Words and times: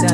Jo, 0.00 0.06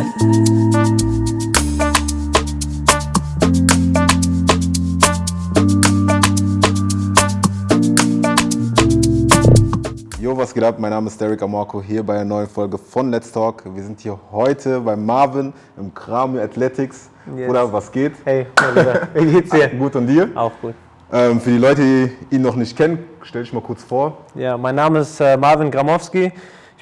was 10.36 10.52
geht 10.52 10.64
ab? 10.64 10.80
Mein 10.80 10.90
Name 10.90 11.06
ist 11.06 11.20
Derek 11.20 11.40
Amarco 11.40 11.80
hier 11.80 12.02
bei 12.02 12.14
einer 12.14 12.24
neuen 12.24 12.48
Folge 12.48 12.78
von 12.78 13.12
Let's 13.12 13.30
Talk. 13.30 13.62
Wir 13.72 13.84
sind 13.84 14.00
hier 14.00 14.18
heute 14.32 14.80
bei 14.80 14.96
Marvin 14.96 15.52
im 15.76 15.94
Kramio 15.94 16.42
Athletics. 16.42 17.08
Yes. 17.36 17.48
Oder 17.48 17.72
was 17.72 17.92
geht? 17.92 18.14
Hey, 18.24 18.48
wie 19.14 19.30
geht's 19.34 19.50
dir? 19.50 19.68
Gut 19.68 19.94
und 19.94 20.08
dir? 20.08 20.28
Auch 20.34 20.50
gut. 20.60 20.74
Ähm, 21.12 21.40
für 21.40 21.50
die 21.50 21.58
Leute, 21.58 21.82
die 21.82 22.34
ihn 22.34 22.42
noch 22.42 22.56
nicht 22.56 22.76
kennen, 22.76 23.04
stell 23.22 23.44
dich 23.44 23.52
mal 23.52 23.62
kurz 23.62 23.84
vor. 23.84 24.18
Ja, 24.34 24.58
mein 24.58 24.74
Name 24.74 24.98
ist 24.98 25.20
äh, 25.20 25.36
Marvin 25.36 25.70
Gramowski. 25.70 26.32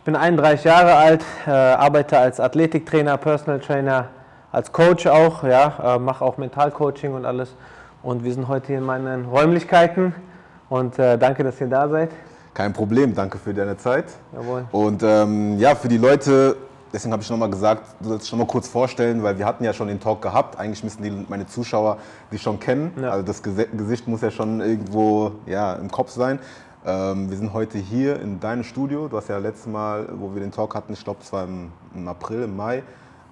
Ich 0.04 0.06
bin 0.06 0.16
31 0.16 0.66
Jahre 0.66 0.96
alt, 0.96 1.24
äh, 1.46 1.50
arbeite 1.50 2.18
als 2.18 2.38
Athletiktrainer, 2.38 3.16
Personal 3.16 3.58
Trainer, 3.58 4.08
als 4.52 4.70
Coach 4.70 5.06
auch, 5.06 5.42
ja, 5.44 5.96
äh, 5.96 5.98
mache 5.98 6.22
auch 6.22 6.36
Mentalcoaching 6.36 7.14
und 7.14 7.24
alles. 7.24 7.54
Und 8.02 8.22
wir 8.22 8.34
sind 8.34 8.46
heute 8.46 8.66
hier 8.66 8.78
in 8.80 8.84
meinen 8.84 9.24
Räumlichkeiten 9.24 10.14
und 10.68 10.98
äh, 10.98 11.16
danke, 11.16 11.42
dass 11.42 11.58
ihr 11.58 11.68
da 11.68 11.88
seid. 11.88 12.10
Kein 12.52 12.74
Problem, 12.74 13.14
danke 13.14 13.38
für 13.38 13.54
deine 13.54 13.78
Zeit. 13.78 14.04
Jawohl. 14.34 14.66
Und 14.72 15.02
ähm, 15.02 15.56
ja, 15.56 15.74
für 15.74 15.88
die 15.88 15.96
Leute, 15.96 16.54
deswegen 16.92 17.14
habe 17.14 17.22
ich 17.22 17.30
nochmal 17.30 17.48
gesagt, 17.48 17.86
du 18.00 18.10
sollst 18.10 18.24
dich 18.24 18.28
schon 18.28 18.40
mal 18.40 18.46
kurz 18.46 18.68
vorstellen, 18.68 19.22
weil 19.22 19.38
wir 19.38 19.46
hatten 19.46 19.64
ja 19.64 19.72
schon 19.72 19.88
den 19.88 20.00
Talk 20.00 20.20
gehabt. 20.20 20.58
Eigentlich 20.58 20.84
müssen 20.84 21.02
die, 21.02 21.24
meine 21.30 21.46
Zuschauer 21.46 21.96
dich 22.30 22.42
schon 22.42 22.60
kennen. 22.60 22.92
Ja. 23.00 23.08
Also 23.08 23.24
das 23.24 23.42
Gesicht 23.42 24.06
muss 24.06 24.20
ja 24.20 24.30
schon 24.30 24.60
irgendwo 24.60 25.32
ja, 25.46 25.72
im 25.72 25.90
Kopf 25.90 26.10
sein. 26.10 26.40
Ähm, 26.86 27.30
wir 27.30 27.36
sind 27.38 27.52
heute 27.54 27.78
hier 27.78 28.20
in 28.20 28.40
deinem 28.40 28.62
Studio. 28.62 29.08
Du 29.08 29.16
hast 29.16 29.28
ja 29.28 29.38
letztes 29.38 29.66
Mal, 29.66 30.06
wo 30.16 30.34
wir 30.34 30.40
den 30.40 30.52
Talk 30.52 30.74
hatten, 30.74 30.92
ich 30.92 31.02
glaube, 31.02 31.20
es 31.22 31.32
war 31.32 31.44
im, 31.44 31.72
im 31.94 32.06
April, 32.06 32.42
im 32.42 32.56
Mai, 32.56 32.82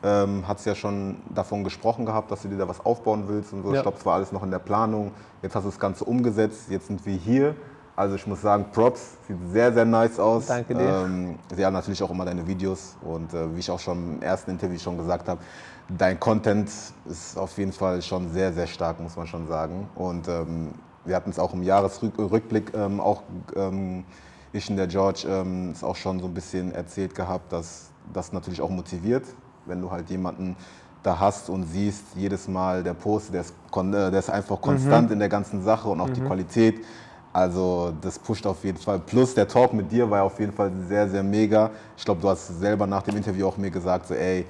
ähm, 0.03 0.44
hast 0.48 0.64
ja 0.64 0.75
schon 0.75 1.17
davon 1.34 1.62
gesprochen 1.62 2.06
gehabt, 2.06 2.31
dass 2.31 2.42
du 2.42 2.48
dir 2.48 2.56
da 2.56 2.67
was 2.67 2.84
aufbauen 2.84 3.25
willst 3.28 3.53
und 3.53 3.62
so. 3.62 3.69
Ja. 3.70 3.77
Ich 3.77 3.83
glaube, 3.83 3.98
es 3.98 4.06
war 4.06 4.14
alles 4.14 4.33
noch 4.33 4.42
in 4.42 4.50
der 4.50 4.59
Planung. 4.59 5.12
Jetzt 5.42 5.55
hast 5.55 5.64
du 5.64 5.69
das 5.69 5.78
Ganze 5.78 6.05
umgesetzt. 6.05 6.70
Jetzt 6.70 6.86
sind 6.86 7.05
wir 7.05 7.14
hier. 7.14 7.55
Also 7.94 8.14
ich 8.14 8.27
muss 8.27 8.41
sagen, 8.41 8.67
Props, 8.72 9.19
sieht 9.28 9.36
sehr, 9.53 9.70
sehr 9.70 9.84
nice 9.84 10.19
aus. 10.19 10.47
Danke 10.47 10.75
dir. 10.75 11.05
Ähm, 11.05 11.39
sie 11.55 11.64
haben 11.64 11.75
natürlich 11.75 12.03
auch 12.03 12.11
immer 12.11 12.25
deine 12.25 12.47
Videos 12.47 12.97
und 13.03 13.34
äh, 13.34 13.55
wie 13.55 13.61
ich 13.61 13.70
auch 13.70 13.78
schon 13.78 14.14
im 14.14 14.22
ersten 14.22 14.50
Interview 14.50 14.78
schon 14.78 14.97
gesagt 14.97 15.28
habe, 15.28 15.42
dein 15.89 16.19
Content 16.19 16.70
ist 17.05 17.37
auf 17.37 17.56
jeden 17.59 17.72
Fall 17.72 18.00
schon 18.00 18.31
sehr, 18.31 18.50
sehr 18.55 18.66
stark, 18.66 18.98
muss 18.98 19.14
man 19.14 19.27
schon 19.27 19.47
sagen. 19.47 19.91
Und 19.94 20.27
ähm, 20.27 20.70
wir 21.05 21.17
hatten 21.17 21.31
es 21.31 21.39
auch 21.39 21.53
im 21.53 21.62
Jahresrückblick 21.62 22.72
ähm, 22.75 23.00
auch, 23.00 23.22
ähm, 23.56 24.05
ich 24.53 24.69
und 24.69 24.77
der 24.77 24.86
George, 24.86 25.27
ähm, 25.28 25.72
ist 25.72 25.83
auch 25.83 25.97
schon 25.97 26.20
so 26.20 26.27
ein 26.27 26.34
bisschen 26.34 26.72
erzählt 26.72 27.14
gehabt, 27.14 27.53
dass 27.53 27.91
das 28.12 28.33
natürlich 28.33 28.61
auch 28.61 28.70
motiviert, 28.70 29.25
wenn 29.67 29.81
du 29.81 29.91
halt 29.91 30.11
jemanden 30.11 30.56
da 31.03 31.19
hast 31.19 31.50
und 31.50 31.64
siehst, 31.64 32.05
jedes 32.14 32.47
Mal 32.48 32.83
der 32.83 32.94
Post, 32.94 33.34
der 33.34 33.41
ist, 33.41 33.55
äh, 33.77 33.91
der 33.92 34.19
ist 34.19 34.31
einfach 34.31 34.61
konstant 34.61 35.11
in 35.11 35.19
der 35.19 35.28
ganzen 35.28 35.62
Sache 35.62 35.89
und 35.89 36.00
auch 36.00 36.11
die 36.11 36.20
Qualität. 36.20 36.84
Also 37.33 37.92
das 38.00 38.19
pusht 38.19 38.47
auf 38.47 38.62
jeden 38.62 38.78
Fall. 38.78 39.00
Plus 39.00 39.34
der 39.34 39.48
Talk 39.48 39.72
mit 39.72 39.91
dir 39.91 40.09
war 40.11 40.22
auf 40.22 40.39
jeden 40.39 40.53
Fall 40.53 40.70
sehr, 40.87 41.09
sehr 41.09 41.22
mega. 41.22 41.70
Ich 41.97 42.05
glaube, 42.05 42.20
du 42.20 42.28
hast 42.28 42.61
selber 42.61 42.87
nach 42.87 43.03
dem 43.03 43.16
Interview 43.16 43.47
auch 43.47 43.56
mir 43.56 43.70
gesagt, 43.70 44.06
so 44.06 44.14
ey, 44.14 44.44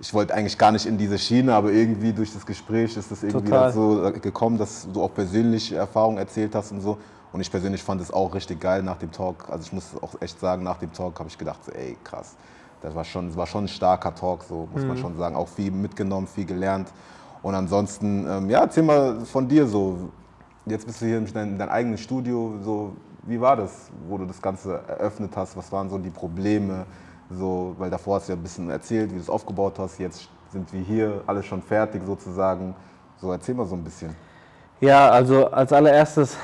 ich 0.00 0.14
wollte 0.14 0.34
eigentlich 0.34 0.56
gar 0.56 0.70
nicht 0.70 0.86
in 0.86 0.96
diese 0.96 1.18
Schiene, 1.18 1.54
aber 1.54 1.72
irgendwie 1.72 2.12
durch 2.12 2.32
das 2.32 2.46
Gespräch 2.46 2.96
ist 2.96 3.10
es 3.10 3.22
irgendwie 3.22 3.50
dazu 3.50 4.12
gekommen, 4.22 4.56
dass 4.56 4.86
du 4.92 5.02
auch 5.02 5.12
persönlich 5.12 5.72
Erfahrungen 5.72 6.18
erzählt 6.18 6.54
hast 6.54 6.70
und 6.70 6.80
so. 6.80 6.98
Und 7.32 7.40
ich 7.40 7.50
persönlich 7.50 7.82
fand 7.82 8.00
es 8.00 8.10
auch 8.10 8.34
richtig 8.34 8.60
geil 8.60 8.82
nach 8.82 8.96
dem 8.96 9.12
Talk. 9.12 9.50
Also 9.50 9.64
ich 9.64 9.72
muss 9.72 9.84
auch 10.00 10.14
echt 10.20 10.38
sagen, 10.40 10.62
nach 10.62 10.78
dem 10.78 10.92
Talk 10.92 11.18
habe 11.18 11.28
ich 11.28 11.36
gedacht, 11.36 11.64
so, 11.64 11.72
ey 11.72 11.96
krass, 12.02 12.36
das 12.80 12.94
war 12.94 13.04
schon, 13.04 13.26
das 13.28 13.36
war 13.36 13.46
schon 13.46 13.64
ein 13.64 13.68
starker 13.68 14.14
Talk, 14.14 14.44
so 14.44 14.68
muss 14.72 14.84
man 14.84 14.96
schon 14.96 15.16
sagen. 15.16 15.34
Auch 15.36 15.48
viel 15.48 15.70
mitgenommen, 15.70 16.26
viel 16.26 16.46
gelernt. 16.46 16.88
Und 17.42 17.54
ansonsten, 17.54 18.26
ähm, 18.28 18.50
ja, 18.50 18.60
erzähl 18.60 18.84
mal 18.84 19.20
von 19.24 19.48
dir 19.48 19.66
so. 19.66 20.10
Jetzt 20.64 20.86
bist 20.86 21.00
du 21.00 21.06
hier 21.06 21.18
in 21.18 21.32
deinem 21.32 21.58
dein 21.58 21.68
eigenen 21.68 21.98
Studio. 21.98 22.54
So, 22.62 22.92
wie 23.22 23.40
war 23.40 23.56
das, 23.56 23.90
wo 24.08 24.16
du 24.16 24.26
das 24.26 24.40
Ganze 24.40 24.80
eröffnet 24.86 25.32
hast? 25.36 25.56
Was 25.56 25.70
waren 25.72 25.90
so 25.90 25.98
die 25.98 26.10
Probleme? 26.10 26.86
So, 27.30 27.74
weil 27.78 27.90
davor 27.90 28.16
hast 28.16 28.28
du 28.28 28.32
ja 28.32 28.38
ein 28.38 28.42
bisschen 28.42 28.70
erzählt, 28.70 29.10
wie 29.10 29.16
du 29.16 29.20
es 29.20 29.28
aufgebaut 29.30 29.74
hast. 29.78 29.98
Jetzt 29.98 30.28
sind 30.50 30.72
wir 30.72 30.80
hier, 30.80 31.20
alles 31.26 31.44
schon 31.46 31.60
fertig 31.62 32.02
sozusagen. 32.04 32.74
So, 33.18 33.30
erzähl 33.32 33.54
mal 33.54 33.66
so 33.66 33.74
ein 33.74 33.84
bisschen. 33.84 34.14
Ja, 34.80 35.10
also 35.10 35.50
als 35.50 35.72
allererstes 35.72 36.38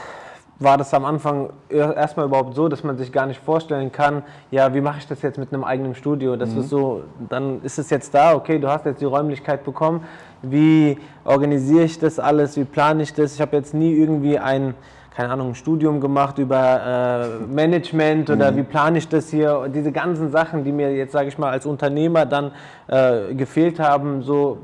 war 0.59 0.77
das 0.77 0.93
am 0.93 1.05
Anfang 1.05 1.51
er- 1.69 1.97
erstmal 1.97 2.27
überhaupt 2.27 2.55
so, 2.55 2.69
dass 2.69 2.85
man 2.85 2.97
sich 2.99 3.11
gar 3.13 3.27
nicht 3.27 3.41
vorstellen 3.41 3.91
kann, 3.93 4.23
ja, 4.51 4.73
wie 4.75 4.81
mache 4.81 4.99
ich 4.99 5.07
das 5.07 5.23
jetzt 5.23 5.39
mit 5.39 5.53
einem 5.53 5.65
eigenen 5.65 5.95
Studio? 5.95 6.37
Das 6.37 6.55
ist 6.55 6.69
so, 6.69 7.03
dann 7.29 7.63
ist 7.63 7.79
es 7.79 7.91
jetzt 7.91 8.13
da, 8.15 8.35
okay, 8.35 8.59
du 8.59 8.69
hast 8.69 8.85
jetzt 8.87 9.01
die 9.01 9.05
Räumlichkeit 9.07 9.65
bekommen. 9.65 10.05
Wie 10.43 10.99
organisiere 11.25 11.85
ich 11.85 11.99
das 11.99 12.19
alles? 12.19 12.57
Wie 12.57 12.65
plane 12.65 13.03
ich 13.03 13.15
das? 13.15 13.35
Ich 13.35 13.41
habe 13.41 13.57
jetzt 13.57 13.73
nie 13.75 13.95
irgendwie 13.95 14.39
ein 14.39 14.75
keine 15.15 15.31
Ahnung, 15.31 15.51
ein 15.51 15.55
Studium 15.55 16.01
gemacht 16.01 16.39
über 16.39 17.39
äh, 17.41 17.47
Management 17.47 18.31
oder 18.31 18.57
wie 18.57 18.65
plane 18.65 18.99
ich 18.99 19.09
das 19.09 19.31
hier, 19.31 19.59
Und 19.61 19.75
diese 19.75 19.93
ganzen 19.93 20.31
Sachen, 20.33 20.65
die 20.65 20.73
mir 20.73 20.95
jetzt, 20.95 21.13
sage 21.13 21.29
ich 21.29 21.39
mal, 21.39 21.51
als 21.51 21.67
Unternehmer 21.67 22.27
dann 22.27 22.51
äh, 22.89 23.33
gefehlt 23.35 23.79
haben, 23.79 24.23
so, 24.23 24.59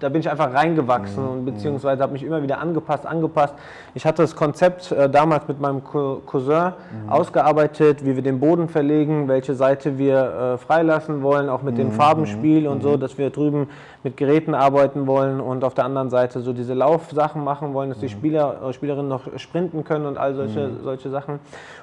da 0.00 0.08
bin 0.08 0.20
ich 0.20 0.30
einfach 0.30 0.52
reingewachsen 0.52 1.26
und 1.26 1.44
beziehungsweise 1.44 2.02
habe 2.02 2.12
mich 2.12 2.22
immer 2.22 2.42
wieder 2.42 2.58
angepasst, 2.58 3.06
angepasst. 3.06 3.54
Ich 3.94 4.04
hatte 4.04 4.22
das 4.22 4.36
Konzept 4.36 4.92
äh, 4.92 5.08
damals 5.08 5.48
mit 5.48 5.60
meinem 5.60 5.84
Co 5.84 6.22
Cousin 6.26 6.72
ausgearbeitet, 7.08 8.04
wie 8.04 8.16
wir 8.16 8.22
den 8.22 8.40
Boden 8.40 8.68
verlegen, 8.68 9.28
welche 9.28 9.54
Seite 9.54 9.98
wir 9.98 10.54
äh, 10.54 10.58
freilassen 10.58 11.22
wollen, 11.22 11.48
auch 11.48 11.62
mit 11.62 11.78
dem 11.78 11.92
Farbenspiel 11.92 12.66
und 12.66 12.82
so, 12.82 12.96
dass 12.96 13.18
wir 13.18 13.30
drüben 13.30 13.68
mit 14.02 14.16
Geräten 14.16 14.54
arbeiten 14.54 15.06
wollen 15.06 15.40
und 15.40 15.64
auf 15.64 15.74
der 15.74 15.84
anderen 15.84 16.10
Seite 16.10 16.40
so 16.40 16.52
diese 16.52 16.74
Laufsachen 16.74 17.42
machen 17.42 17.74
wollen, 17.74 17.88
dass 17.90 17.98
die 17.98 18.08
Spieler, 18.08 18.60
äh, 18.68 18.72
Spielerinnen 18.72 19.08
noch 19.08 19.22
sprinten 19.36 19.84
können 19.84 20.06
und 20.06 20.18
all 20.18 20.34
solche, 20.34 20.70
solche 20.82 21.10
Sachen. 21.10 21.40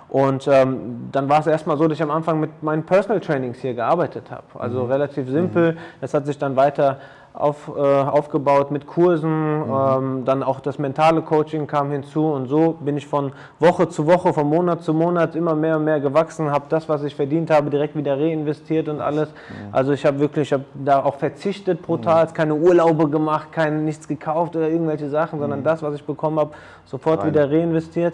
Und 0.10 0.48
ähm, 0.48 1.10
dann 1.12 1.28
war 1.28 1.40
es 1.40 1.48
erstmal 1.48 1.78
so, 1.78 1.88
dass 1.88 1.98
ich 1.98 2.04
am 2.04 2.12
Anfang 2.12 2.40
mit 2.40 2.62
meinen 2.62 2.84
Personal 2.84 3.20
Trainings 3.20 3.58
hier 3.60 3.74
gearbeitet 3.74 4.30
habe. 4.30 4.44
Also 4.60 4.86
relativ 4.86 5.30
simpel. 5.30 5.78
Das 6.02 6.14
hat 6.14 6.26
sich 6.26 6.38
dann 6.38 6.56
weiter 6.56 7.00
auf, 7.34 7.72
äh, 7.76 7.80
aufgebaut 7.80 8.70
mit 8.70 8.86
Kursen, 8.86 9.64
ähm, 9.68 10.24
dann 10.24 10.44
auch 10.44 10.60
das 10.60 10.78
mentale 10.78 11.24
Coaching 11.24 11.66
kam 11.66 11.90
hinzu. 11.92 12.28
Und 12.28 12.48
so 12.48 12.74
bin 12.80 12.96
ich 12.96 13.08
von 13.08 13.32
Woche 13.60 13.90
zu 13.90 14.06
Woche, 14.06 14.34
von 14.34 14.48
Monat 14.48 14.84
zu 14.84 14.94
Monat 14.94 15.36
immer 15.36 15.56
mehr 15.56 15.78
und 15.78 15.86
mehr 15.86 16.00
gewachsen, 16.00 16.52
habe 16.52 16.66
das, 16.70 16.88
was 16.88 17.04
ich 17.04 17.16
verdient 17.16 17.50
habe, 17.50 17.72
direkt 17.72 17.96
wieder 17.96 18.20
reinvestiert 18.20 18.88
und 18.88 19.02
alles. 19.02 19.30
Also 19.72 19.94
ich 19.94 20.06
habe 20.06 20.20
wirklich, 20.20 20.50
ich 20.50 20.54
habe 20.54 20.66
da 20.74 21.04
auch 21.04 21.16
verzichtet 21.16 21.82
brutal, 21.82 22.28
keine 22.34 22.54
Urlaube 22.54 23.10
gemacht, 23.10 23.52
kein, 23.52 23.84
nichts 23.84 24.08
gekauft 24.08 24.56
oder 24.56 24.70
irgendwelche 24.70 25.10
Sachen, 25.10 25.40
sondern 25.40 25.64
das, 25.64 25.82
was 25.82 25.96
ich 25.96 26.04
bekommen 26.04 26.40
habe, 26.40 26.52
sofort 26.86 27.22
Rein. 27.22 27.30
wieder 27.30 27.50
reinvestiert. 27.50 28.14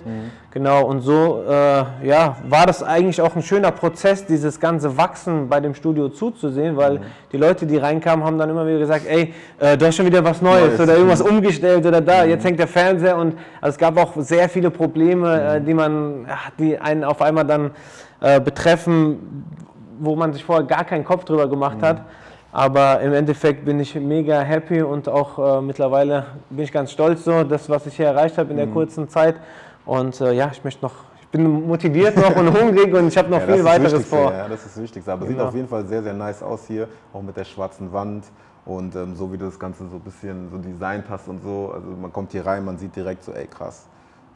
Genau, 0.51 0.83
und 0.87 1.01
so 1.01 1.43
äh, 1.47 2.07
ja, 2.07 2.37
war 2.47 2.65
das 2.65 2.81
eigentlich 2.81 3.21
auch 3.21 3.35
ein 3.35 3.43
schöner 3.43 3.69
Prozess, 3.69 4.25
dieses 4.25 4.59
ganze 4.59 4.97
Wachsen 4.97 5.47
bei 5.47 5.59
dem 5.59 5.75
Studio 5.75 6.09
zuzusehen, 6.09 6.75
weil 6.75 7.01
die 7.31 7.37
Leute, 7.37 7.67
die 7.67 7.77
reinkamen, 7.77 8.25
haben 8.25 8.39
dann 8.39 8.49
immer 8.49 8.65
wieder 8.65 8.79
gesagt, 8.79 9.05
ey, 9.07 9.31
äh, 9.59 9.77
du 9.77 9.85
hast 9.85 9.97
schon 9.97 10.07
wieder 10.07 10.23
was 10.23 10.41
Neues, 10.41 10.69
Neues. 10.69 10.79
oder 10.79 10.95
irgendwas 10.95 11.21
umgestellt 11.21 11.85
oder 11.85 12.01
da, 12.01 12.25
jetzt 12.25 12.43
hängt 12.43 12.57
der 12.57 12.67
Fernseher 12.67 13.15
und 13.17 13.35
also 13.61 13.75
es 13.75 13.77
gab 13.77 13.95
auch 13.97 14.13
sehr 14.17 14.49
viele 14.49 14.71
Probleme, 14.71 15.57
äh, 15.57 15.61
die 15.61 15.75
man, 15.75 16.25
ja, 16.27 16.37
die 16.57 16.79
einen 16.79 17.03
auf 17.03 17.21
einmal 17.21 17.45
dann 17.45 17.69
äh, 18.19 18.41
betreffen, 18.41 19.45
wo 19.99 20.15
man 20.15 20.33
sich 20.33 20.43
vorher 20.43 20.65
gar 20.65 20.83
keinen 20.83 21.03
Kopf 21.03 21.25
drüber 21.25 21.47
gemacht 21.47 21.77
hat. 21.83 22.01
Aber 22.51 22.99
im 23.01 23.13
Endeffekt 23.13 23.63
bin 23.63 23.79
ich 23.79 23.93
mega 23.93 24.39
happy 24.39 24.81
und 24.81 25.07
auch 25.07 25.59
äh, 25.59 25.61
mittlerweile 25.61 26.25
bin 26.49 26.63
ich 26.63 26.71
ganz 26.71 26.91
stolz 26.91 27.23
so, 27.23 27.43
das, 27.43 27.69
was 27.69 27.85
ich 27.85 27.95
hier 27.95 28.07
erreicht 28.07 28.39
habe 28.39 28.49
in 28.49 28.57
der 28.57 28.65
kurzen 28.65 29.07
Zeit. 29.07 29.35
Und 29.89 30.21
äh, 30.21 30.33
ja, 30.33 30.49
ich 30.51 30.63
möchte 30.63 30.83
noch, 30.83 30.93
ich 31.19 31.27
bin 31.29 31.65
motiviert 31.67 32.15
noch 32.15 32.35
und 32.35 32.53
hungrig 32.53 32.93
und 32.93 33.07
ich 33.07 33.17
habe 33.17 33.27
noch 33.29 33.39
Ja, 33.39 33.53
viel 33.55 33.63
weiteres 33.63 33.93
Wichtigste, 33.93 34.15
vor. 34.15 34.31
Ja, 34.31 34.47
das 34.47 34.63
ist 34.65 34.75
das 34.75 34.83
Wichtigste. 34.83 35.11
Aber 35.11 35.25
sieht 35.25 35.35
Genau. 35.35 35.47
auf 35.49 35.55
jeden 35.55 35.67
Fall 35.67 35.83
sehr, 35.87 36.03
sehr 36.03 36.13
nice 36.13 36.43
aus 36.43 36.67
hier, 36.67 36.87
auch 37.11 37.23
mit 37.23 37.35
der 37.35 37.43
schwarzen 37.43 37.91
Wand. 37.91 38.25
Und 38.65 38.95
ähm, 38.95 39.15
so 39.15 39.31
wie 39.33 39.37
du 39.37 39.45
das 39.45 39.57
Ganze 39.57 39.87
so 39.89 39.95
ein 39.95 40.01
bisschen 40.01 40.47
so 40.51 40.57
designt 40.59 41.05
hast 41.09 41.27
und 41.27 41.41
so. 41.41 41.71
Also 41.73 41.87
man 41.99 42.13
kommt 42.13 42.33
hier 42.33 42.45
rein, 42.45 42.63
man 42.63 42.77
sieht 42.77 42.95
direkt 42.95 43.23
so, 43.23 43.31
ey 43.31 43.47
krass, 43.47 43.87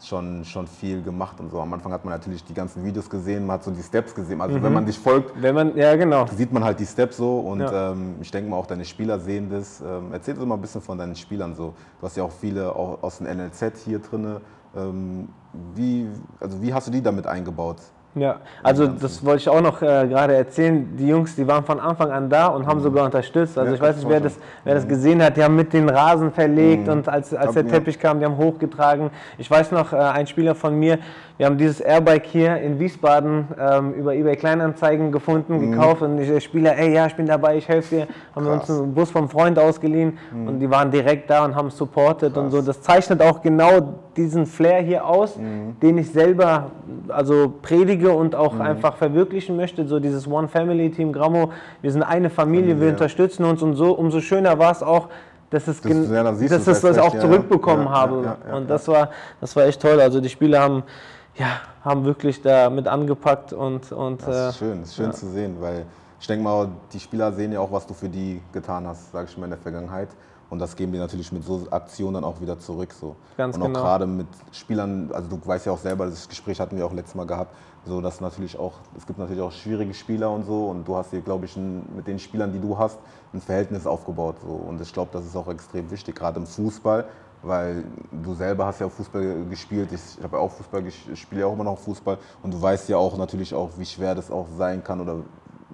schon, 0.02 0.44
schon 0.44 0.66
viel 0.66 1.04
gemacht 1.04 1.40
und 1.40 1.52
so. 1.52 1.60
Am 1.60 1.72
Anfang 1.72 1.92
hat 1.94 2.04
man 2.04 2.14
natürlich 2.16 2.44
die 2.44 2.56
ganzen 2.56 2.84
Videos 2.84 3.08
gesehen, 3.08 3.46
man 3.46 3.56
hat 3.56 3.64
so 3.64 3.70
die 3.70 3.84
Steps 3.84 4.16
gesehen. 4.16 4.42
Also 4.42 4.62
wenn 4.64 4.74
man 4.74 4.88
dich 4.88 4.98
folgt, 4.98 5.40
Wenn 5.40 5.54
man, 5.54 5.78
ja 5.78 5.96
genau. 5.96 6.26
sieht 6.36 6.52
man 6.52 6.64
halt 6.64 6.80
die 6.80 6.88
Steps 6.88 7.18
so 7.18 7.38
und 7.42 7.60
Ja. 7.60 7.92
ähm, 7.92 8.16
ich 8.22 8.32
denke 8.32 8.50
mal 8.50 8.58
auch 8.58 8.66
deine 8.66 8.86
Spieler 8.86 9.20
sehen 9.20 9.52
das. 9.52 9.82
Ähm, 9.82 10.08
erzähl 10.14 10.36
uns 10.36 10.46
mal 10.48 10.56
ein 10.56 10.62
bisschen 10.62 10.82
von 10.82 10.98
deinen 10.98 11.16
Spielern 11.16 11.54
so. 11.54 11.76
Du 12.00 12.08
hast 12.08 12.18
ja 12.18 12.24
auch 12.24 12.32
viele 12.32 12.76
auch 12.76 13.04
aus 13.04 13.20
dem 13.20 13.28
NLZ 13.28 13.78
hier 13.86 14.00
drin. 14.00 14.38
Ähm, 14.76 15.30
wie, 15.76 16.08
also 16.40 16.62
wie 16.62 16.74
hast 16.74 16.88
du 16.88 16.92
die 16.92 17.02
damit 17.02 17.28
eingebaut? 17.28 17.78
Ja, 18.16 18.42
also 18.62 18.86
das 18.86 19.26
wollte 19.26 19.42
ich 19.42 19.50
auch 19.50 19.62
noch 19.62 19.82
äh, 19.82 20.08
gerade 20.08 20.36
erzählen. 20.36 20.96
Die 20.98 21.08
Jungs, 21.08 21.36
die 21.36 21.48
waren 21.48 21.64
von 21.64 21.80
Anfang 21.80 22.12
an 22.12 22.30
da 22.30 22.48
und 22.48 22.68
haben 22.68 22.80
sogar 22.80 23.06
unterstützt. 23.06 23.58
Also 23.58 23.72
Ja, 23.72 23.76
ich 23.76 23.82
weiß 23.82 23.96
nicht, 23.98 24.08
wer 24.08 24.20
das, 24.20 24.38
wer 24.64 24.76
das 24.76 24.88
gesehen 24.88 25.24
hat. 25.24 25.36
Die 25.36 25.44
haben 25.44 25.56
mit 25.56 25.74
den 25.74 25.90
Rasen 25.90 26.32
verlegt 26.32 26.88
und 26.88 27.10
als, 27.10 27.34
als 27.34 27.54
der. 27.54 27.68
Teppich 27.68 27.98
kam, 27.98 28.20
die 28.20 28.26
haben 28.26 28.38
hochgetragen. 28.38 29.10
Ich 29.40 29.50
weiß 29.50 29.72
noch, 29.72 29.94
äh, 29.94 29.96
ein 29.96 30.28
Spieler 30.28 30.54
von 30.54 30.78
mir, 30.78 31.00
wir 31.38 31.48
haben 31.48 31.58
dieses 31.58 31.82
Airbike 31.82 32.26
hier 32.28 32.58
in 32.58 32.80
Wiesbaden 32.80 33.48
ähm, 33.60 33.94
über 33.94 34.14
eBay 34.14 34.36
Kleinanzeigen 34.36 35.12
gefunden, 35.12 35.58
mhm. 35.58 35.72
gekauft 35.72 36.04
und 36.04 36.18
der 36.18 36.40
Spieler, 36.40 36.78
ey, 36.78 36.94
ja, 36.94 37.08
ich 37.08 37.16
bin 37.16 37.26
dabei, 37.26 37.58
ich 37.58 37.68
helfe 37.68 37.96
dir, 37.96 38.08
haben 38.36 38.46
Krass. 38.46 38.68
wir 38.68 38.76
uns 38.76 38.82
einen 38.82 38.94
Bus 38.94 39.10
vom 39.10 39.28
Freund 39.30 39.58
ausgeliehen 39.58 40.18
mhm. 40.32 40.48
und 40.48 40.60
die 40.60 40.70
waren 40.70 40.92
direkt 40.92 41.30
da 41.30 41.44
und 41.44 41.56
haben 41.56 41.72
supportet 41.72 42.34
Krass. 42.34 42.44
und 42.44 42.52
so. 42.52 42.62
Das 42.62 42.82
zeichnet 42.82 43.22
auch 43.22 43.42
genau 43.42 43.96
diesen 44.16 44.46
Flair 44.46 44.82
hier 44.82 45.08
aus, 45.08 45.38
mhm. 45.38 45.80
den 45.82 45.98
ich 45.98 46.12
selber 46.12 46.72
also 47.08 47.52
predige 47.62 48.12
und 48.12 48.36
auch 48.36 48.54
mhm. 48.54 48.62
einfach 48.62 48.96
verwirklichen 48.96 49.56
möchte. 49.56 49.88
So 49.88 50.00
dieses 50.00 50.28
One 50.28 50.48
Family 50.48 50.92
Team 50.92 51.12
Grammo, 51.12 51.52
wir 51.82 51.92
sind 51.92 52.04
eine 52.04 52.30
Familie, 52.30 52.80
wir 52.80 52.90
unterstützen 52.90 53.44
uns 53.44 53.64
und 53.64 53.76
so. 53.76 53.94
Umso 53.94 54.22
schöner 54.22 54.60
war 54.60 54.72
es 54.72 54.84
auch, 54.84 55.10
dass, 55.50 55.68
es 55.68 55.82
das, 55.82 56.10
ja, 56.10 56.24
dass 56.24 56.42
ich 56.42 56.50
das 56.50 56.98
auch 56.98 57.18
zurückbekommen 57.18 57.86
ja, 57.86 57.92
habe. 57.92 58.38
Ja, 58.48 58.56
und 58.56 58.70
das 58.70 58.88
war, 58.88 59.10
das 59.40 59.56
war 59.56 59.66
echt 59.66 59.82
toll. 59.82 60.00
Also 60.02 60.20
die 60.20 60.30
Spieler 60.30 60.62
haben, 60.62 60.84
ja, 61.36 61.62
haben 61.84 62.06
wirklich 62.06 62.42
da 62.42 62.70
mit 62.70 62.88
angepackt 62.88 63.54
und. 63.54 63.92
und 63.92 64.22
das 64.22 64.56
ist 64.56 64.56
äh, 64.56 64.66
schön, 64.66 64.80
das 64.82 64.90
ist 64.90 64.96
schön 64.96 65.14
zu 65.14 65.28
sehen, 65.30 65.58
weil 65.60 65.86
ich 66.20 66.28
denke 66.28 66.44
mal, 66.44 66.70
die 66.94 67.00
Spieler 67.00 67.34
sehen 67.34 67.52
ja 67.52 67.60
auch, 67.60 67.72
was 67.72 67.86
du 67.86 67.94
für 67.94 68.08
die 68.08 68.42
getan 68.54 68.88
hast, 68.88 69.12
sage 69.12 69.28
ich 69.30 69.38
mal 69.38 69.46
in 69.46 69.52
der 69.52 69.60
Vergangenheit. 69.60 70.10
Und 70.50 70.60
das 70.60 70.76
geben 70.76 70.92
die 70.92 71.00
natürlich 71.00 71.32
mit 71.32 71.44
so 71.44 71.68
Aktionen 71.72 72.14
dann 72.14 72.24
auch 72.24 72.40
wieder 72.40 72.60
zurück. 72.60 72.94
So. 72.94 73.16
Ganz 73.38 73.56
und 73.56 73.64
auch 73.64 73.66
genau. 73.66 73.82
gerade 73.82 74.06
mit 74.06 74.28
Spielern, 74.52 75.10
also 75.12 75.28
du 75.28 75.40
weißt 75.44 75.66
ja 75.66 75.72
auch 75.72 75.80
selber, 75.80 76.06
das 76.06 76.30
Gespräch 76.30 76.60
hatten 76.60 76.78
wir 76.78 76.86
auch 76.86 76.94
letztes 76.94 77.16
Mal 77.16 77.26
gehabt, 77.26 77.56
so 77.86 78.00
dass 78.02 78.22
natürlich 78.22 78.58
auch, 78.60 78.74
es 78.96 79.08
gibt 79.08 79.18
natürlich 79.18 79.42
auch 79.42 79.52
schwierige 79.52 79.94
Spieler 79.96 80.30
und 80.30 80.46
so 80.46 80.68
und 80.68 80.88
du 80.88 80.96
hast 80.96 81.10
hier, 81.10 81.22
glaube 81.22 81.46
ich, 81.46 81.58
ein, 81.58 81.84
mit 81.96 82.06
den 82.06 82.20
Spielern, 82.20 82.54
die 82.54 82.60
du 82.60 82.78
hast, 82.78 83.00
ein 83.34 83.42
Verhältnis 83.42 83.88
aufgebaut. 83.88 84.36
So. 84.42 84.54
Und 84.54 84.80
ich 84.80 84.94
glaube, 84.94 85.10
das 85.12 85.26
ist 85.26 85.36
auch 85.36 85.48
extrem 85.48 85.90
wichtig, 85.90 86.16
gerade 86.16 86.40
im 86.40 86.46
Fußball, 86.46 87.06
weil 87.44 87.84
du 88.12 88.34
selber 88.34 88.66
hast 88.66 88.80
ja 88.80 88.88
auch 88.88 88.92
Fußball 88.92 89.46
gespielt, 89.50 89.92
ich, 89.92 90.02
ich 90.18 90.24
habe 90.24 90.38
ja 90.38 90.42
auch 90.42 90.52
Fußball, 90.52 90.86
ich 90.88 91.20
spiele 91.20 91.42
ja 91.42 91.48
auch 91.48 91.54
immer 91.54 91.66
noch 91.66 91.78
Fußball. 91.78 92.18
Und 92.42 92.54
du 92.54 92.62
weißt 92.62 92.90
ja 92.90 92.98
auch 92.98 93.18
natürlich 93.18 93.54
auch, 93.54 93.70
wie 93.78 93.86
schwer 93.86 94.16
das 94.16 94.32
auch 94.32 94.48
sein 94.58 94.84
kann 94.84 95.02
oder 95.02 95.18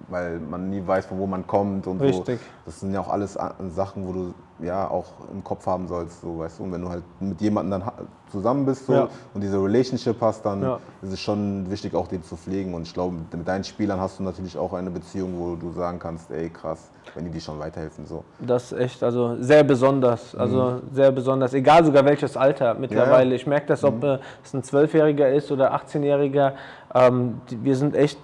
weil 0.08 0.38
man 0.40 0.70
nie 0.70 0.86
weiß, 0.86 1.06
von 1.06 1.18
wo 1.18 1.26
man 1.26 1.46
kommt 1.46 1.86
und 1.86 2.00
Richtig. 2.00 2.40
so. 2.40 2.46
Das 2.66 2.80
sind 2.80 2.92
ja 2.92 3.00
auch 3.00 3.08
alles 3.08 3.38
Sachen, 3.70 4.06
wo 4.06 4.12
du 4.12 4.34
ja 4.62 4.88
auch 4.88 5.06
im 5.32 5.42
Kopf 5.42 5.66
haben 5.66 5.88
sollst, 5.88 6.20
so 6.20 6.38
weißt 6.38 6.58
du. 6.58 6.64
Und 6.64 6.72
wenn 6.72 6.82
du 6.82 6.88
halt 6.88 7.02
mit 7.20 7.40
jemandem 7.40 7.80
dann 7.80 7.92
zusammen 8.30 8.64
bist 8.66 8.86
so, 8.86 8.92
ja. 8.92 9.08
und 9.34 9.42
diese 9.42 9.62
Relationship 9.62 10.16
hast, 10.20 10.44
dann 10.44 10.62
ja. 10.62 10.78
ist 11.02 11.12
es 11.12 11.20
schon 11.20 11.70
wichtig, 11.70 11.94
auch 11.94 12.08
den 12.08 12.22
zu 12.22 12.36
pflegen. 12.36 12.74
Und 12.74 12.82
ich 12.82 12.94
glaube, 12.94 13.16
mit 13.32 13.48
deinen 13.48 13.64
Spielern 13.64 14.00
hast 14.00 14.18
du 14.18 14.22
natürlich 14.22 14.56
auch 14.56 14.72
eine 14.72 14.90
Beziehung, 14.90 15.38
wo 15.38 15.56
du 15.56 15.72
sagen 15.72 15.98
kannst, 15.98 16.30
ey 16.30 16.50
krass, 16.50 16.90
wenn 17.14 17.24
die 17.24 17.30
dir 17.30 17.40
schon 17.40 17.58
weiterhelfen. 17.58 18.06
So. 18.06 18.24
Das 18.38 18.72
ist 18.72 18.78
echt, 18.78 19.02
also 19.02 19.36
sehr 19.40 19.64
besonders. 19.64 20.34
Also 20.34 20.62
mhm. 20.62 20.94
sehr 20.94 21.10
besonders, 21.10 21.54
egal 21.54 21.84
sogar 21.84 22.04
welches 22.04 22.36
Alter 22.36 22.74
mittlerweile. 22.74 23.30
Ja, 23.30 23.36
ich 23.36 23.46
merke 23.46 23.66
das, 23.66 23.84
ob 23.84 24.02
mhm. 24.02 24.18
es 24.44 24.54
ein 24.54 24.62
Zwölfjähriger 24.62 25.30
ist 25.30 25.50
oder 25.50 25.74
18-Jähriger. 25.74 26.52
Ähm, 26.94 27.40
wir 27.48 27.76
sind 27.76 27.94
echt 27.94 28.18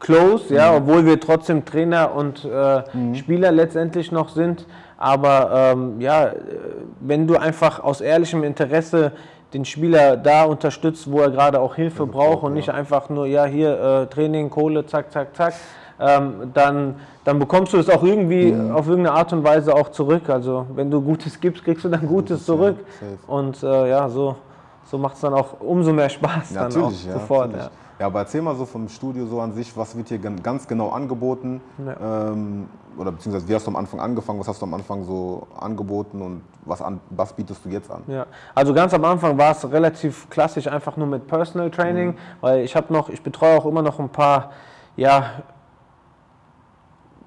close, 0.00 0.54
ja, 0.54 0.70
mhm. 0.70 0.78
obwohl 0.78 1.06
wir 1.06 1.20
trotzdem 1.20 1.64
Trainer 1.64 2.14
und 2.14 2.44
äh, 2.44 2.82
mhm. 2.92 3.14
Spieler 3.14 3.52
letztendlich 3.52 4.12
noch 4.12 4.28
sind. 4.28 4.66
Aber 4.96 5.50
ähm, 5.72 6.00
ja, 6.00 6.32
wenn 7.00 7.26
du 7.26 7.36
einfach 7.36 7.80
aus 7.80 8.00
ehrlichem 8.00 8.42
Interesse 8.42 9.12
den 9.54 9.64
Spieler 9.64 10.16
da 10.16 10.44
unterstützt, 10.44 11.10
wo 11.10 11.20
er 11.20 11.30
gerade 11.30 11.60
auch 11.60 11.74
Hilfe 11.74 12.02
ja, 12.02 12.10
braucht 12.10 12.42
und 12.42 12.54
nicht 12.54 12.70
einfach 12.70 13.08
nur, 13.08 13.26
ja, 13.26 13.44
hier 13.44 13.80
äh, 13.80 14.06
Training, 14.06 14.50
Kohle, 14.50 14.84
zack, 14.86 15.10
zack, 15.12 15.34
zack, 15.34 15.54
ähm, 16.00 16.50
dann, 16.52 16.96
dann 17.24 17.38
bekommst 17.38 17.72
du 17.72 17.78
es 17.78 17.88
auch 17.88 18.02
irgendwie 18.02 18.52
mhm. 18.52 18.72
auf 18.72 18.88
irgendeine 18.88 19.16
Art 19.16 19.32
und 19.32 19.44
Weise 19.44 19.74
auch 19.74 19.88
zurück. 19.88 20.28
Also 20.28 20.66
wenn 20.74 20.90
du 20.90 21.00
Gutes 21.00 21.40
gibst, 21.40 21.64
kriegst 21.64 21.84
du 21.84 21.88
dann 21.88 22.06
Gutes 22.06 22.44
zurück. 22.44 22.76
Und 23.26 23.62
äh, 23.62 23.90
ja, 23.90 24.08
so, 24.08 24.36
so 24.84 24.98
macht 24.98 25.14
es 25.14 25.20
dann 25.20 25.34
auch 25.34 25.60
umso 25.60 25.92
mehr 25.92 26.08
Spaß 26.08 26.54
ja, 26.54 26.68
dann 26.68 26.82
auch 26.82 26.92
ja, 26.92 27.12
sofort. 27.14 27.52
Ja. 27.98 28.06
Aber 28.06 28.20
erzähl 28.20 28.42
mal 28.42 28.54
so 28.54 28.64
vom 28.64 28.88
Studio 28.88 29.26
so 29.26 29.40
an 29.40 29.52
sich, 29.52 29.76
was 29.76 29.96
wird 29.96 30.08
hier 30.08 30.18
ganz 30.18 30.68
genau 30.68 30.90
angeboten? 30.90 31.60
Ja. 31.84 32.30
Ähm, 32.30 32.68
oder 32.96 33.12
beziehungsweise 33.12 33.48
wie 33.48 33.54
hast 33.54 33.66
du 33.66 33.70
am 33.70 33.76
Anfang 33.76 34.00
angefangen, 34.00 34.40
was 34.40 34.48
hast 34.48 34.60
du 34.60 34.66
am 34.66 34.74
Anfang 34.74 35.04
so 35.04 35.46
angeboten 35.58 36.20
und 36.20 36.42
was, 36.64 36.82
an, 36.82 37.00
was 37.10 37.32
bietest 37.32 37.64
du 37.64 37.68
jetzt 37.68 37.90
an? 37.90 38.02
Ja, 38.06 38.26
also 38.54 38.74
ganz 38.74 38.92
am 38.92 39.04
Anfang 39.04 39.38
war 39.38 39.52
es 39.52 39.70
relativ 39.70 40.28
klassisch, 40.30 40.66
einfach 40.66 40.96
nur 40.96 41.06
mit 41.06 41.26
Personal 41.26 41.70
Training, 41.70 42.08
mhm. 42.10 42.16
weil 42.40 42.60
ich 42.60 42.74
habe 42.74 42.92
noch, 42.92 43.08
ich 43.08 43.22
betreue 43.22 43.56
auch 43.56 43.66
immer 43.66 43.82
noch 43.82 43.98
ein 43.98 44.08
paar, 44.08 44.50
ja, 44.96 45.30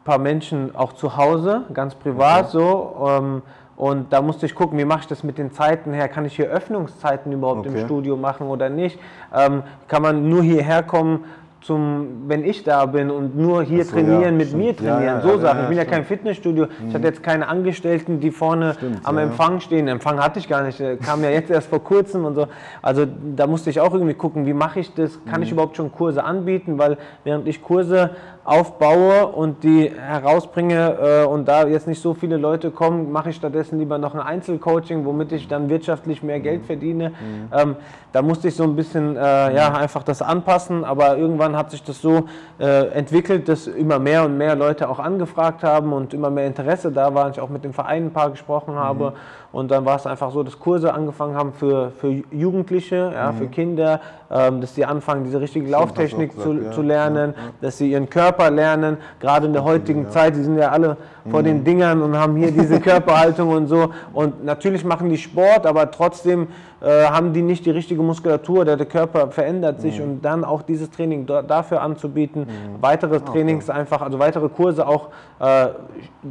paar 0.03 0.17
Menschen 0.17 0.75
auch 0.75 0.93
zu 0.93 1.15
Hause, 1.15 1.65
ganz 1.73 1.95
privat 1.95 2.45
okay. 2.45 2.51
so. 2.51 3.07
Ähm, 3.07 3.41
und 3.81 4.13
da 4.13 4.21
musste 4.21 4.45
ich 4.45 4.53
gucken, 4.53 4.77
wie 4.77 4.85
mache 4.85 4.99
ich 4.99 5.07
das 5.07 5.23
mit 5.23 5.39
den 5.39 5.51
Zeiten 5.51 5.91
her? 5.91 6.07
Kann 6.07 6.23
ich 6.23 6.35
hier 6.35 6.45
Öffnungszeiten 6.45 7.31
überhaupt 7.31 7.65
okay. 7.65 7.79
im 7.79 7.85
Studio 7.85 8.15
machen 8.15 8.45
oder 8.45 8.69
nicht? 8.69 8.99
Ähm, 9.35 9.63
kann 9.87 10.03
man 10.03 10.29
nur 10.29 10.43
hierher 10.43 10.83
kommen 10.83 11.23
zum, 11.61 12.27
wenn 12.27 12.45
ich 12.45 12.63
da 12.63 12.85
bin 12.85 13.09
und 13.09 13.35
nur 13.35 13.63
hier 13.63 13.83
so, 13.83 13.93
trainieren, 13.93 14.21
ja, 14.21 14.31
mit 14.31 14.47
stimmt. 14.49 14.63
mir 14.63 14.75
trainieren, 14.75 15.03
ja, 15.03 15.15
ja, 15.15 15.21
so 15.21 15.39
Sachen. 15.39 15.63
ich 15.63 15.67
bin 15.69 15.77
ja 15.77 15.85
kein 15.85 16.05
Fitnessstudio. 16.05 16.65
Mhm. 16.65 16.89
Ich 16.89 16.93
hatte 16.93 17.05
jetzt 17.05 17.23
keine 17.23 17.47
Angestellten, 17.47 18.19
die 18.19 18.29
vorne 18.29 18.75
stimmt, 18.75 18.99
am 19.03 19.17
Empfang 19.17 19.59
stehen. 19.61 19.87
Empfang 19.87 20.19
hatte 20.23 20.37
ich 20.37 20.47
gar 20.47 20.61
nicht, 20.61 20.79
kam 21.03 21.23
ja 21.23 21.31
jetzt 21.31 21.49
erst 21.49 21.67
vor 21.67 21.83
kurzem 21.83 22.25
und 22.25 22.35
so. 22.35 22.45
Also 22.83 23.07
da 23.35 23.47
musste 23.47 23.71
ich 23.71 23.79
auch 23.79 23.93
irgendwie 23.95 24.13
gucken, 24.13 24.45
wie 24.45 24.53
mache 24.53 24.79
ich 24.79 24.93
das? 24.93 25.17
Kann 25.25 25.39
mhm. 25.39 25.43
ich 25.43 25.51
überhaupt 25.51 25.75
schon 25.75 25.91
Kurse 25.91 26.23
anbieten? 26.23 26.77
Weil 26.77 26.99
während 27.23 27.47
ich 27.47 27.63
Kurse 27.63 28.11
aufbaue 28.43 29.27
und 29.27 29.63
die 29.63 29.91
herausbringe 29.91 31.23
äh, 31.23 31.25
und 31.25 31.47
da 31.47 31.67
jetzt 31.67 31.87
nicht 31.87 32.01
so 32.01 32.13
viele 32.15 32.37
Leute 32.37 32.71
kommen, 32.71 33.11
mache 33.11 33.29
ich 33.29 33.35
stattdessen 33.35 33.77
lieber 33.77 33.99
noch 33.99 34.15
ein 34.15 34.19
Einzelcoaching, 34.19 35.05
womit 35.05 35.31
ich 35.31 35.47
dann 35.47 35.69
wirtschaftlich 35.69 36.23
mehr 36.23 36.39
Geld 36.39 36.61
mhm. 36.61 36.65
verdiene. 36.65 37.09
Mhm. 37.09 37.49
Ähm, 37.55 37.75
da 38.11 38.21
musste 38.21 38.47
ich 38.47 38.55
so 38.55 38.63
ein 38.63 38.75
bisschen 38.75 39.15
äh, 39.15 39.19
ja, 39.55 39.73
einfach 39.73 40.03
das 40.03 40.21
anpassen, 40.21 40.83
aber 40.83 41.17
irgendwann 41.17 41.55
hat 41.55 41.71
sich 41.71 41.83
das 41.83 42.01
so 42.01 42.25
äh, 42.59 42.87
entwickelt, 42.89 43.47
dass 43.47 43.67
immer 43.67 43.99
mehr 43.99 44.25
und 44.25 44.37
mehr 44.37 44.55
Leute 44.55 44.89
auch 44.89 44.99
angefragt 44.99 45.63
haben 45.63 45.93
und 45.93 46.13
immer 46.13 46.29
mehr 46.29 46.47
Interesse 46.47 46.91
da 46.91 47.13
war. 47.13 47.29
Ich 47.29 47.39
auch 47.39 47.49
mit 47.49 47.63
dem 47.63 47.73
Verein 47.73 48.07
ein 48.07 48.11
paar 48.11 48.31
gesprochen 48.31 48.75
habe. 48.75 49.11
Mhm. 49.11 49.15
Und 49.51 49.69
dann 49.69 49.83
war 49.83 49.97
es 49.97 50.07
einfach 50.07 50.31
so, 50.31 50.43
dass 50.43 50.57
Kurse 50.57 50.93
angefangen 50.93 51.35
haben 51.35 51.51
für, 51.51 51.91
für 51.91 52.23
Jugendliche, 52.31 53.11
ja, 53.13 53.31
mhm. 53.31 53.37
für 53.37 53.47
Kinder, 53.47 53.99
ähm, 54.31 54.61
dass 54.61 54.75
sie 54.75 54.85
anfangen, 54.85 55.25
diese 55.25 55.41
richtige 55.41 55.69
Lauftechnik 55.69 56.29
gesagt, 56.29 56.43
zu, 56.43 56.63
ja. 56.63 56.71
zu 56.71 56.81
lernen, 56.81 57.33
ja, 57.35 57.43
dass 57.59 57.77
sie 57.77 57.91
ihren 57.91 58.09
Körper 58.09 58.49
lernen. 58.49 58.97
Gerade 59.19 59.47
in 59.47 59.53
der 59.53 59.65
heutigen 59.65 60.09
Zeit, 60.09 60.35
die 60.35 60.43
sind 60.43 60.57
ja 60.57 60.69
alle 60.69 60.95
vor 61.29 61.43
den 61.43 61.59
mhm. 61.59 61.63
Dingern 61.65 62.01
und 62.01 62.17
haben 62.17 62.37
hier 62.37 62.51
diese 62.51 62.79
Körperhaltung 62.81 63.49
und 63.49 63.67
so. 63.67 63.89
Und 64.13 64.45
natürlich 64.45 64.85
machen 64.85 65.09
die 65.09 65.17
Sport, 65.17 65.65
aber 65.65 65.91
trotzdem 65.91 66.47
äh, 66.79 67.05
haben 67.05 67.33
die 67.33 67.41
nicht 67.41 67.65
die 67.65 67.71
richtige 67.71 68.01
Muskulatur, 68.01 68.63
der, 68.63 68.77
der 68.77 68.85
Körper 68.85 69.31
verändert 69.31 69.81
sich 69.81 69.99
mhm. 69.99 70.05
und 70.05 70.21
dann 70.21 70.45
auch 70.45 70.61
dieses 70.61 70.89
Training 70.89 71.25
dafür 71.25 71.81
anzubieten, 71.81 72.43
mhm. 72.43 72.81
weitere 72.81 73.19
Trainings 73.19 73.69
okay. 73.69 73.79
einfach, 73.79 74.01
also 74.01 74.17
weitere 74.17 74.47
Kurse 74.47 74.87
auch 74.87 75.09
äh, 75.39 75.67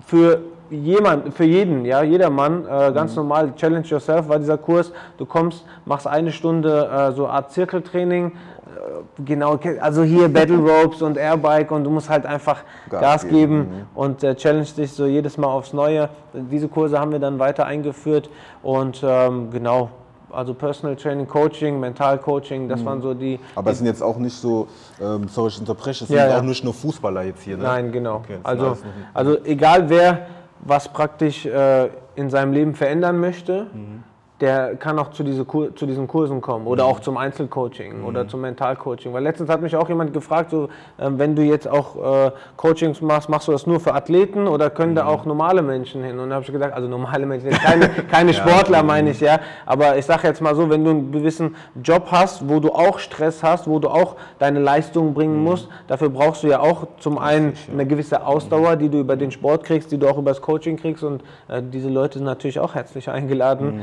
für 0.07 0.41
jemand, 0.71 1.35
für 1.35 1.45
jeden, 1.45 1.85
ja, 1.85 2.03
jeder 2.03 2.31
Mann, 2.31 2.65
äh, 2.65 2.93
ganz 2.93 3.13
mhm. 3.13 3.17
normal, 3.17 3.55
Challenge 3.55 3.87
Yourself 3.87 4.29
war 4.29 4.39
dieser 4.39 4.59
Kurs. 4.59 4.93
Du 5.19 5.27
kommst, 5.27 5.65
machst 5.85 6.07
eine 6.07 6.33
Stunde 6.33 6.89
äh, 6.89 7.13
so 7.13 7.27
Art 7.27 7.53
Zirkeltraining, 7.53 8.29
äh, 8.29 9.23
genau, 9.25 9.59
also 9.81 10.03
hier 10.03 10.29
Battle 10.33 10.59
Ropes 10.59 11.03
und 11.03 11.17
Airbike 11.17 11.71
und 11.71 11.85
du 11.85 11.91
musst 11.91 12.09
halt 12.09 12.27
einfach 12.27 12.63
Gas, 12.89 13.01
Gas 13.01 13.23
geben, 13.23 13.35
geben 13.35 13.59
mhm. 13.59 13.87
und 13.95 14.25
äh, 14.25 14.35
challenge 14.35 14.69
dich 14.77 14.93
so 14.93 15.07
jedes 15.07 15.37
Mal 15.37 15.49
aufs 15.49 15.73
Neue. 15.73 16.09
Diese 16.33 16.69
Kurse 16.69 16.99
haben 16.99 17.13
wir 17.13 17.19
dann 17.19 17.39
weiter 17.39 17.67
eingeführt 17.67 18.31
und 18.63 19.03
ähm, 19.05 19.51
genau, 19.51 19.91
also 20.33 20.55
Personal 20.55 20.95
Training, 20.97 21.27
Coaching, 21.27 21.81
Mental 21.81 22.19
Coaching, 22.19 22.69
das 22.69 22.81
mhm. 22.81 22.85
waren 22.85 23.03
so 23.03 23.15
die. 23.15 23.41
Aber 23.57 23.73
es 23.73 23.79
sind 23.79 23.87
jetzt 23.87 24.03
auch 24.03 24.17
nicht 24.19 24.37
so, 24.37 24.69
ähm, 25.01 25.27
sorry, 25.29 25.49
ich 25.49 25.59
unterbreche, 25.59 26.05
es 26.05 26.09
sind 26.09 26.17
ja, 26.17 26.39
auch 26.39 26.43
nicht 26.43 26.63
nur 26.63 26.75
Fußballer 26.75 27.23
jetzt 27.23 27.43
hier, 27.43 27.57
ne? 27.57 27.65
Nein, 27.65 27.93
genau. 27.93 28.17
Okay, 28.17 28.39
also, 28.43 28.77
also 29.13 29.45
egal 29.45 29.89
wer 29.89 30.27
was 30.63 30.93
praktisch 30.93 31.47
äh, 31.47 31.89
in 32.15 32.31
seinem 32.31 32.53
Leben 32.53 32.75
verändern 32.75 33.19
möchte, 33.19 33.67
mhm 33.73 34.05
der 34.41 34.77
kann 34.77 34.99
auch 34.99 35.11
zu, 35.11 35.23
diese, 35.23 35.47
zu 35.47 35.87
diesen 35.87 36.07
Kursen 36.07 36.41
kommen 36.41 36.67
oder 36.67 36.85
mhm. 36.85 36.91
auch 36.91 37.01
zum 37.01 37.17
Einzelcoaching 37.17 37.99
mhm. 37.99 38.05
oder 38.07 38.27
zum 38.27 38.41
Mentalcoaching. 38.41 39.13
Weil 39.13 39.23
letztens 39.23 39.51
hat 39.51 39.61
mich 39.61 39.77
auch 39.77 39.89
jemand 39.89 40.13
gefragt, 40.15 40.51
so, 40.51 40.65
äh, 40.97 41.09
wenn 41.11 41.37
du 41.37 41.43
jetzt 41.43 41.69
auch 41.69 42.27
äh, 42.27 42.31
Coachings 42.57 43.03
machst, 43.03 43.29
machst 43.29 43.49
du 43.49 43.53
das 43.53 43.67
nur 43.67 43.81
für 43.81 43.95
Athleten 43.95 44.47
oder 44.47 44.71
können 44.71 44.93
mhm. 44.93 44.97
da 44.97 45.07
auch 45.07 45.27
normale 45.27 45.61
Menschen 45.61 46.03
hin? 46.03 46.19
Und 46.19 46.31
da 46.31 46.37
habe 46.37 46.45
ich 46.45 46.53
gesagt, 46.53 46.75
also 46.75 46.89
normale 46.89 47.27
Menschen, 47.27 47.51
keine, 47.51 47.89
keine 48.11 48.33
Sportler 48.33 48.79
ja, 48.79 48.83
meine 48.83 49.11
ich, 49.11 49.21
ja. 49.21 49.41
Aber 49.67 49.99
ich 49.99 50.07
sage 50.07 50.29
jetzt 50.29 50.41
mal 50.41 50.55
so, 50.55 50.71
wenn 50.71 50.85
du 50.85 50.91
einen 50.91 51.13
gewissen 51.13 51.55
Job 51.83 52.09
hast, 52.11 52.49
wo 52.49 52.61
du 52.61 52.73
auch 52.73 52.99
Stress 52.99 53.43
hast, 53.43 53.69
wo 53.69 53.79
du 53.79 53.89
auch 53.89 54.17
deine 54.39 54.61
Leistung 54.61 55.13
bringen 55.13 55.37
mhm. 55.37 55.45
musst, 55.45 55.69
dafür 55.87 56.09
brauchst 56.09 56.43
du 56.45 56.49
ja 56.49 56.61
auch 56.61 56.87
zum 56.99 57.19
einen 57.19 57.53
eine 57.71 57.87
gewisse 57.87 58.25
Ausdauer, 58.25 58.77
die 58.77 58.89
du 58.89 59.01
über 59.01 59.17
den 59.17 59.31
Sport 59.31 59.65
kriegst, 59.65 59.93
die 59.93 59.99
du 59.99 60.09
auch 60.09 60.17
über 60.17 60.31
das 60.31 60.41
Coaching 60.41 60.79
kriegst 60.79 61.05
und 61.05 61.23
äh, 61.49 61.63
diese 61.63 61.91
Leute 61.91 62.19
sind 62.19 62.25
natürlich 62.25 62.59
auch 62.59 62.75
herzlich 62.75 63.11
eingeladen 63.11 63.77
mhm. 63.77 63.81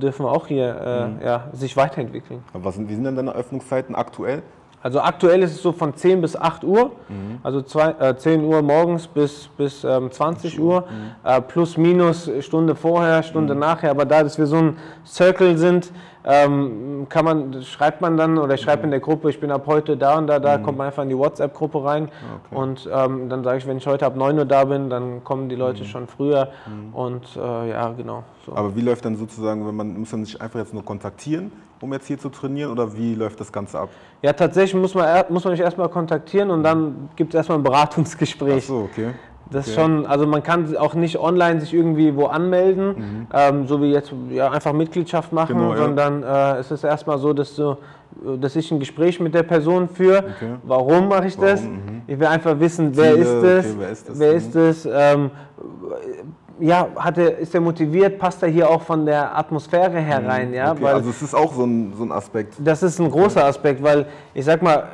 Und 0.00 0.04
dürfen 0.04 0.24
auch 0.24 0.46
hier 0.46 0.76
äh, 0.80 1.06
mhm. 1.08 1.18
ja, 1.22 1.44
sich 1.52 1.76
weiterentwickeln. 1.76 2.42
was 2.54 2.76
sind, 2.76 2.88
wie 2.88 2.94
sind 2.94 3.04
denn 3.04 3.16
deine 3.16 3.34
Öffnungszeiten 3.34 3.94
aktuell? 3.94 4.42
Also 4.82 5.00
aktuell 5.00 5.42
ist 5.42 5.52
es 5.52 5.62
so 5.62 5.72
von 5.72 5.94
10 5.94 6.22
bis 6.22 6.36
8 6.36 6.64
Uhr, 6.64 6.92
mhm. 7.08 7.38
also 7.42 7.60
zwei, 7.60 7.90
äh, 7.98 8.16
10 8.16 8.42
Uhr 8.42 8.62
morgens 8.62 9.06
bis, 9.06 9.48
bis 9.58 9.84
ähm, 9.84 10.10
20 10.10 10.58
Uhr, 10.58 10.80
mhm. 10.80 11.28
äh, 11.28 11.42
plus 11.42 11.76
minus 11.76 12.30
Stunde 12.40 12.74
vorher, 12.74 13.22
Stunde 13.22 13.52
mhm. 13.52 13.60
nachher. 13.60 13.90
Aber 13.90 14.06
da, 14.06 14.22
dass 14.22 14.38
wir 14.38 14.46
so 14.46 14.56
ein 14.56 14.78
Circle 15.04 15.58
sind, 15.58 15.92
ähm, 16.24 17.06
kann 17.08 17.24
man, 17.24 17.62
schreibt 17.62 18.00
man 18.00 18.16
dann 18.16 18.38
oder 18.38 18.54
ich 18.54 18.60
schreibe 18.60 18.84
in 18.84 18.90
der 18.90 19.00
Gruppe, 19.00 19.30
ich 19.30 19.40
bin 19.40 19.50
ab 19.50 19.64
heute 19.66 19.96
da 19.96 20.18
und 20.18 20.26
da, 20.26 20.38
da 20.38 20.58
kommt 20.58 20.78
man 20.78 20.88
einfach 20.88 21.02
in 21.02 21.08
die 21.08 21.16
WhatsApp-Gruppe 21.18 21.84
rein 21.84 22.08
Okay. 22.44 22.54
und 22.54 22.88
ähm, 22.92 23.28
dann 23.28 23.42
sage 23.44 23.58
ich, 23.58 23.66
wenn 23.66 23.78
ich 23.78 23.86
heute 23.86 24.06
ab 24.06 24.16
9 24.16 24.38
Uhr 24.38 24.44
da 24.44 24.64
bin, 24.64 24.90
dann 24.90 25.24
kommen 25.24 25.48
die 25.48 25.56
Leute 25.56 25.84
schon 25.84 26.06
früher 26.06 26.48
und 26.92 27.24
äh, 27.36 27.70
ja, 27.70 27.92
genau. 27.92 28.24
So. 28.46 28.54
Aber 28.54 28.74
wie 28.74 28.80
läuft 28.80 29.04
dann 29.04 29.16
sozusagen, 29.16 29.66
wenn 29.66 29.74
man, 29.76 29.98
muss 29.98 30.12
man 30.12 30.24
sich 30.24 30.40
einfach 30.40 30.58
jetzt 30.58 30.74
nur 30.74 30.84
kontaktieren, 30.84 31.52
um 31.80 31.92
jetzt 31.92 32.06
hier 32.06 32.18
zu 32.18 32.28
trainieren 32.28 32.70
oder 32.70 32.96
wie 32.96 33.14
läuft 33.14 33.40
das 33.40 33.50
Ganze 33.52 33.78
ab? 33.78 33.88
Ja, 34.22 34.32
tatsächlich 34.32 34.80
muss 34.80 34.94
man, 34.94 35.24
muss 35.30 35.44
man 35.44 35.52
mich 35.52 35.60
erstmal 35.60 35.88
kontaktieren 35.88 36.50
und 36.50 36.62
dann 36.62 37.08
gibt 37.16 37.32
es 37.34 37.38
erstmal 37.38 37.58
ein 37.58 37.64
Beratungsgespräch. 37.64 38.62
Ach 38.64 38.68
so, 38.68 38.88
okay. 38.90 39.10
Das 39.52 39.66
ist 39.66 39.76
Okay. 39.76 39.82
schon, 39.82 40.06
also 40.06 40.26
man 40.26 40.42
kann 40.42 40.76
auch 40.76 40.94
nicht 40.94 41.18
online 41.18 41.60
sich 41.60 41.74
irgendwie 41.74 42.14
wo 42.16 42.26
anmelden, 42.26 43.26
ähm, 43.34 43.66
so 43.66 43.82
wie 43.82 43.90
jetzt 43.92 44.12
ja, 44.30 44.50
einfach 44.50 44.72
Mitgliedschaft 44.72 45.32
machen, 45.32 45.56
Mhm. 45.56 45.60
Genau, 45.60 45.72
ja. 45.72 45.78
sondern 45.78 46.22
äh, 46.22 46.58
es 46.60 46.70
ist 46.70 46.84
erstmal 46.84 47.18
so, 47.18 47.32
dass, 47.32 47.56
du, 47.56 47.76
dass 48.38 48.54
ich 48.54 48.70
ein 48.70 48.78
Gespräch 48.78 49.18
mit 49.18 49.34
der 49.34 49.42
Person 49.42 49.88
führe. 49.88 50.18
Okay. 50.36 50.54
Warum 50.62 51.08
mache 51.08 51.26
ich 51.26 51.36
das? 51.36 51.62
Warum? 51.62 51.74
Mhm. 51.74 52.02
Ich 52.06 52.18
will 52.18 52.26
einfach 52.28 52.58
wissen, 52.60 52.96
wer 52.96 53.12
Ziele, 53.14 53.24
ist 53.24 53.34
okay, 53.34 53.58
es, 53.58 53.76
wer 53.78 53.90
ist 53.90 54.08
das? 54.08 54.18
wer 54.20 54.30
Mhm. 54.30 54.36
ist 54.38 54.56
es, 54.56 54.88
ähm, 54.92 55.30
ja, 56.60 56.88
hat 56.96 57.16
er, 57.18 57.38
ist 57.38 57.54
er 57.54 57.60
motiviert, 57.60 58.18
passt 58.18 58.42
er 58.42 58.48
hier 58.50 58.68
auch 58.68 58.82
von 58.82 59.06
der 59.06 59.36
Atmosphäre 59.36 59.98
her 59.98 60.22
rein, 60.26 60.52
ja, 60.52 60.66
Mhm. 60.66 60.70
okay. 60.72 60.82
weil 60.82 60.94
also 60.94 61.10
es 61.10 61.22
ist 61.22 61.34
auch 61.34 61.52
so 61.54 61.64
ein, 61.64 61.92
so 61.96 62.04
ein 62.04 62.12
Aspekt. 62.12 62.54
das 62.58 62.82
ist 62.82 63.00
ein 63.00 63.10
großer 63.10 63.44
Aspekt, 63.44 63.82
weil 63.82 64.06
ich 64.34 64.44
sag 64.44 64.62
mal, 64.62 64.84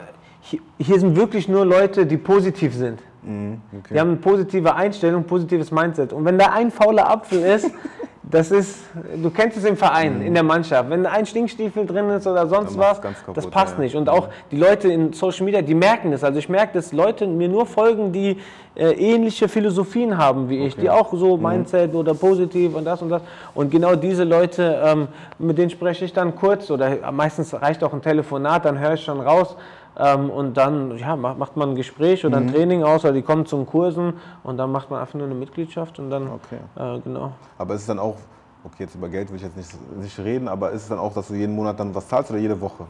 hier, 0.40 0.60
hier 0.78 1.00
sind 1.00 1.16
wirklich 1.16 1.48
nur 1.48 1.66
Leute, 1.66 2.06
die 2.06 2.16
positiv 2.16 2.74
sind. 2.74 3.00
Mhm, 3.26 3.60
okay. 3.78 3.94
Die 3.94 4.00
haben 4.00 4.10
eine 4.10 4.18
positive 4.18 4.74
Einstellung, 4.74 5.24
positives 5.24 5.70
Mindset. 5.70 6.12
Und 6.12 6.24
wenn 6.24 6.38
da 6.38 6.52
ein 6.52 6.70
fauler 6.70 7.10
Apfel 7.10 7.40
ist, 7.40 7.70
das 8.22 8.50
ist, 8.52 8.84
du 9.20 9.30
kennst 9.30 9.56
es 9.56 9.64
im 9.64 9.76
Verein, 9.76 10.20
in 10.20 10.32
der 10.32 10.44
Mannschaft. 10.44 10.88
Wenn 10.90 11.06
ein 11.06 11.26
Stinkstiefel 11.26 11.86
drin 11.86 12.08
ist 12.10 12.26
oder 12.26 12.46
sonst 12.46 12.78
was, 12.78 13.00
kaputt, 13.02 13.36
das 13.36 13.48
passt 13.48 13.76
ja. 13.76 13.82
nicht. 13.82 13.96
Und 13.96 14.08
auch 14.08 14.28
die 14.50 14.56
Leute 14.56 14.88
in 14.88 15.12
Social 15.12 15.44
Media, 15.44 15.60
die 15.60 15.74
merken 15.74 16.12
das. 16.12 16.22
Also 16.22 16.38
ich 16.38 16.48
merke, 16.48 16.74
dass 16.74 16.92
Leute 16.92 17.26
mir 17.26 17.48
nur 17.48 17.66
folgen, 17.66 18.12
die 18.12 18.38
äh, 18.76 18.92
ähnliche 18.92 19.48
Philosophien 19.48 20.16
haben 20.16 20.48
wie 20.48 20.66
ich, 20.66 20.76
die 20.76 20.88
auch 20.88 21.12
so 21.12 21.36
Mindset 21.36 21.94
oder 21.94 22.14
positiv 22.14 22.76
und 22.76 22.84
das 22.84 23.02
und 23.02 23.10
das. 23.10 23.22
Und 23.54 23.70
genau 23.70 23.96
diese 23.96 24.22
Leute, 24.22 24.80
ähm, 24.84 25.08
mit 25.38 25.58
denen 25.58 25.70
spreche 25.70 26.04
ich 26.04 26.12
dann 26.12 26.36
kurz 26.36 26.70
oder 26.70 27.10
meistens 27.10 27.54
reicht 27.54 27.82
auch 27.82 27.92
ein 27.92 28.02
Telefonat, 28.02 28.64
dann 28.64 28.78
höre 28.78 28.94
ich 28.94 29.04
schon 29.04 29.20
raus. 29.20 29.56
Ähm, 29.98 30.30
und 30.30 30.56
dann 30.56 30.96
ja, 30.98 31.16
macht, 31.16 31.38
macht 31.38 31.56
man 31.56 31.70
ein 31.70 31.74
Gespräch 31.74 32.24
oder 32.26 32.36
ein 32.38 32.52
Training 32.52 32.82
aus, 32.82 33.04
oder 33.04 33.14
die 33.14 33.22
kommen 33.22 33.46
zu 33.46 33.56
den 33.56 33.66
Kursen 33.66 34.14
und 34.42 34.58
dann 34.58 34.70
macht 34.70 34.90
man 34.90 35.00
einfach 35.00 35.14
nur 35.14 35.26
eine 35.26 35.34
Mitgliedschaft 35.34 35.98
und 35.98 36.10
dann, 36.10 36.28
Okay. 36.28 36.58
äh, 36.76 37.00
genau. 37.00 37.32
Aber 37.58 37.74
ist 37.74 37.82
es 37.82 37.86
dann 37.86 37.98
auch, 37.98 38.16
okay, 38.64 38.84
jetzt 38.84 38.94
über 38.94 39.08
Geld 39.08 39.30
will 39.30 39.36
ich 39.36 39.42
jetzt 39.42 39.56
nicht, 39.56 39.70
nicht 39.98 40.18
reden, 40.18 40.48
aber 40.48 40.70
ist 40.72 40.82
es 40.82 40.88
dann 40.88 40.98
auch, 40.98 41.14
dass 41.14 41.28
du 41.28 41.34
jeden 41.34 41.54
Monat 41.54 41.80
dann 41.80 41.94
was 41.94 42.08
zahlst 42.08 42.30
oder 42.30 42.40
jede 42.40 42.60
Woche? 42.60 42.86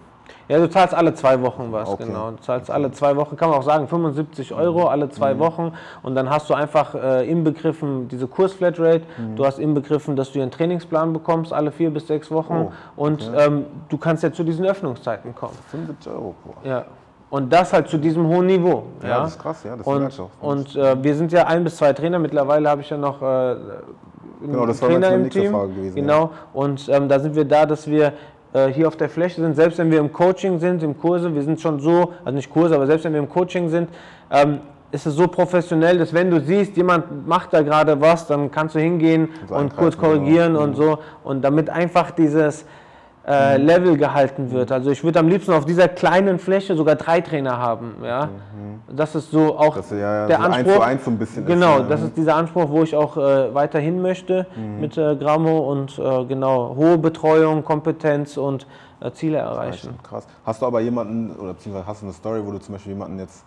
Ja, 0.48 0.58
du 0.58 0.70
zahlst 0.70 0.94
alle 0.94 1.12
zwei 1.14 1.40
Wochen 1.42 1.68
was, 1.72 1.88
Okay. 1.88 2.04
genau. 2.06 2.30
Du 2.30 2.36
zahlst 2.36 2.70
alle 2.70 2.92
zwei 2.92 3.16
Wochen, 3.16 3.36
kann 3.36 3.50
man 3.50 3.58
auch 3.58 3.64
sagen, 3.64 3.88
75 3.88 4.54
Euro 4.54 4.86
alle 4.86 5.08
zwei 5.08 5.38
Wochen. 5.40 5.72
Und 6.04 6.14
dann 6.14 6.30
hast 6.30 6.48
du 6.48 6.54
einfach 6.54 6.94
äh, 6.94 7.28
inbegriffen 7.28 8.06
diese 8.08 8.28
Kursflatrate. 8.28 9.02
Du 9.34 9.44
hast 9.44 9.58
inbegriffen, 9.58 10.14
dass 10.14 10.32
du 10.32 10.40
einen 10.40 10.50
Trainingsplan 10.52 11.12
bekommst, 11.12 11.52
alle 11.52 11.72
vier 11.72 11.90
bis 11.90 12.06
sechs 12.06 12.30
Wochen. 12.30 12.68
Oh, 12.70 12.72
Und 13.04 13.28
ähm, 13.36 13.66
du 13.88 13.98
kannst 13.98 14.22
ja 14.22 14.32
zu 14.32 14.44
diesen 14.44 14.64
Öffnungszeiten 14.64 15.34
kommen. 15.34 15.54
75 15.70 16.12
Euro. 16.12 16.34
Boah. 16.44 16.54
Ja. 16.68 16.84
Und 17.28 17.52
das 17.52 17.72
halt 17.72 17.88
zu 17.88 17.98
diesem 17.98 18.26
hohen 18.28 18.46
Niveau. 18.46 18.84
Ja, 19.02 19.22
das 19.22 19.32
ist 19.32 19.42
krass, 19.42 19.64
ja, 19.64 19.74
das 19.76 19.84
und 19.84 20.20
auch. 20.20 20.30
und 20.40 20.76
äh, 20.76 21.02
wir 21.02 21.14
sind 21.16 21.32
ja 21.32 21.46
ein 21.48 21.64
bis 21.64 21.76
zwei 21.76 21.92
Trainer. 21.92 22.20
Mittlerweile 22.20 22.70
habe 22.70 22.82
ich 22.82 22.90
ja 22.90 22.96
noch 22.96 23.20
äh, 23.20 23.24
einen 23.24 23.58
Genau, 24.42 24.64
das 24.66 24.80
war 24.80 24.88
Trainer 24.90 25.06
meine 25.08 25.14
im 25.16 25.22
nächste 25.22 25.40
Team. 25.40 25.50
Frage 25.52 25.72
gewesen, 25.72 25.96
ja. 25.96 26.02
Genau. 26.02 26.30
Und 26.52 26.88
ähm, 26.88 27.08
da 27.08 27.18
sind 27.18 27.34
wir 27.34 27.44
da, 27.44 27.66
dass 27.66 27.88
wir 27.88 28.12
hier 28.72 28.88
auf 28.88 28.96
der 28.96 29.08
Fläche 29.08 29.40
sind. 29.40 29.54
Selbst 29.54 29.78
wenn 29.78 29.90
wir 29.90 29.98
im 29.98 30.12
Coaching 30.12 30.58
sind, 30.58 30.82
im 30.82 30.98
Kurse, 30.98 31.34
wir 31.34 31.42
sind 31.42 31.60
schon 31.60 31.80
so, 31.80 32.12
also 32.24 32.36
nicht 32.36 32.50
Kurse, 32.50 32.74
aber 32.74 32.86
selbst 32.86 33.04
wenn 33.04 33.12
wir 33.12 33.20
im 33.20 33.28
Coaching 33.28 33.68
sind, 33.68 33.88
ähm, 34.30 34.60
ist 34.92 35.06
es 35.06 35.14
so 35.14 35.26
professionell, 35.26 35.98
dass 35.98 36.14
wenn 36.14 36.30
du 36.30 36.40
siehst, 36.40 36.76
jemand 36.76 37.26
macht 37.26 37.52
da 37.52 37.62
gerade 37.62 38.00
was, 38.00 38.26
dann 38.26 38.50
kannst 38.50 38.74
du 38.74 38.78
hingehen 38.78 39.28
und 39.48 39.76
kurz 39.76 39.94
eingreifen, 39.94 40.00
korrigieren 40.00 40.52
genau. 40.54 40.64
und 40.64 40.76
so. 40.76 40.98
Und 41.24 41.42
damit 41.42 41.68
einfach 41.70 42.12
dieses 42.12 42.64
äh, 43.26 43.56
Level 43.56 43.96
gehalten 43.96 44.52
wird. 44.52 44.70
Also 44.70 44.90
ich 44.90 45.02
würde 45.02 45.18
am 45.18 45.28
liebsten 45.28 45.52
auf 45.52 45.64
dieser 45.64 45.88
kleinen 45.88 46.38
Fläche 46.38 46.76
sogar 46.76 46.94
drei 46.94 47.20
Trainer 47.20 47.58
haben. 47.58 47.96
Ja? 48.04 48.28
Das 48.88 49.14
ist 49.14 49.30
so 49.30 49.58
auch 49.58 49.76
du 49.76 49.94
ja, 49.96 50.20
ja 50.20 50.26
der 50.28 50.36
so 50.38 50.42
Anspruch. 50.44 50.74
zu 50.74 50.80
eins 50.80 51.04
so 51.04 51.10
ein 51.10 51.18
bisschen 51.18 51.42
ist, 51.42 51.48
genau, 51.48 51.78
ja. 51.78 51.82
das 51.84 52.02
ist 52.02 52.16
dieser 52.16 52.36
Anspruch, 52.36 52.70
wo 52.70 52.82
ich 52.82 52.94
auch 52.94 53.16
äh, 53.16 53.52
weiterhin 53.52 54.00
möchte 54.00 54.46
mit 54.78 54.96
äh, 54.96 55.16
Grammo 55.16 55.70
und 55.72 55.98
äh, 55.98 56.24
genau 56.26 56.76
hohe 56.76 56.98
Betreuung, 56.98 57.64
Kompetenz 57.64 58.36
und 58.36 58.66
äh, 59.00 59.10
Ziele 59.10 59.38
erreichen. 59.38 59.98
Krass. 60.02 60.26
Hast 60.44 60.62
du 60.62 60.66
aber 60.66 60.80
jemanden, 60.80 61.34
oder 61.36 61.54
beziehungsweise 61.54 61.86
hast 61.86 62.02
du 62.02 62.06
eine 62.06 62.14
Story, 62.14 62.40
wo 62.44 62.52
du 62.52 62.58
zum 62.58 62.74
Beispiel 62.74 62.92
jemanden 62.92 63.18
jetzt 63.18 63.44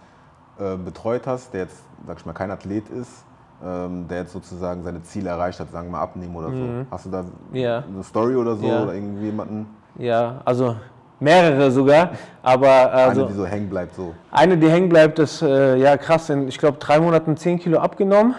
äh, 0.59 0.75
betreut 0.75 1.25
hast, 1.25 1.53
der 1.53 1.61
jetzt, 1.61 1.81
sag 2.05 2.19
ich 2.19 2.25
mal, 2.25 2.33
kein 2.33 2.51
Athlet 2.51 2.89
ist, 2.89 3.23
der 3.61 4.17
jetzt 4.19 4.31
sozusagen 4.33 4.83
seine 4.83 5.01
Ziele 5.03 5.29
erreicht 5.29 5.59
hat, 5.59 5.69
sagen 5.71 5.87
wir 5.87 5.91
mal 5.97 6.01
abnehmen 6.03 6.35
oder 6.35 6.47
so. 6.51 6.65
Hast 6.91 7.05
du 7.05 7.09
da 7.09 7.25
Ja. 7.51 7.83
eine 7.93 8.03
Story 8.03 8.35
oder 8.35 8.55
so 8.55 8.65
Ja. 8.65 8.83
oder 8.83 8.93
irgendwie 8.93 9.25
jemanden, 9.25 9.67
Ja, 9.97 10.41
also 10.45 10.75
mehrere 11.19 11.69
sogar, 11.71 12.11
aber 12.41 12.69
also 12.93 13.21
eine, 13.23 13.29
die 13.31 13.35
so 13.35 13.45
hängen 13.45 13.69
bleibt 13.69 13.95
so? 13.95 14.13
Eine, 14.31 14.57
die 14.57 14.69
hängen 14.69 14.87
bleibt, 14.87 15.19
ist 15.19 15.41
äh, 15.41 15.75
ja 15.75 15.97
krass, 15.97 16.29
in 16.29 16.47
ich 16.47 16.57
glaube 16.57 16.77
drei 16.77 16.99
Monaten 17.01 17.35
10 17.35 17.59
Kilo 17.59 17.79
abgenommen. 17.79 18.35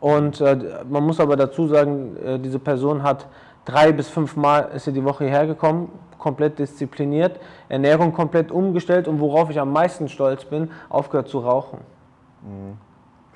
Und 0.00 0.40
äh, 0.40 0.56
man 0.88 1.02
muss 1.02 1.18
aber 1.20 1.36
dazu 1.36 1.66
sagen, 1.66 2.16
äh, 2.24 2.38
diese 2.38 2.58
Person 2.58 3.02
hat 3.02 3.26
drei 3.64 3.90
bis 3.92 4.08
fünf 4.08 4.36
Mal 4.36 4.68
ist 4.74 4.84
sie 4.84 4.92
die 4.92 5.04
Woche 5.04 5.24
hierher 5.24 5.46
gekommen, 5.46 5.90
komplett 6.18 6.58
diszipliniert, 6.58 7.38
Ernährung 7.68 8.12
komplett 8.12 8.50
umgestellt 8.52 9.08
und 9.08 9.20
worauf 9.20 9.50
ich 9.50 9.60
am 9.60 9.72
meisten 9.72 10.08
stolz 10.08 10.44
bin, 10.44 10.70
aufgehört 10.88 11.28
zu 11.28 11.38
rauchen. 11.40 11.78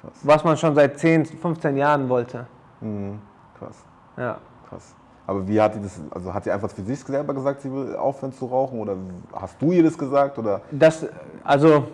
Krass. 0.01 0.13
Was 0.23 0.45
man 0.45 0.57
schon 0.57 0.75
seit 0.75 0.99
10, 0.99 1.25
15 1.27 1.77
Jahren 1.77 2.09
wollte. 2.09 2.47
Mhm. 2.81 3.19
Krass, 3.59 3.85
Ja. 4.17 4.39
krass. 4.69 4.95
Aber 5.27 5.47
wie 5.47 5.61
hat 5.61 5.75
die 5.75 5.83
das, 5.83 6.01
also 6.11 6.33
hat 6.33 6.45
sie 6.45 6.51
einfach 6.51 6.71
für 6.71 6.83
sich 6.83 7.01
selber 7.01 7.35
gesagt, 7.35 7.61
sie 7.61 7.71
will 7.71 7.95
aufhören 7.97 8.33
zu 8.33 8.47
rauchen 8.47 8.79
oder 8.81 8.97
hast 9.35 9.61
du 9.61 9.73
ihr 9.73 9.83
das 9.83 9.99
gesagt 9.99 10.39
oder? 10.39 10.63
Das, 10.71 11.07
also 11.45 11.85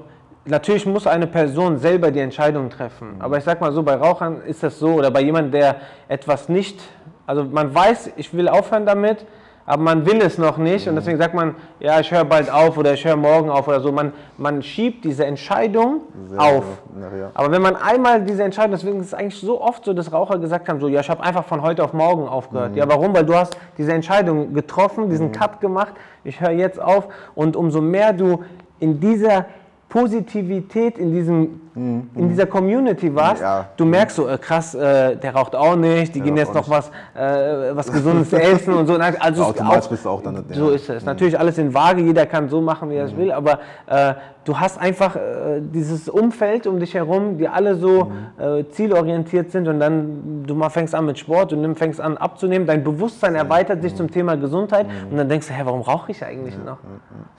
natürlich 0.44 0.87
muss 0.87 1.06
eine 1.06 1.26
Person 1.26 1.78
selber 1.78 2.12
die 2.12 2.20
Entscheidung 2.20 2.70
treffen. 2.70 3.16
Aber 3.18 3.37
ich 3.38 3.42
sag 3.44 3.61
mal 3.61 3.73
so, 3.73 3.82
bei 3.82 3.96
Rauchern 3.96 4.40
ist 4.42 4.62
das 4.62 4.78
so, 4.78 4.92
oder 4.94 5.11
bei 5.11 5.23
jemandem, 5.23 5.50
der 5.52 5.76
etwas 6.06 6.49
nicht, 6.49 6.80
also 7.26 7.42
man 7.44 7.75
weiß, 7.75 8.12
ich 8.16 8.32
will 8.34 8.49
aufhören 8.49 8.87
damit, 8.87 9.26
aber 9.66 9.83
man 9.83 10.04
will 10.04 10.21
es 10.21 10.37
noch 10.37 10.59
nicht 10.59 10.87
und 10.88 10.94
deswegen 10.94 11.16
sagt 11.16 11.35
man, 11.35 11.54
ja, 11.80 11.99
ich 11.99 12.11
höre 12.11 12.25
bald 12.25 12.50
auf 12.50 12.76
oder 12.76 12.92
ich 12.92 13.04
höre 13.04 13.16
morgen 13.16 13.49
auf 13.49 13.66
oder 13.66 13.80
so. 13.80 13.92
Man, 13.92 14.12
man 14.37 14.62
schiebt 14.62 15.04
diese 15.04 15.25
Entscheidung 15.25 16.02
Sehr, 16.28 16.40
auf. 16.40 16.64
ja, 17.00 17.18
ja. 17.18 17.30
Aber 17.33 17.50
wenn 17.50 17.62
man 17.62 17.75
einmal 17.76 18.23
diese 18.23 18.42
Entscheidung, 18.42 18.73
deswegen 18.73 19.00
ist 19.00 19.06
es 19.06 19.14
eigentlich 19.14 19.40
so 19.40 19.62
oft 19.62 19.85
so, 19.85 19.94
dass 19.94 20.12
Raucher 20.12 20.38
gesagt 20.38 20.68
haben, 20.68 20.80
so, 20.80 20.88
ja, 20.88 21.00
ich 21.00 21.09
habe 21.09 21.23
einfach 21.23 21.44
von 21.44 21.62
heute 21.62 21.83
auf 21.83 21.94
morgen 21.94 22.28
aufgehört. 22.28 22.73
Mhm. 22.73 22.76
Ja, 22.76 22.88
warum? 22.88 23.14
Weil 23.14 23.25
du 23.25 23.35
hast 23.35 23.56
diese 23.78 23.92
Entscheidung 23.92 24.52
getroffen, 24.52 25.09
diesen 25.09 25.33
Cut 25.33 25.61
gemacht, 25.61 25.94
ich 26.25 26.40
höre 26.40 26.50
jetzt 26.50 26.80
auf 26.80 27.09
und 27.35 27.56
umso 27.56 27.80
mehr 27.80 28.12
du 28.12 28.44
in 28.80 29.00
dieser 29.00 29.47
Positivität, 29.88 30.99
in, 30.99 31.12
diesem, 31.12 31.63
in 31.76 32.28
dieser 32.28 32.47
Community 32.47 33.12
warst, 33.12 33.40
Mhm. 33.40 33.47
Ja. 33.47 33.66
du 33.76 33.85
merkst 33.85 34.14
so, 34.16 34.28
äh, 34.28 34.38
krass, 34.38 34.76
äh, 34.76 35.16
der 35.16 35.35
raucht 35.35 35.57
auch 35.57 35.75
nicht, 35.75 36.14
die 36.14 36.21
gehen 36.21 36.35
raucht 36.38 36.47
jetzt 36.47 36.54
noch 36.54 36.69
was, 36.71 36.88
äh, 37.16 37.75
was 37.75 37.90
Gesundes 37.90 38.33
essen 38.33 38.75
und 38.75 38.87
so. 38.87 38.95
Also 38.95 39.43
Automatisch 39.45 39.87
auch- 39.87 39.90
bist 39.90 40.04
du 40.04 40.09
auch 40.09 40.23
dann. 40.23 40.45
so 40.52 40.71
ist 40.71 40.88
es. 40.88 41.04
Natürlich 41.04 41.37
alles 41.38 41.59
in 41.59 41.75
Waage, 41.75 42.00
jeder 42.02 42.26
kann 42.26 42.49
so 42.49 42.61
machen, 42.61 42.90
wie 42.90 42.95
er 42.95 43.07
es 43.07 43.16
will, 43.16 43.33
aber 43.33 43.59
äh, 43.87 44.14
du 44.45 44.57
hast 44.61 44.81
einfach 44.81 45.16
äh, 45.16 45.21
dieses 45.61 46.09
Umfeld 46.09 46.69
um 46.69 46.78
dich 46.78 46.95
herum, 46.95 47.38
die 47.38 47.49
alle 47.49 47.75
so 47.75 48.12
äh, 48.38 48.62
zielorientiert 48.71 49.50
sind 49.50 49.66
und 49.66 49.81
dann 49.81 50.45
du 50.47 50.54
mal 50.54 50.71
fängst 50.71 50.95
an 50.95 51.07
mit 51.07 51.19
Sport 51.19 51.52
und 51.52 51.62
dann 51.64 51.75
fängst 51.75 52.00
an 52.00 52.16
abzunehmen, 52.19 52.69
dein 52.69 52.85
Bewusstsein 52.85 53.35
erweitert 53.35 53.83
sich 53.83 53.97
zum 53.97 54.09
Thema 54.11 54.37
Gesundheit 54.37 54.87
und 55.11 55.16
dann 55.16 55.28
denkst 55.28 55.49
du, 55.49 55.54
hä, 55.54 55.62
warum 55.64 55.81
rauche 55.81 56.12
ich 56.12 56.25
eigentlich 56.25 56.54
noch? 56.64 56.78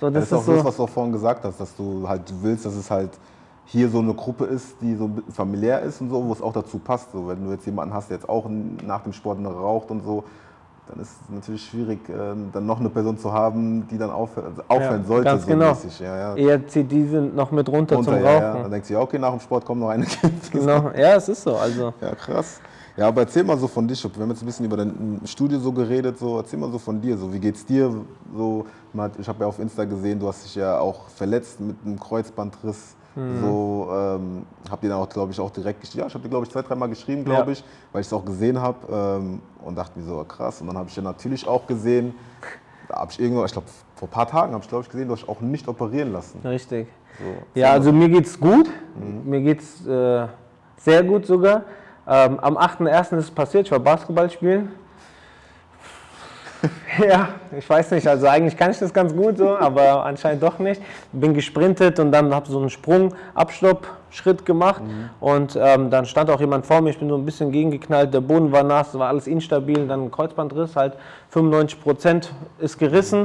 So, 0.02 0.10
Das 0.10 0.14
das 0.16 0.24
ist 0.26 0.34
auch 0.34 0.42
so. 0.44 0.56
das, 0.56 0.66
was 0.66 0.76
du 0.78 0.84
auch 0.84 0.90
vorhin 0.90 1.14
gesagt 1.14 1.46
hast, 1.46 1.58
dass 1.62 1.74
du 1.76 2.06
halt 2.08 2.22
willst, 2.42 2.66
dass 2.66 2.76
es 2.76 2.92
halt 2.92 3.12
hier 3.66 3.90
so 3.90 4.00
eine 4.00 4.14
Gruppe 4.14 4.46
ist, 4.46 4.76
die 4.82 4.96
so 4.96 5.10
familiär 5.34 5.82
ist 5.82 6.02
und 6.02 6.10
so, 6.10 6.24
wo 6.26 6.32
es 6.32 6.42
auch 6.42 6.54
dazu 6.54 6.78
passt. 6.78 7.12
So, 7.12 7.28
wenn 7.28 7.44
du 7.44 7.52
jetzt 7.52 7.66
jemanden 7.66 7.94
hast, 7.94 8.10
der 8.10 8.18
jetzt 8.18 8.30
auch 8.30 8.46
nach 8.86 9.02
dem 9.02 9.14
Sport 9.14 9.40
noch 9.40 9.56
raucht 9.56 9.90
und 9.90 10.04
so, 10.04 10.24
dann 10.88 11.00
ist 11.00 11.10
es 11.10 11.34
natürlich 11.34 11.66
schwierig, 11.66 12.00
ähm, 12.10 12.50
dann 12.54 12.66
noch 12.68 12.80
eine 12.80 12.90
Person 12.90 13.18
zu 13.18 13.34
haben, 13.34 13.88
die 13.88 13.98
dann 13.98 14.12
aufhören, 14.12 14.46
also 14.50 14.62
aufhören 14.68 15.02
Ja, 15.02 15.08
sollte. 15.08 15.24
ganz 15.24 15.42
so 15.42 15.48
genau. 15.48 15.70
mäßig. 15.70 16.00
Ja, 16.00 16.36
ja. 16.36 16.68
Zieht 16.68 16.92
diese 16.92 17.22
noch 17.22 17.52
mit 17.52 17.68
runter 17.70 17.96
Runter, 17.96 18.12
zum 18.14 18.24
ja, 18.24 18.32
ja. 18.32 18.50
Rauchen. 18.52 18.62
Dann 18.64 18.72
denkt 18.72 18.86
sie, 18.86 18.94
ja, 18.94 19.00
okay, 19.00 19.18
nach 19.18 19.32
dem 19.32 19.40
Sport 19.40 19.66
kommt 19.66 19.82
noch 19.82 19.90
eine. 19.90 20.06
Genau, 20.52 20.92
ja, 20.96 21.16
es 21.16 21.28
ist 21.28 21.42
so. 21.42 21.56
Also. 21.56 21.94
Ja, 22.02 22.14
krass. 22.14 22.62
Ja, 22.98 23.08
aber 23.08 23.22
erzähl 23.22 23.44
mal 23.44 23.58
so 23.58 23.68
von 23.68 23.88
dir. 23.88 23.96
Wir 23.96 24.22
haben 24.22 24.30
jetzt 24.30 24.42
ein 24.42 24.46
bisschen 24.46 24.66
über 24.66 24.78
dein 24.78 25.20
Studio 25.26 25.60
so 25.60 25.72
geredet. 25.72 26.18
So, 26.18 26.38
erzähl 26.38 26.60
mal 26.60 26.72
so 26.72 26.78
von 26.78 27.02
dir. 27.02 27.18
So, 27.18 27.34
wie 27.34 27.40
geht's 27.40 27.66
dir? 27.66 27.94
So, 28.34 28.66
ich 29.20 29.28
habe 29.28 29.42
ja 29.42 29.48
auf 29.48 29.60
Insta 29.60 29.84
gesehen, 29.84 30.20
du 30.20 30.28
hast 30.28 30.46
dich 30.46 30.56
ja 30.56 30.80
auch 30.80 31.10
verletzt 31.10 31.60
mit 31.60 31.76
einem 31.84 32.00
Kreuzbandriss. 32.00 32.96
Mhm. 33.16 33.40
So, 33.42 33.88
ähm, 33.92 34.46
hab 34.70 34.82
dir 34.82 34.90
dann 34.90 35.00
auch, 35.00 35.10
glaube 35.10 35.32
ich, 35.32 35.40
auch 35.40 35.50
direkt 35.50 35.80
geschrieben. 35.82 36.02
Ja, 36.02 36.08
ich 36.08 36.14
habe 36.14 36.24
dir, 36.24 36.30
glaube 36.30 36.46
ich, 36.46 36.52
zwei, 36.52 36.62
dreimal 36.62 36.90
geschrieben, 36.90 37.24
glaube 37.24 37.52
Ja. 37.52 37.52
ich, 37.54 37.64
weil 37.92 38.02
ich 38.02 38.08
es 38.08 38.14
auch 38.14 38.26
gesehen 38.26 38.60
habe 38.62 38.78
ähm, 38.92 39.42
und 39.64 39.78
dachte 39.78 39.98
mir 39.98 40.06
so, 40.06 40.24
krass. 40.26 40.60
Und 40.62 40.68
dann 40.68 40.78
habe 40.78 40.90
ich 40.90 40.96
ja 40.96 41.02
natürlich 41.04 41.48
auch 41.48 41.66
gesehen, 41.66 42.14
Da 42.88 43.00
habe 43.00 43.12
ich 43.12 43.20
irgendwo, 43.20 43.44
ich 43.44 43.52
glaube, 43.52 43.68
vor 43.96 44.08
ein 44.08 44.12
paar 44.12 44.28
Tagen 44.28 44.54
habe 44.54 44.64
ich, 44.64 44.70
glaube 44.70 44.84
ich, 44.84 44.90
gesehen, 44.90 45.08
du 45.08 45.16
hast 45.16 45.28
auch 45.28 45.42
nicht 45.42 45.68
operieren 45.68 46.12
lassen. 46.14 46.40
Richtig. 46.44 46.88
So, 47.18 47.38
ja, 47.60 47.72
also 47.72 47.92
mir 47.92 48.10
geht's 48.10 48.40
gut. 48.40 48.70
Mhm. 48.96 49.28
Mir 49.28 49.42
geht's 49.42 49.86
äh, 49.88 50.28
sehr 50.78 51.04
gut 51.04 51.26
sogar. 51.26 51.64
Ähm, 52.08 52.40
am 52.40 52.58
8.1. 52.58 53.02
ist 53.18 53.26
es 53.26 53.32
passiert, 53.32 53.66
ich 53.66 53.72
war 53.72 53.80
Basketball 53.80 54.30
spielen. 54.30 54.72
ja, 57.08 57.30
ich 57.58 57.70
weiß 57.70 57.92
nicht, 57.92 58.08
also 58.08 58.28
eigentlich 58.28 58.58
kann 58.58 58.72
ich 58.72 58.80
das 58.80 58.94
ganz 58.94 59.14
gut 59.16 59.38
so, 59.38 59.56
aber 59.56 60.06
anscheinend 60.06 60.44
doch 60.44 60.60
nicht. 60.60 60.82
Bin 61.12 61.34
gesprintet 61.34 62.00
und 62.00 62.12
dann 62.12 62.34
habe 62.34 62.50
so 62.50 62.60
einen 62.60 62.70
Sprung, 62.70 63.14
Abstopp, 63.34 63.88
Schritt 64.10 64.46
gemacht 64.46 64.82
mhm. 64.82 65.10
und 65.20 65.60
ähm, 65.62 65.90
dann 65.90 66.06
stand 66.06 66.30
auch 66.30 66.40
jemand 66.40 66.66
vor 66.66 66.82
mir, 66.82 66.92
ich 66.92 67.00
bin 67.00 67.10
so 67.10 67.16
ein 67.16 67.26
bisschen 67.26 67.52
gegengeknallt, 67.52 68.14
der 68.14 68.22
Boden 68.22 68.52
war 68.52 68.64
nass, 68.64 68.98
war 68.98 69.10
alles 69.10 69.28
instabil, 69.28 69.88
dann 69.88 70.06
ein 70.06 70.12
Kreuzbandriss, 70.12 70.76
halt 70.76 70.94
95 71.30 71.82
Prozent 71.82 72.34
ist 72.60 72.78
gerissen 72.78 73.22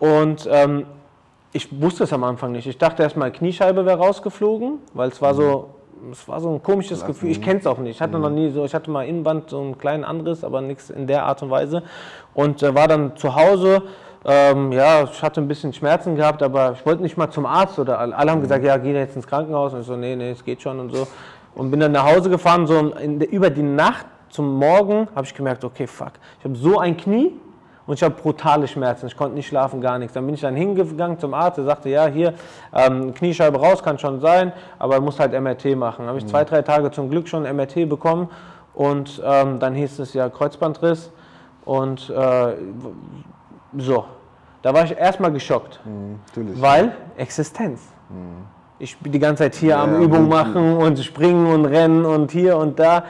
mhm. 0.00 0.06
und 0.06 0.48
ähm, 0.50 0.86
ich 1.52 1.68
wusste 1.80 2.04
es 2.04 2.12
am 2.14 2.24
Anfang 2.24 2.52
nicht. 2.52 2.66
Ich 2.66 2.78
dachte 2.78 3.02
erstmal, 3.02 3.30
Kniescheibe 3.30 3.84
wäre 3.84 3.98
rausgeflogen, 3.98 4.78
weil 4.94 5.10
es 5.10 5.20
war 5.20 5.34
so 5.34 5.68
es 6.10 6.26
war 6.26 6.40
so 6.40 6.52
ein 6.52 6.62
komisches 6.62 7.00
Lassen. 7.00 7.12
Gefühl. 7.12 7.30
Ich 7.30 7.40
kenne 7.40 7.60
es 7.60 7.66
auch 7.66 7.78
nicht. 7.78 7.96
Ich 7.96 8.00
hatte 8.00 8.16
mhm. 8.16 8.22
noch 8.22 8.30
nie 8.30 8.50
so, 8.50 8.64
ich 8.64 8.74
hatte 8.74 8.90
mal 8.90 9.06
Innenband 9.06 9.50
so 9.50 9.60
einen 9.60 9.78
kleinen 9.78 10.04
Anriss, 10.04 10.44
aber 10.44 10.60
nichts 10.60 10.90
in 10.90 11.06
der 11.06 11.24
Art 11.24 11.42
und 11.42 11.50
Weise. 11.50 11.82
Und 12.34 12.62
äh, 12.62 12.74
war 12.74 12.88
dann 12.88 13.16
zu 13.16 13.34
Hause. 13.34 13.82
Ähm, 14.24 14.72
ja, 14.72 15.04
ich 15.04 15.22
hatte 15.22 15.40
ein 15.40 15.48
bisschen 15.48 15.72
Schmerzen 15.72 16.14
gehabt, 16.16 16.42
aber 16.42 16.72
ich 16.72 16.86
wollte 16.86 17.02
nicht 17.02 17.16
mal 17.16 17.30
zum 17.30 17.44
Arzt 17.44 17.78
oder 17.78 17.98
alle 17.98 18.30
haben 18.30 18.38
mhm. 18.38 18.42
gesagt, 18.42 18.64
ja, 18.64 18.76
geh 18.76 18.92
jetzt 18.92 19.16
ins 19.16 19.26
Krankenhaus. 19.26 19.74
Und 19.74 19.80
ich 19.80 19.86
so, 19.86 19.96
nee, 19.96 20.16
nee, 20.16 20.30
es 20.30 20.44
geht 20.44 20.62
schon 20.62 20.78
und 20.80 20.94
so. 20.94 21.06
Und 21.54 21.70
bin 21.70 21.80
dann 21.80 21.92
nach 21.92 22.06
Hause 22.06 22.30
gefahren, 22.30 22.66
so 22.66 22.90
der, 22.90 23.30
über 23.30 23.50
die 23.50 23.62
Nacht 23.62 24.06
zum 24.30 24.58
Morgen 24.58 25.08
habe 25.14 25.26
ich 25.26 25.34
gemerkt, 25.34 25.64
okay, 25.64 25.86
fuck, 25.86 26.12
ich 26.38 26.44
habe 26.44 26.56
so 26.56 26.78
ein 26.78 26.96
Knie, 26.96 27.32
und 27.86 27.94
ich 27.94 28.02
habe 28.02 28.14
brutale 28.14 28.68
Schmerzen. 28.68 29.06
Ich 29.06 29.16
konnte 29.16 29.34
nicht 29.34 29.48
schlafen, 29.48 29.80
gar 29.80 29.98
nichts. 29.98 30.14
Dann 30.14 30.24
bin 30.24 30.34
ich 30.34 30.40
dann 30.40 30.54
hingegangen 30.54 31.18
zum 31.18 31.34
Arzt, 31.34 31.58
der 31.58 31.64
sagte, 31.64 31.88
ja, 31.88 32.06
hier, 32.06 32.34
ähm, 32.72 33.12
Kniescheibe 33.14 33.58
raus, 33.58 33.82
kann 33.82 33.98
schon 33.98 34.20
sein, 34.20 34.52
aber 34.78 34.94
er 34.94 35.00
muss 35.00 35.18
halt 35.18 35.32
MRT 35.32 35.76
machen. 35.76 36.06
Habe 36.06 36.18
ich 36.18 36.24
mhm. 36.24 36.28
zwei, 36.28 36.44
drei 36.44 36.62
Tage 36.62 36.90
zum 36.90 37.10
Glück 37.10 37.28
schon 37.28 37.42
MRT 37.42 37.88
bekommen 37.88 38.28
und 38.74 39.20
ähm, 39.24 39.58
dann 39.58 39.74
hieß 39.74 39.98
es 39.98 40.14
ja 40.14 40.28
Kreuzbandriss 40.28 41.10
und 41.64 42.10
äh, 42.10 42.54
so. 43.78 44.04
Da 44.62 44.72
war 44.72 44.84
ich 44.84 44.96
erstmal 44.96 45.32
geschockt, 45.32 45.80
mhm, 45.84 46.20
weil 46.60 46.92
Existenz. 47.16 47.80
Mhm. 48.08 48.46
Ich 48.78 48.96
bin 48.98 49.12
die 49.12 49.18
ganze 49.18 49.44
Zeit 49.44 49.56
hier 49.56 49.70
ja, 49.70 49.82
am 49.82 50.00
Übung 50.00 50.28
machen 50.28 50.76
und 50.76 50.98
springen 51.00 51.46
und 51.46 51.66
rennen 51.66 52.04
und 52.04 52.30
hier 52.30 52.56
und 52.56 52.78
da. 52.78 53.04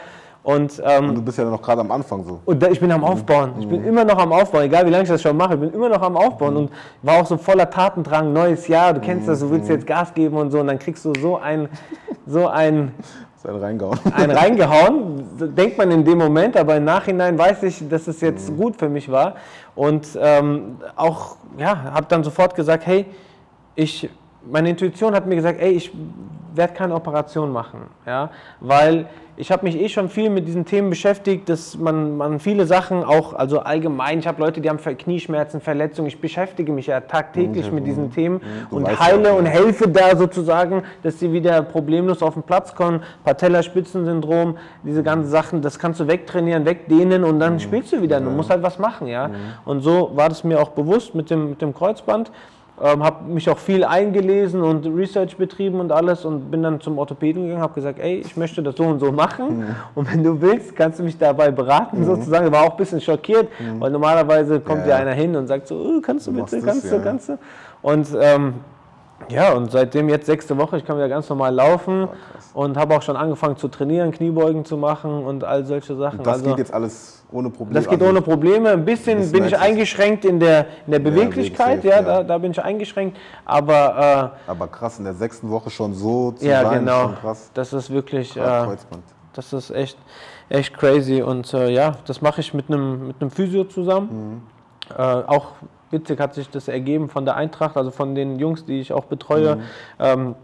Und, 0.45 0.83
ähm, 0.85 1.11
und, 1.11 1.15
du 1.15 1.23
bist 1.23 1.39
ja 1.39 1.45
noch 1.45 1.63
gerade 1.63 1.83
am 1.83 1.91
Anfang 1.93 2.25
so. 2.25 2.41
Und 2.45 2.61
da, 2.61 2.69
ich 2.69 2.81
bin 2.81 2.91
am 2.91 3.05
Aufbauen. 3.05 3.53
Ich 3.61 3.69
bin 3.69 3.83
mhm. 3.83 3.89
immer 3.89 4.05
noch 4.05 4.19
am 4.19 4.33
Aufbauen, 4.33 4.65
egal 4.65 4.85
wie 4.87 4.91
lange 4.91 5.05
ich 5.05 5.09
das 5.09 5.23
schon 5.23 5.37
mache. 5.37 5.55
Ich 5.55 5.61
bin 5.61 5.73
immer 5.73 5.89
noch 5.89 6.03
am 6.03 6.17
Aufbauen 6.17 6.55
mhm. 6.55 6.61
und 6.61 6.71
war 7.03 7.21
auch 7.21 7.27
so 7.27 7.37
voller 7.37 7.71
Tatendrang. 7.71 8.33
Neues 8.33 8.67
Jahr, 8.67 8.93
du 8.93 9.01
kennst 9.01 9.27
mhm. 9.27 9.31
das, 9.31 9.41
du 9.41 9.51
willst 9.51 9.69
mhm. 9.69 9.75
jetzt 9.77 9.87
Gas 9.87 10.13
geben 10.13 10.37
und 10.37 10.51
so. 10.51 10.59
Und 10.59 10.67
dann 10.67 10.81
kriegst 10.81 11.05
du 11.05 11.13
so 11.21 11.37
ein, 11.37 11.69
so 12.27 12.49
ein, 12.49 12.93
ein 13.45 13.57
reingehauen. 13.57 13.99
Ein 14.13 14.31
reingehauen, 14.33 15.55
denkt 15.55 15.79
man 15.79 15.93
in 15.93 16.05
dem 16.05 16.19
Moment, 16.19 16.57
aber 16.57 16.77
im 16.77 16.85
Nachhinein 16.85 17.39
weiß 17.39 17.63
ich, 17.63 17.89
dass 17.89 18.09
es 18.09 18.21
jetzt 18.21 18.51
mhm. 18.51 18.57
gut 18.57 18.77
für 18.77 18.89
mich 18.89 19.11
war. 19.13 19.37
Und 19.77 20.19
ähm, 20.21 20.79
auch, 20.97 21.37
ja, 21.57 21.85
habe 21.85 22.07
dann 22.09 22.25
sofort 22.25 22.57
gesagt, 22.57 22.85
hey, 22.85 23.07
ich, 23.77 24.11
meine 24.51 24.71
Intuition 24.71 25.15
hat 25.15 25.25
mir 25.25 25.37
gesagt, 25.37 25.61
ey, 25.61 25.71
ich 25.71 25.93
werde 26.55 26.75
keine 26.75 26.95
Operation 26.95 27.53
machen, 27.53 27.83
ja, 28.07 28.31
weil 28.61 29.07
ich 29.37 29.51
habe 29.51 29.65
mich 29.65 29.81
eh 29.81 29.89
schon 29.89 30.11
viel 30.11 30.29
mit 30.29 30.47
diesen 30.47 30.67
Themen 30.67 30.91
beschäftigt, 30.91 31.49
dass 31.49 31.77
man, 31.79 32.19
man 32.19 32.39
viele 32.39 32.67
Sachen 32.67 33.03
auch, 33.03 33.33
also 33.33 33.61
allgemein, 33.61 34.19
ich 34.19 34.27
habe 34.27 34.43
Leute, 34.43 34.61
die 34.61 34.69
haben 34.69 34.79
Knieschmerzen, 34.79 35.63
Verletzungen, 35.63 36.09
ich 36.09 36.21
beschäftige 36.21 36.71
mich 36.71 36.87
ja 36.87 37.01
tagtäglich 37.01 37.69
mhm. 37.69 37.75
mit 37.75 37.87
diesen 37.87 38.11
Themen 38.13 38.37
mhm. 38.37 38.77
und 38.77 39.01
heile 39.01 39.29
ja, 39.29 39.33
und 39.33 39.47
helfe 39.47 39.89
da 39.89 40.17
sozusagen, 40.17 40.83
dass 41.03 41.19
sie 41.19 41.33
wieder 41.33 41.63
problemlos 41.63 42.23
auf 42.23 42.35
den 42.35 42.43
Platz 42.43 42.75
kommen. 42.75 43.03
Patellaspitzensyndrom, 43.25 44.59
diese 44.85 45.03
ganzen 45.03 45.31
Sachen, 45.31 45.63
das 45.63 45.79
kannst 45.79 45.99
du 46.01 46.07
wegtrainieren, 46.07 46.67
wegdehnen 46.67 47.25
und 47.25 47.41
dann 47.41 47.55
mhm. 47.55 47.61
spielst 47.61 47.93
du 47.93 48.03
wieder. 48.03 48.21
Du 48.21 48.29
musst 48.29 48.51
halt 48.51 48.63
was 48.63 48.79
machen, 48.79 49.07
ja. 49.07 49.29
Mhm. 49.29 49.35
Und 49.65 49.81
so 49.81 50.11
war 50.15 50.29
das 50.29 50.45
mir 50.45 50.61
auch 50.61 50.71
bewusst 50.71 51.15
mit 51.15 51.31
dem, 51.31 51.51
mit 51.51 51.63
dem 51.63 51.75
Kreuzband. 51.75 52.31
Ähm, 52.81 53.05
habe 53.05 53.25
mich 53.25 53.49
auch 53.51 53.59
viel 53.59 53.85
eingelesen 53.85 54.63
und 54.63 54.87
Research 54.87 55.37
betrieben 55.37 55.79
und 55.79 55.93
alles 55.93 56.25
und 56.25 56.51
bin 56.51 56.63
dann 56.63 56.81
zum 56.81 56.99
Orthopäden 56.99 57.43
gegangen, 57.43 57.63
habe 57.63 57.75
gesagt, 57.75 57.99
ey, 57.99 58.17
ich 58.25 58.37
möchte 58.37 58.63
das 58.63 58.77
so 58.77 58.85
und 58.85 58.99
so 58.99 59.13
machen 59.13 59.59
mhm. 59.59 59.67
und 59.95 60.11
wenn 60.11 60.25
du 60.25 60.41
willst, 60.41 60.75
kannst 60.75 60.99
du 60.99 61.03
mich 61.03 61.19
dabei 61.19 61.51
beraten 61.51 62.01
mhm. 62.01 62.07
sozusagen. 62.07 62.47
Ich 62.47 62.53
war 62.53 62.65
auch 62.65 62.71
ein 62.73 62.77
bisschen 62.79 63.01
schockiert, 63.01 63.49
mhm. 63.61 63.79
weil 63.79 63.91
normalerweise 63.91 64.59
kommt 64.59 64.87
ja, 64.87 64.95
ja 64.95 64.97
einer 64.97 65.13
hin 65.13 65.37
und 65.37 65.49
sagt 65.49 65.69
so, 65.69 65.77
oh, 65.77 66.01
kannst 66.01 66.27
du, 66.27 66.33
bitte, 66.33 66.63
kannst 66.63 66.91
du, 66.91 67.01
kannst 67.03 67.29
du. 67.29 67.39
Und 67.83 68.09
ähm, 68.19 68.55
ja, 69.29 69.53
und 69.53 69.71
seitdem 69.71 70.09
jetzt 70.09 70.27
sechste 70.27 70.57
Woche, 70.57 70.77
ich 70.77 70.85
kann 70.85 70.97
wieder 70.97 71.09
ganz 71.09 71.29
normal 71.29 71.55
laufen 71.55 72.09
oh, 72.55 72.61
und 72.61 72.77
habe 72.77 72.97
auch 72.97 73.03
schon 73.03 73.17
angefangen 73.17 73.57
zu 73.57 73.69
trainieren, 73.69 74.11
Kniebeugen 74.11 74.65
zu 74.65 74.77
machen 74.77 75.25
und 75.25 75.45
all 75.45 75.65
solche 75.65 75.97
Sachen. 75.97 76.19
Und 76.19 76.27
das 76.27 76.35
also, 76.35 76.51
geht 76.51 76.59
jetzt 76.59 76.75
alles 76.75 77.25
ohne 77.33 77.51
Probleme? 77.51 77.75
Das 77.75 77.89
geht 77.89 78.01
also, 78.01 78.11
ohne 78.11 78.23
Probleme. 78.23 78.71
Ein 78.71 78.85
bisschen 78.85 79.31
bin 79.33 79.45
ich 79.45 79.59
eingeschränkt 79.59 80.25
in 80.25 80.39
der, 80.39 80.67
in 80.87 80.93
der 80.93 80.99
Beweglichkeit, 80.99 81.85
ja, 81.85 81.97
ja, 81.97 82.03
Da, 82.03 82.23
da 82.23 82.39
bin 82.39 82.53
ich 82.53 82.63
eingeschränkt. 82.63 83.17
Aber, 83.45 84.33
äh, 84.47 84.51
aber 84.51 84.69
krass, 84.69 84.99
in 84.99 85.05
der 85.05 85.15
sechsten 85.15 85.51
Woche 85.51 85.71
schon 85.71 85.95
so 85.95 86.33
zu 86.33 86.47
ja, 86.47 86.63
sein, 86.63 86.81
genau. 86.81 87.03
schon 87.03 87.15
krass. 87.17 87.51
Das 87.55 87.73
ist 87.73 87.91
wirklich, 87.91 88.37
äh, 88.37 88.67
das 89.35 89.53
ist 89.53 89.71
echt, 89.71 89.99
echt 90.49 90.77
crazy. 90.77 91.23
Und 91.23 91.53
äh, 91.55 91.71
ja, 91.71 91.93
das 92.07 92.21
mache 92.21 92.41
ich 92.41 92.55
mit 92.55 92.69
einem 92.69 93.15
mit 93.19 93.33
Physio 93.33 93.65
zusammen. 93.65 94.43
Mhm. 94.89 94.97
Äh, 94.97 95.03
auch 95.03 95.53
witzig 95.93 96.19
hat 96.21 96.35
sich 96.35 96.49
das 96.49 96.69
ergeben 96.69 97.09
von 97.09 97.25
der 97.25 97.37
Eintracht, 97.37 97.77
also 97.77 97.91
von 97.91 98.15
den 98.15 98.39
Jungs, 98.39 98.65
die 98.65 98.81
ich 98.81 98.93
auch 98.93 99.05
betreue. 99.05 99.57
Mhm. 99.57 99.63
Ähm, 99.99 100.35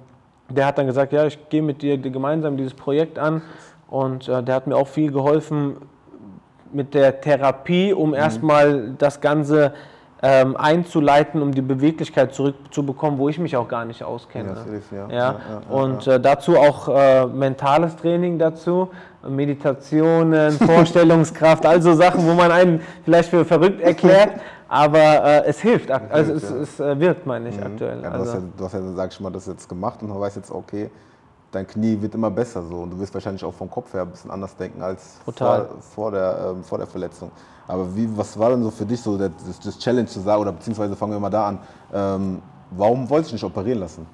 der 0.50 0.66
hat 0.66 0.78
dann 0.78 0.86
gesagt, 0.86 1.12
ja, 1.12 1.26
ich 1.26 1.48
gehe 1.48 1.62
mit 1.62 1.82
dir 1.82 1.98
gemeinsam 1.98 2.56
dieses 2.56 2.74
Projekt 2.74 3.18
an 3.18 3.42
und 3.88 4.28
äh, 4.28 4.42
der 4.42 4.54
hat 4.54 4.66
mir 4.66 4.76
auch 4.76 4.88
viel 4.88 5.12
geholfen 5.12 5.76
mit 6.72 6.94
der 6.94 7.20
Therapie, 7.20 7.92
um 7.92 8.10
mhm. 8.10 8.14
erstmal 8.14 8.94
das 8.98 9.20
Ganze 9.20 9.72
ähm, 10.20 10.56
einzuleiten, 10.56 11.42
um 11.42 11.52
die 11.52 11.62
Beweglichkeit 11.62 12.34
zurückzubekommen, 12.34 13.18
wo 13.18 13.28
ich 13.28 13.38
mich 13.38 13.56
auch 13.56 13.68
gar 13.68 13.84
nicht 13.84 14.02
auskenne. 14.02 14.56
Ja, 14.56 14.64
hilft, 14.64 14.92
ja. 14.92 15.08
Ja, 15.10 15.36
und 15.68 16.06
äh, 16.06 16.18
dazu 16.18 16.56
auch 16.58 16.88
äh, 16.88 17.26
mentales 17.26 17.94
Training 17.96 18.38
dazu, 18.38 18.88
Meditationen, 19.26 20.52
Vorstellungskraft, 20.58 21.64
also 21.64 21.94
Sachen, 21.94 22.26
wo 22.26 22.34
man 22.34 22.50
einen 22.50 22.80
vielleicht 23.04 23.30
für 23.30 23.44
verrückt 23.44 23.80
erklärt, 23.80 24.40
aber 24.68 24.98
äh, 24.98 25.44
es 25.46 25.60
hilft, 25.60 25.90
also 25.90 26.32
es, 26.32 26.50
es 26.50 26.80
äh, 26.80 26.98
wirkt, 26.98 27.24
meine 27.24 27.48
ich, 27.50 27.56
mhm. 27.56 27.66
aktuell. 27.66 28.02
Ja, 28.02 28.10
du, 28.10 28.18
also. 28.18 28.32
hast 28.32 28.34
ja, 28.34 28.48
du 28.56 28.64
hast 28.64 28.72
ja, 28.74 28.92
sag 28.94 29.12
ich 29.12 29.20
mal, 29.20 29.30
das 29.30 29.46
jetzt 29.46 29.68
gemacht 29.68 30.02
und 30.02 30.08
du 30.08 30.18
weißt 30.18 30.36
jetzt, 30.36 30.50
okay, 30.50 30.90
dein 31.50 31.66
Knie 31.66 32.00
wird 32.00 32.14
immer 32.14 32.30
besser 32.30 32.62
so 32.62 32.76
und 32.76 32.90
du 32.90 32.98
wirst 32.98 33.14
wahrscheinlich 33.14 33.44
auch 33.44 33.54
vom 33.54 33.70
Kopf 33.70 33.92
her 33.94 34.02
ein 34.02 34.10
bisschen 34.10 34.30
anders 34.30 34.54
denken 34.56 34.82
als 34.82 35.18
vor, 35.24 35.68
vor, 35.94 36.10
der, 36.10 36.50
ähm, 36.50 36.62
vor 36.62 36.78
der 36.78 36.86
Verletzung. 36.86 37.30
Aber 37.66 37.94
wie, 37.94 38.08
was 38.16 38.38
war 38.38 38.50
denn 38.50 38.62
so 38.62 38.70
für 38.70 38.86
dich 38.86 39.00
so 39.00 39.16
das, 39.16 39.30
das 39.62 39.78
Challenge 39.78 40.06
zu 40.06 40.20
sagen, 40.20 40.40
oder 40.40 40.52
beziehungsweise 40.52 40.96
fangen 40.96 41.12
wir 41.12 41.20
mal 41.20 41.30
da 41.30 41.48
an, 41.48 41.58
ähm, 41.92 42.42
warum 42.70 43.08
wolltest 43.08 43.32
du 43.32 43.34
nicht 43.34 43.44
operieren 43.44 43.80
lassen? 43.80 44.06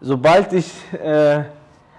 Sobald 0.00 0.52
ich, 0.52 0.72
äh, 0.94 1.44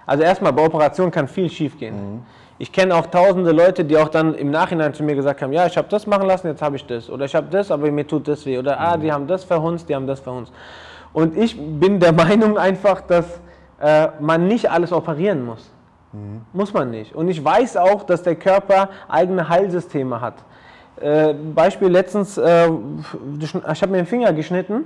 also 0.06 0.22
erstmal 0.22 0.52
bei 0.52 0.64
Operationen 0.64 1.10
kann 1.10 1.28
viel 1.28 1.48
schief 1.48 1.78
gehen. 1.78 1.94
Mhm. 1.94 2.22
Ich 2.58 2.70
kenne 2.70 2.94
auch 2.94 3.06
tausende 3.06 3.50
Leute, 3.50 3.84
die 3.84 3.96
auch 3.96 4.08
dann 4.08 4.34
im 4.34 4.50
Nachhinein 4.50 4.94
zu 4.94 5.02
mir 5.02 5.14
gesagt 5.14 5.42
haben, 5.42 5.52
ja, 5.52 5.66
ich 5.66 5.76
habe 5.76 5.88
das 5.88 6.06
machen 6.06 6.26
lassen, 6.26 6.46
jetzt 6.46 6.62
habe 6.62 6.76
ich 6.76 6.86
das. 6.86 7.10
Oder 7.10 7.24
ich 7.24 7.34
habe 7.34 7.48
das, 7.50 7.70
aber 7.70 7.90
mir 7.90 8.06
tut 8.06 8.28
das 8.28 8.46
weh. 8.46 8.58
Oder, 8.58 8.78
ah, 8.78 8.96
die 8.96 9.10
haben 9.10 9.26
das 9.26 9.42
verhunzt, 9.44 9.88
die 9.88 9.94
haben 9.94 10.06
das 10.06 10.20
verhunzt. 10.20 10.52
Und 11.12 11.36
ich 11.36 11.58
bin 11.58 11.98
der 11.98 12.12
Meinung 12.24 12.56
einfach, 12.56 13.00
dass 13.00 13.40
äh, 13.80 14.08
man 14.20 14.48
nicht 14.48 14.70
alles 14.70 14.92
operieren 14.92 15.44
muss. 15.44 15.70
Mhm. 16.12 16.42
Muss 16.52 16.72
man 16.72 16.90
nicht. 16.90 17.14
Und 17.14 17.28
ich 17.28 17.44
weiß 17.44 17.76
auch, 17.76 18.04
dass 18.04 18.22
der 18.22 18.36
Körper 18.36 18.88
eigene 19.08 19.48
Heilsysteme 19.48 20.20
hat. 20.20 20.34
Äh, 21.00 21.34
Beispiel 21.34 21.88
letztens, 21.88 22.38
äh, 22.38 22.68
ich 23.40 23.54
habe 23.54 23.88
mir 23.88 23.98
den 23.98 24.06
Finger 24.06 24.32
geschnitten 24.32 24.84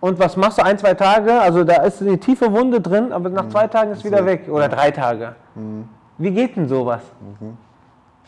und 0.00 0.18
was 0.18 0.36
machst 0.36 0.58
du 0.58 0.64
ein, 0.64 0.78
zwei 0.78 0.94
Tage? 0.94 1.40
Also 1.40 1.62
da 1.62 1.82
ist 1.82 2.00
eine 2.00 2.18
tiefe 2.18 2.50
Wunde 2.50 2.80
drin, 2.80 3.12
aber 3.12 3.28
nach 3.28 3.44
mhm. 3.44 3.50
zwei 3.50 3.66
Tagen 3.66 3.92
ist 3.92 3.98
es 3.98 4.04
wieder 4.04 4.24
weg 4.24 4.48
oder 4.48 4.68
drei 4.68 4.90
Tage. 4.90 5.34
Mhm. 5.54 5.88
Wie 6.16 6.30
geht 6.30 6.56
denn 6.56 6.68
sowas? 6.68 7.02
Mhm. 7.40 7.56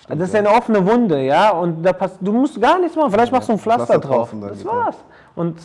Stimmt, 0.03 0.21
das 0.21 0.29
ist 0.29 0.35
ja 0.35 0.41
eine 0.41 0.51
offene 0.51 0.85
Wunde, 0.85 1.23
ja, 1.23 1.51
und 1.51 1.83
da 1.85 1.93
passt, 1.93 2.17
du 2.21 2.33
musst 2.33 2.61
gar 2.61 2.79
nichts 2.79 2.97
machen. 2.97 3.13
Vielleicht 3.13 3.31
machst 3.31 3.49
du 3.49 3.53
ein 3.53 3.59
Pflaster, 3.59 4.01
Pflaster 4.01 4.09
drauf. 4.09 4.35
Das 4.41 4.65
war's. 4.65 4.97
Und 5.37 5.59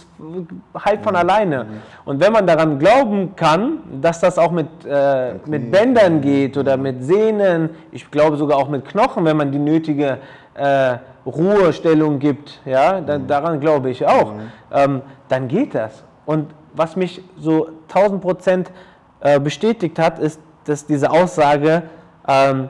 halt 0.76 1.02
von 1.02 1.14
mhm. 1.14 1.20
alleine. 1.20 1.64
Mhm. 1.64 1.70
Und 2.06 2.20
wenn 2.22 2.32
man 2.32 2.46
daran 2.46 2.78
glauben 2.78 3.36
kann, 3.36 3.80
dass 4.00 4.20
das 4.20 4.38
auch 4.38 4.52
mit, 4.52 4.68
äh, 4.88 5.34
mit 5.48 5.72
Bändern 5.72 6.22
geht 6.22 6.56
oder 6.56 6.78
mit 6.78 7.04
Sehnen, 7.04 7.72
ich 7.92 8.10
glaube 8.12 8.38
sogar 8.38 8.60
auch 8.60 8.70
mit 8.70 8.86
Knochen, 8.86 9.26
wenn 9.26 9.38
man 9.38 9.52
die 9.52 9.60
nötige 9.60 10.20
äh, 10.54 10.98
Ruhestellung 11.26 12.20
gibt, 12.20 12.62
ja, 12.64 13.02
da, 13.02 13.18
mhm. 13.18 13.28
daran 13.28 13.60
glaube 13.60 13.90
ich 13.90 14.06
auch, 14.06 14.34
mhm. 14.34 14.52
ähm, 14.72 15.02
dann 15.30 15.48
geht 15.48 15.74
das. 15.74 16.04
Und 16.28 16.52
was 16.74 16.96
mich 16.96 17.24
so 17.40 17.70
1000 17.90 18.22
Prozent 18.22 18.72
äh, 19.20 19.40
bestätigt 19.40 19.98
hat, 19.98 20.20
ist, 20.20 20.40
dass 20.66 20.86
diese 20.86 21.10
Aussage, 21.10 21.84
ähm, 22.28 22.70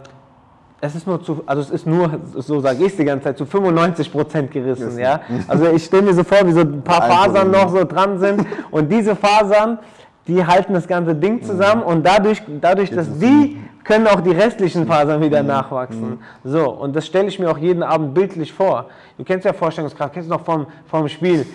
es 0.79 0.95
ist 0.95 1.07
nur 1.07 1.23
zu, 1.23 1.41
also 1.45 1.61
es 1.61 1.69
ist 1.71 1.87
nur, 1.87 2.19
so 2.35 2.59
sage 2.59 2.79
ich 2.79 2.91
es 2.91 2.97
die 2.97 3.05
ganze 3.05 3.25
Zeit, 3.25 3.37
zu 3.37 3.45
95 3.45 4.11
Prozent 4.11 4.51
gerissen, 4.51 4.97
ja. 4.99 5.21
Also 5.47 5.67
ich 5.71 5.83
stelle 5.83 6.03
mir 6.03 6.13
so 6.13 6.23
vor, 6.23 6.45
wie 6.45 6.51
so 6.51 6.61
ein 6.61 6.83
paar 6.83 7.01
Fasern 7.01 7.49
noch 7.49 7.69
so 7.69 7.83
dran 7.83 8.19
sind. 8.19 8.45
Und 8.69 8.91
diese 8.91 9.15
Fasern, 9.15 9.79
die 10.27 10.45
halten 10.45 10.73
das 10.73 10.87
ganze 10.87 11.15
Ding 11.15 11.41
zusammen 11.41 11.81
und 11.81 12.05
dadurch, 12.05 12.41
dadurch 12.61 12.91
dass 12.91 13.07
die 13.17 13.57
können 13.83 14.05
auch 14.05 14.19
die 14.19 14.31
restlichen 14.31 14.85
Fasern 14.85 15.21
wieder 15.21 15.41
nachwachsen. 15.41 16.19
So, 16.43 16.69
und 16.69 16.95
das 16.95 17.07
stelle 17.07 17.27
ich 17.27 17.39
mir 17.39 17.49
auch 17.49 17.57
jeden 17.57 17.81
Abend 17.81 18.13
bildlich 18.13 18.51
vor. 18.51 18.87
Du 19.17 19.23
kennst 19.23 19.45
ja 19.45 19.53
Vorstellungskraft, 19.53 20.13
kennst 20.13 20.29
du 20.29 20.33
noch 20.33 20.43
vom, 20.43 20.67
vom 20.87 21.07
Spiel 21.07 21.45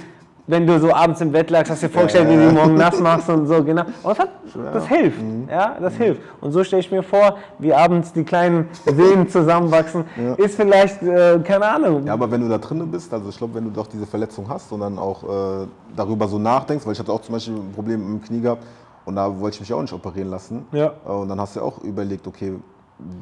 wenn 0.47 0.67
du 0.67 0.79
so 0.81 0.93
abends 0.93 1.21
im 1.21 1.31
Bett 1.31 1.51
lagst, 1.51 1.71
hast 1.71 1.83
du 1.83 1.87
dir 1.87 1.93
vorgestellt, 1.93 2.29
ja, 2.29 2.35
ja. 2.35 2.41
wie 2.41 2.47
du 2.47 2.53
morgen 2.53 2.75
nass 2.75 2.99
machst 3.01 3.29
und 3.29 3.47
so, 3.47 3.63
genau. 3.63 3.83
Und 4.03 4.11
das, 4.11 4.19
hat, 4.19 4.31
das 4.75 4.89
hilft, 4.89 5.23
mhm. 5.23 5.49
ja, 5.49 5.77
das 5.81 5.95
mhm. 5.95 6.03
hilft. 6.03 6.23
Und 6.41 6.53
so 6.53 6.65
stelle 6.65 6.81
ich 6.81 6.91
mir 6.91 7.03
vor, 7.03 7.37
wie 7.59 7.73
abends 7.73 8.13
die 8.13 8.25
kleinen 8.25 8.69
Seen 8.85 9.29
zusammenwachsen, 9.29 10.05
ja. 10.17 10.35
ist 10.35 10.57
vielleicht, 10.57 11.03
äh, 11.03 11.39
keine 11.45 11.67
Ahnung. 11.67 12.07
Ja, 12.07 12.15
aber 12.15 12.31
wenn 12.31 12.41
du 12.41 12.49
da 12.49 12.59
drinnen 12.59 12.91
bist, 12.91 13.13
also 13.15 13.29
ich 13.29 13.39
glaube, 13.39 13.55
wenn 13.55 13.65
du 13.65 13.71
doch 13.71 13.87
diese 13.87 14.07
Verletzung 14.07 14.49
hast 14.49 14.73
und 14.73 14.81
dann 14.81 14.99
auch 14.99 15.23
äh, 15.23 15.67
darüber 15.95 16.27
so 16.27 16.39
nachdenkst, 16.39 16.85
weil 16.87 16.95
ich 16.95 16.99
hatte 16.99 17.13
auch 17.13 17.23
zum 17.23 17.35
Beispiel 17.35 17.55
ein 17.55 17.73
Problem 17.73 18.01
im 18.01 18.21
Knie 18.21 18.41
gehabt 18.41 18.65
und 19.05 19.15
da 19.15 19.39
wollte 19.39 19.55
ich 19.57 19.61
mich 19.61 19.73
auch 19.73 19.81
nicht 19.81 19.93
operieren 19.93 20.31
lassen. 20.31 20.67
Ja. 20.73 20.93
Äh, 21.07 21.13
und 21.13 21.29
dann 21.29 21.41
hast 21.41 21.55
du 21.55 21.61
auch 21.61 21.83
überlegt, 21.85 22.27
okay, 22.27 22.55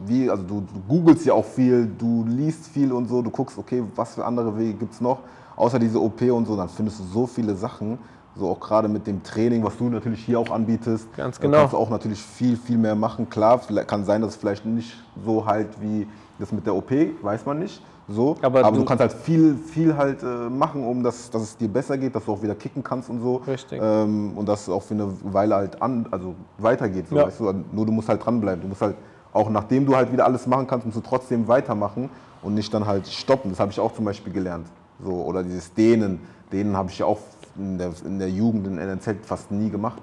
wie, 0.06 0.28
also 0.28 0.42
du, 0.42 0.60
du 0.60 0.80
googelst 0.88 1.26
ja 1.26 1.34
auch 1.34 1.44
viel, 1.44 1.86
du 1.86 2.24
liest 2.26 2.66
viel 2.66 2.92
und 2.92 3.08
so, 3.08 3.20
du 3.20 3.30
guckst, 3.30 3.58
okay, 3.58 3.82
was 3.94 4.14
für 4.14 4.24
andere 4.24 4.56
Wege 4.58 4.74
gibt 4.74 4.94
es 4.94 5.00
noch 5.02 5.20
außer 5.60 5.78
diese 5.78 6.00
OP 6.00 6.22
und 6.22 6.46
so, 6.46 6.56
dann 6.56 6.68
findest 6.68 7.00
du 7.00 7.04
so 7.04 7.26
viele 7.26 7.54
Sachen, 7.54 7.98
so 8.36 8.48
auch 8.48 8.60
gerade 8.60 8.88
mit 8.88 9.06
dem 9.06 9.22
Training, 9.22 9.62
was 9.62 9.76
du 9.76 9.84
natürlich 9.84 10.24
hier 10.24 10.38
auch 10.38 10.50
anbietest. 10.50 11.14
Ganz 11.16 11.38
genau. 11.38 11.58
Kannst 11.58 11.74
du 11.74 11.78
auch 11.78 11.90
natürlich 11.90 12.22
viel, 12.22 12.56
viel 12.56 12.78
mehr 12.78 12.94
machen. 12.94 13.28
Klar, 13.28 13.60
kann 13.86 14.04
sein, 14.04 14.22
dass 14.22 14.30
es 14.30 14.36
vielleicht 14.36 14.64
nicht 14.64 14.94
so 15.24 15.44
halt 15.44 15.68
wie 15.80 16.06
das 16.38 16.52
mit 16.52 16.64
der 16.64 16.74
OP, 16.74 16.90
weiß 17.22 17.44
man 17.44 17.58
nicht. 17.58 17.82
So, 18.08 18.36
aber, 18.42 18.64
aber 18.64 18.72
du, 18.72 18.78
du, 18.78 18.84
kannst 18.84 19.02
halt 19.02 19.12
viel, 19.12 19.54
viel 19.54 19.96
halt 19.96 20.22
äh, 20.24 20.48
machen, 20.48 20.84
um 20.84 21.02
das, 21.04 21.30
dass 21.30 21.42
es 21.42 21.56
dir 21.56 21.68
besser 21.68 21.96
geht, 21.96 22.16
dass 22.16 22.24
du 22.24 22.32
auch 22.32 22.42
wieder 22.42 22.56
kicken 22.56 22.82
kannst 22.82 23.08
und 23.08 23.20
so. 23.20 23.36
Richtig. 23.36 23.78
Ähm, 23.80 24.32
und 24.36 24.48
dass 24.48 24.62
es 24.62 24.68
auch 24.68 24.82
für 24.82 24.94
eine 24.94 25.12
Weile 25.22 25.54
halt 25.54 25.80
an, 25.80 26.06
also 26.10 26.34
weitergeht. 26.58 27.06
So, 27.08 27.16
ja. 27.16 27.26
weißt 27.26 27.38
du? 27.38 27.52
Nur 27.72 27.86
du 27.86 27.92
musst 27.92 28.08
halt 28.08 28.24
dranbleiben. 28.24 28.62
Du 28.62 28.68
musst 28.68 28.82
halt, 28.82 28.96
auch 29.32 29.48
nachdem 29.48 29.86
du 29.86 29.94
halt 29.94 30.10
wieder 30.12 30.24
alles 30.24 30.46
machen 30.48 30.66
kannst, 30.66 30.86
musst 30.86 30.96
du 30.96 31.02
trotzdem 31.02 31.46
weitermachen 31.46 32.10
und 32.42 32.54
nicht 32.54 32.74
dann 32.74 32.84
halt 32.84 33.06
stoppen. 33.06 33.50
Das 33.50 33.60
habe 33.60 33.70
ich 33.70 33.78
auch 33.78 33.92
zum 33.92 34.04
Beispiel 34.04 34.32
gelernt. 34.32 34.66
So, 35.04 35.10
oder 35.10 35.42
dieses 35.42 35.72
Dehnen, 35.74 36.20
Dehnen 36.52 36.76
habe 36.76 36.90
ich 36.90 36.98
ja 36.98 37.06
auch 37.06 37.18
in 37.56 37.78
der, 37.78 37.92
in 38.04 38.18
der 38.18 38.30
Jugend 38.30 38.66
in 38.66 38.78
NNZ 38.78 39.24
fast 39.24 39.50
nie 39.50 39.70
gemacht. 39.70 40.00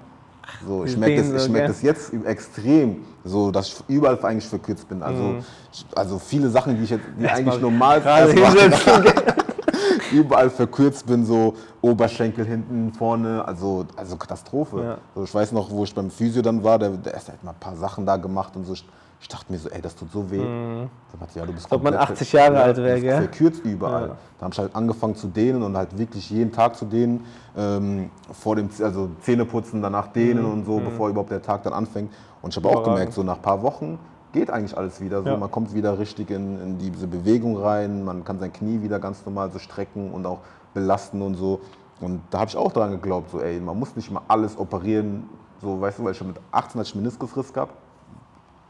So, 0.66 0.84
ich 0.84 0.96
merke 0.96 1.22
das, 1.22 1.44
ich 1.44 1.52
merk 1.52 1.68
das 1.68 1.82
jetzt 1.82 2.12
extrem, 2.24 3.04
so, 3.24 3.50
dass 3.50 3.68
ich 3.68 3.76
überall 3.88 4.18
eigentlich 4.24 4.46
verkürzt 4.46 4.88
bin. 4.88 5.02
Also, 5.02 5.22
mhm. 5.22 5.44
also 5.94 6.18
viele 6.18 6.48
Sachen, 6.48 6.76
die 6.76 6.84
ich 6.84 6.90
jetzt, 6.90 7.04
die 7.18 7.28
eigentlich 7.28 7.60
normal 7.60 8.02
überall 10.12 10.50
verkürzt 10.50 11.06
bin, 11.06 11.24
so 11.24 11.54
Oberschenkel 11.80 12.44
hinten, 12.46 12.92
vorne, 12.92 13.44
also, 13.46 13.86
also 13.96 14.16
Katastrophe. 14.16 14.82
Ja. 14.82 14.98
So, 15.14 15.24
ich 15.24 15.34
weiß 15.34 15.52
noch, 15.52 15.70
wo 15.70 15.84
ich 15.84 15.94
beim 15.94 16.10
Physio 16.10 16.42
dann 16.42 16.64
war, 16.64 16.78
der, 16.78 16.90
der 16.90 17.14
hat 17.14 17.44
mal 17.44 17.52
ein 17.52 17.60
paar 17.60 17.76
Sachen 17.76 18.06
da 18.06 18.16
gemacht 18.16 18.56
und 18.56 18.64
so. 18.64 18.74
Ich 19.20 19.26
dachte 19.26 19.50
mir 19.50 19.58
so, 19.58 19.68
ey, 19.68 19.80
das 19.80 19.96
tut 19.96 20.12
so 20.12 20.30
weh. 20.30 20.38
Mhm. 20.38 20.88
Dann 21.12 21.20
hat, 21.20 21.34
ja, 21.34 21.44
du 21.44 21.52
bist 21.52 21.70
Ob 21.72 21.82
man 21.82 21.94
80 21.94 22.32
Jahre 22.32 22.54
ja, 22.54 22.62
alt 22.62 22.76
wäre, 22.76 23.00
gell? 23.00 23.16
Verkürzt 23.18 23.64
überall. 23.64 24.08
Ja. 24.08 24.16
Da 24.38 24.44
habe 24.44 24.52
ich 24.52 24.58
halt 24.58 24.76
angefangen 24.76 25.16
zu 25.16 25.26
dehnen 25.26 25.62
und 25.62 25.76
halt 25.76 25.98
wirklich 25.98 26.30
jeden 26.30 26.52
Tag 26.52 26.76
zu 26.76 26.84
dehnen. 26.84 27.24
Ähm, 27.56 28.10
vor 28.32 28.54
dem, 28.54 28.70
also 28.80 29.10
Zähneputzen, 29.20 29.82
danach 29.82 30.08
dehnen 30.08 30.44
mhm. 30.44 30.52
und 30.52 30.64
so, 30.64 30.78
mhm. 30.78 30.84
bevor 30.84 31.08
überhaupt 31.08 31.30
der 31.30 31.42
Tag 31.42 31.64
dann 31.64 31.72
anfängt. 31.72 32.12
Und 32.42 32.50
ich 32.50 32.56
habe 32.56 32.68
auch 32.68 32.84
gemerkt, 32.84 33.12
so 33.12 33.24
nach 33.24 33.36
ein 33.36 33.42
paar 33.42 33.62
Wochen 33.62 33.98
geht 34.32 34.50
eigentlich 34.50 34.76
alles 34.76 35.00
wieder. 35.00 35.22
So, 35.22 35.30
ja. 35.30 35.36
Man 35.36 35.50
kommt 35.50 35.74
wieder 35.74 35.98
richtig 35.98 36.30
in, 36.30 36.60
in, 36.60 36.78
diese 36.78 37.08
Bewegung 37.08 37.56
rein, 37.56 38.04
man 38.04 38.24
kann 38.24 38.38
sein 38.38 38.52
Knie 38.52 38.82
wieder 38.82 39.00
ganz 39.00 39.24
normal 39.26 39.50
so 39.50 39.58
strecken 39.58 40.12
und 40.12 40.26
auch 40.26 40.40
belasten 40.74 41.22
und 41.22 41.34
so. 41.34 41.60
Und 42.00 42.22
da 42.30 42.40
habe 42.40 42.50
ich 42.50 42.56
auch 42.56 42.70
daran 42.70 42.92
geglaubt, 42.92 43.30
so 43.30 43.40
ey, 43.40 43.58
man 43.58 43.76
muss 43.76 43.96
nicht 43.96 44.12
mal 44.12 44.22
alles 44.28 44.56
operieren, 44.56 45.28
so 45.60 45.80
weißt 45.80 45.98
du, 45.98 46.04
weil 46.04 46.12
ich 46.12 46.18
schon 46.18 46.28
mit 46.28 46.36
18 46.52 46.78
hatte 46.78 46.88
ich 46.88 46.94
Meniskusriss 46.94 47.52
gehabt 47.52 47.74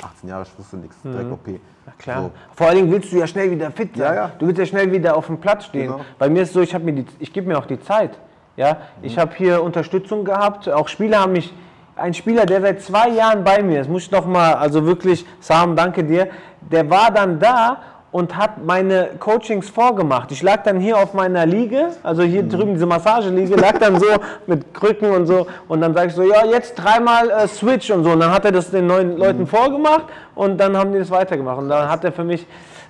18 0.02 0.28
Jahre, 0.28 0.44
ich 0.44 0.58
wusste 0.58 0.76
nichts, 0.76 0.96
mhm. 1.02 1.12
direkt 1.12 1.32
OP. 1.32 1.48
Na 1.86 1.92
klar. 1.98 2.22
So. 2.22 2.30
Vor 2.54 2.66
allen 2.66 2.76
Dingen 2.76 2.92
willst 2.92 3.12
du 3.12 3.16
ja 3.16 3.26
schnell 3.26 3.50
wieder 3.50 3.70
fit 3.70 3.96
sein. 3.96 4.14
Ja, 4.14 4.14
ja. 4.14 4.32
Du 4.38 4.46
willst 4.46 4.58
ja 4.58 4.66
schnell 4.66 4.92
wieder 4.92 5.16
auf 5.16 5.26
dem 5.26 5.38
Platz 5.38 5.64
stehen. 5.64 5.88
Genau. 5.88 6.00
Bei 6.18 6.28
mir 6.28 6.42
ist 6.42 6.48
es 6.48 6.54
so, 6.54 6.60
ich, 6.60 6.74
ich 7.18 7.32
gebe 7.32 7.48
mir 7.48 7.58
auch 7.58 7.66
die 7.66 7.80
Zeit. 7.80 8.18
Ja? 8.56 8.74
Mhm. 8.74 8.78
Ich 9.02 9.18
habe 9.18 9.34
hier 9.34 9.62
Unterstützung 9.62 10.24
gehabt. 10.24 10.68
Auch 10.68 10.88
Spieler 10.88 11.20
haben 11.20 11.32
mich, 11.32 11.52
ein 11.96 12.14
Spieler, 12.14 12.46
der 12.46 12.60
seit 12.60 12.82
zwei 12.82 13.08
Jahren 13.08 13.42
bei 13.42 13.62
mir 13.62 13.80
ist, 13.80 13.90
muss 13.90 14.04
ich 14.04 14.10
noch 14.10 14.26
mal, 14.26 14.54
also 14.54 14.84
wirklich, 14.86 15.26
Sam, 15.40 15.74
danke 15.74 16.04
dir, 16.04 16.28
der 16.60 16.88
war 16.88 17.10
dann 17.10 17.40
da 17.40 17.78
und 18.10 18.36
hat 18.36 18.64
meine 18.64 19.10
Coachings 19.18 19.68
vorgemacht. 19.68 20.32
Ich 20.32 20.42
lag 20.42 20.62
dann 20.62 20.80
hier 20.80 20.96
auf 20.96 21.12
meiner 21.12 21.44
Liege, 21.44 21.90
also 22.02 22.22
hier 22.22 22.42
mhm. 22.42 22.48
drüben 22.48 22.74
diese 22.74 22.86
Massageliege, 22.86 23.54
lag 23.56 23.78
dann 23.78 24.00
so 24.00 24.06
mit 24.46 24.72
Krücken 24.72 25.10
und 25.10 25.26
so 25.26 25.46
und 25.68 25.80
dann 25.80 25.94
sage 25.94 26.08
ich 26.08 26.14
so, 26.14 26.22
ja, 26.22 26.44
jetzt 26.46 26.74
dreimal 26.74 27.30
äh, 27.30 27.46
Switch 27.48 27.90
und 27.90 28.04
so 28.04 28.10
und 28.10 28.20
dann 28.20 28.32
hat 28.32 28.44
er 28.44 28.52
das 28.52 28.70
den 28.70 28.86
neuen 28.86 29.16
Leuten 29.16 29.40
mhm. 29.40 29.46
vorgemacht 29.46 30.06
und 30.34 30.58
dann 30.58 30.76
haben 30.76 30.92
die 30.92 30.98
das 30.98 31.10
weitergemacht 31.10 31.58
und 31.58 31.68
dann 31.68 31.88
hat 31.90 32.04
er 32.04 32.12
für 32.12 32.24
mich 32.24 32.46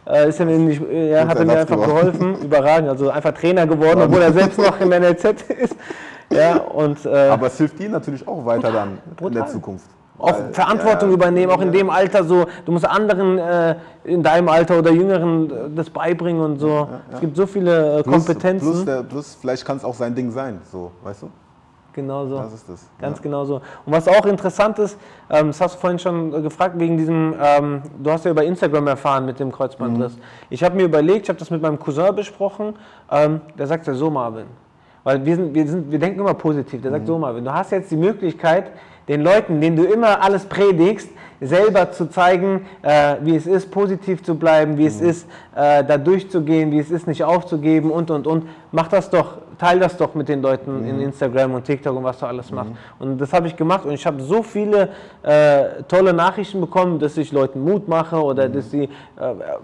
äh, 0.06 0.28
ist 0.28 0.38
er 0.40 0.46
mir, 0.46 0.58
nicht, 0.58 0.80
äh, 0.82 1.16
hat 1.24 1.38
er 1.38 1.44
mir 1.44 1.58
einfach 1.58 1.76
geholfen, 1.76 2.36
überragend, 2.42 2.88
also 2.88 3.10
einfach 3.10 3.32
Trainer 3.32 3.66
geworden, 3.66 4.02
obwohl 4.02 4.22
er 4.22 4.32
selbst 4.32 4.58
noch 4.58 4.80
im 4.80 4.88
NLZ 4.88 5.24
ist. 5.50 5.76
Ja, 6.30 6.58
und, 6.58 7.04
äh, 7.06 7.28
Aber 7.28 7.46
es 7.46 7.56
hilft 7.56 7.80
Ihnen 7.80 7.92
natürlich 7.92 8.26
auch 8.26 8.44
weiter 8.44 8.70
dann 8.70 8.98
brutal. 9.16 9.28
in 9.28 9.34
der 9.34 9.46
Zukunft 9.46 9.86
auch 10.18 10.32
Weil, 10.32 10.52
Verantwortung 10.52 11.10
ja, 11.10 11.14
übernehmen, 11.14 11.52
auch 11.52 11.60
in 11.60 11.72
dem 11.72 11.90
Alter 11.90 12.24
so, 12.24 12.46
du 12.64 12.72
musst 12.72 12.88
anderen 12.88 13.38
äh, 13.38 13.76
in 14.04 14.22
deinem 14.22 14.48
Alter 14.48 14.78
oder 14.78 14.90
Jüngeren 14.90 15.50
äh, 15.50 15.54
das 15.74 15.90
beibringen 15.90 16.42
und 16.42 16.58
so. 16.58 16.68
Ja, 16.68 16.80
ja. 16.80 17.00
Es 17.12 17.20
gibt 17.20 17.36
so 17.36 17.46
viele 17.46 18.00
äh, 18.00 18.02
Kompetenzen. 18.02 18.70
Plus, 18.70 18.84
der, 18.84 19.02
plus 19.02 19.38
vielleicht 19.40 19.64
kann 19.64 19.76
es 19.76 19.84
auch 19.84 19.94
sein 19.94 20.14
Ding 20.14 20.30
sein, 20.30 20.60
so, 20.70 20.90
weißt 21.02 21.22
du? 21.22 21.30
Genau 21.98 22.26
so. 22.26 22.36
Das 22.36 22.52
ist 22.52 22.68
das. 22.68 22.88
Ganz 23.00 23.20
genau 23.20 23.44
so. 23.44 23.56
Und 23.56 23.92
was 23.92 24.06
auch 24.06 24.24
interessant 24.26 24.78
ist, 24.78 24.96
ähm, 25.30 25.48
das 25.48 25.60
hast 25.60 25.74
du 25.74 25.80
vorhin 25.80 25.98
schon 25.98 26.30
gefragt, 26.44 26.78
wegen 26.78 26.96
diesem, 26.96 27.34
ähm, 27.42 27.82
du 27.98 28.12
hast 28.12 28.24
ja 28.24 28.30
über 28.30 28.44
Instagram 28.44 28.86
erfahren 28.86 29.26
mit 29.26 29.40
dem 29.40 29.50
Kreuzbandriss. 29.50 30.14
Mhm. 30.14 30.22
Ich 30.48 30.62
habe 30.62 30.76
mir 30.76 30.84
überlegt, 30.84 31.22
ich 31.22 31.28
habe 31.28 31.40
das 31.40 31.50
mit 31.50 31.60
meinem 31.60 31.78
Cousin 31.78 32.14
besprochen, 32.14 32.74
ähm, 33.10 33.40
der 33.58 33.66
sagt 33.66 33.88
ja 33.88 33.94
so, 33.94 34.10
Marvin. 34.10 34.46
Weil 35.02 35.24
wir, 35.24 35.34
sind, 35.34 35.52
wir, 35.54 35.66
sind, 35.66 35.90
wir 35.90 35.98
denken 35.98 36.20
immer 36.20 36.34
positiv. 36.34 36.82
Der 36.82 36.92
sagt 36.92 37.02
mhm. 37.02 37.06
so, 37.08 37.18
Marvin, 37.18 37.44
du 37.44 37.52
hast 37.52 37.72
jetzt 37.72 37.90
die 37.90 37.96
Möglichkeit, 37.96 38.70
den 39.08 39.22
Leuten, 39.22 39.60
denen 39.60 39.76
du 39.76 39.84
immer 39.84 40.22
alles 40.22 40.44
predigst, 40.44 41.08
selber 41.40 41.92
zu 41.92 42.10
zeigen, 42.10 42.66
äh, 42.82 43.16
wie 43.22 43.36
es 43.36 43.46
ist, 43.46 43.70
positiv 43.70 44.22
zu 44.22 44.34
bleiben, 44.34 44.76
wie 44.76 44.82
mhm. 44.82 44.88
es 44.88 45.00
ist, 45.00 45.26
äh, 45.54 45.84
da 45.84 45.98
durchzugehen, 45.98 46.70
wie 46.72 46.78
es 46.78 46.90
ist, 46.90 47.06
nicht 47.06 47.24
aufzugeben 47.24 47.90
und, 47.90 48.10
und, 48.10 48.26
und. 48.26 48.48
Mach 48.72 48.88
das 48.88 49.10
doch 49.10 49.38
teile 49.58 49.80
das 49.80 49.96
doch 49.96 50.14
mit 50.14 50.28
den 50.28 50.40
Leuten 50.40 50.82
mhm. 50.82 50.88
in 50.88 51.00
Instagram 51.00 51.54
und 51.54 51.64
TikTok 51.64 51.96
und 51.96 52.04
was 52.04 52.18
du 52.18 52.26
alles 52.26 52.50
machst. 52.50 52.70
Mhm. 52.70 52.76
Und 52.98 53.18
das 53.18 53.32
habe 53.32 53.46
ich 53.48 53.56
gemacht 53.56 53.84
und 53.84 53.92
ich 53.92 54.06
habe 54.06 54.22
so 54.22 54.42
viele 54.42 54.90
äh, 55.22 55.82
tolle 55.88 56.12
Nachrichten 56.12 56.60
bekommen, 56.60 56.98
dass 56.98 57.16
ich 57.16 57.32
Leuten 57.32 57.60
Mut 57.60 57.88
mache 57.88 58.22
oder 58.22 58.48
mhm. 58.48 58.52
dass 58.52 58.70
sie, 58.70 58.84
äh, 58.84 58.88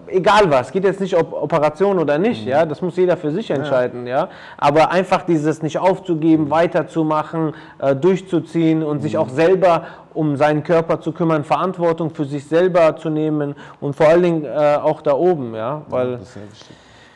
egal 0.07 0.49
was, 0.51 0.71
geht 0.71 0.83
jetzt 0.83 0.99
nicht 0.99 1.15
ob 1.15 1.33
Operation 1.33 1.97
oder 1.99 2.17
nicht, 2.17 2.43
mhm. 2.43 2.51
ja, 2.51 2.65
das 2.65 2.81
muss 2.81 2.97
jeder 2.97 3.17
für 3.17 3.31
sich 3.31 3.49
entscheiden, 3.49 4.05
ja. 4.05 4.17
ja. 4.17 4.29
Aber 4.57 4.91
einfach 4.91 5.23
dieses 5.23 5.61
nicht 5.63 5.79
aufzugeben, 5.79 6.49
weiterzumachen, 6.49 7.53
äh, 7.79 7.95
durchzuziehen 7.95 8.83
und 8.83 9.01
sich 9.01 9.17
auch 9.17 9.29
selber 9.29 9.83
um 10.13 10.37
seinen 10.37 10.63
Körper 10.63 11.01
zu 11.01 11.11
kümmern, 11.11 11.43
Verantwortung 11.43 12.09
für 12.09 12.25
sich 12.25 12.47
selber 12.47 12.95
zu 12.95 13.09
nehmen 13.09 13.53
und 13.81 13.95
vor 13.95 14.07
allen 14.07 14.23
Dingen 14.23 14.45
äh, 14.45 14.77
auch 14.81 15.01
da 15.01 15.13
oben, 15.13 15.53
ja, 15.53 15.81
weil 15.89 16.13
ja, 16.13 16.19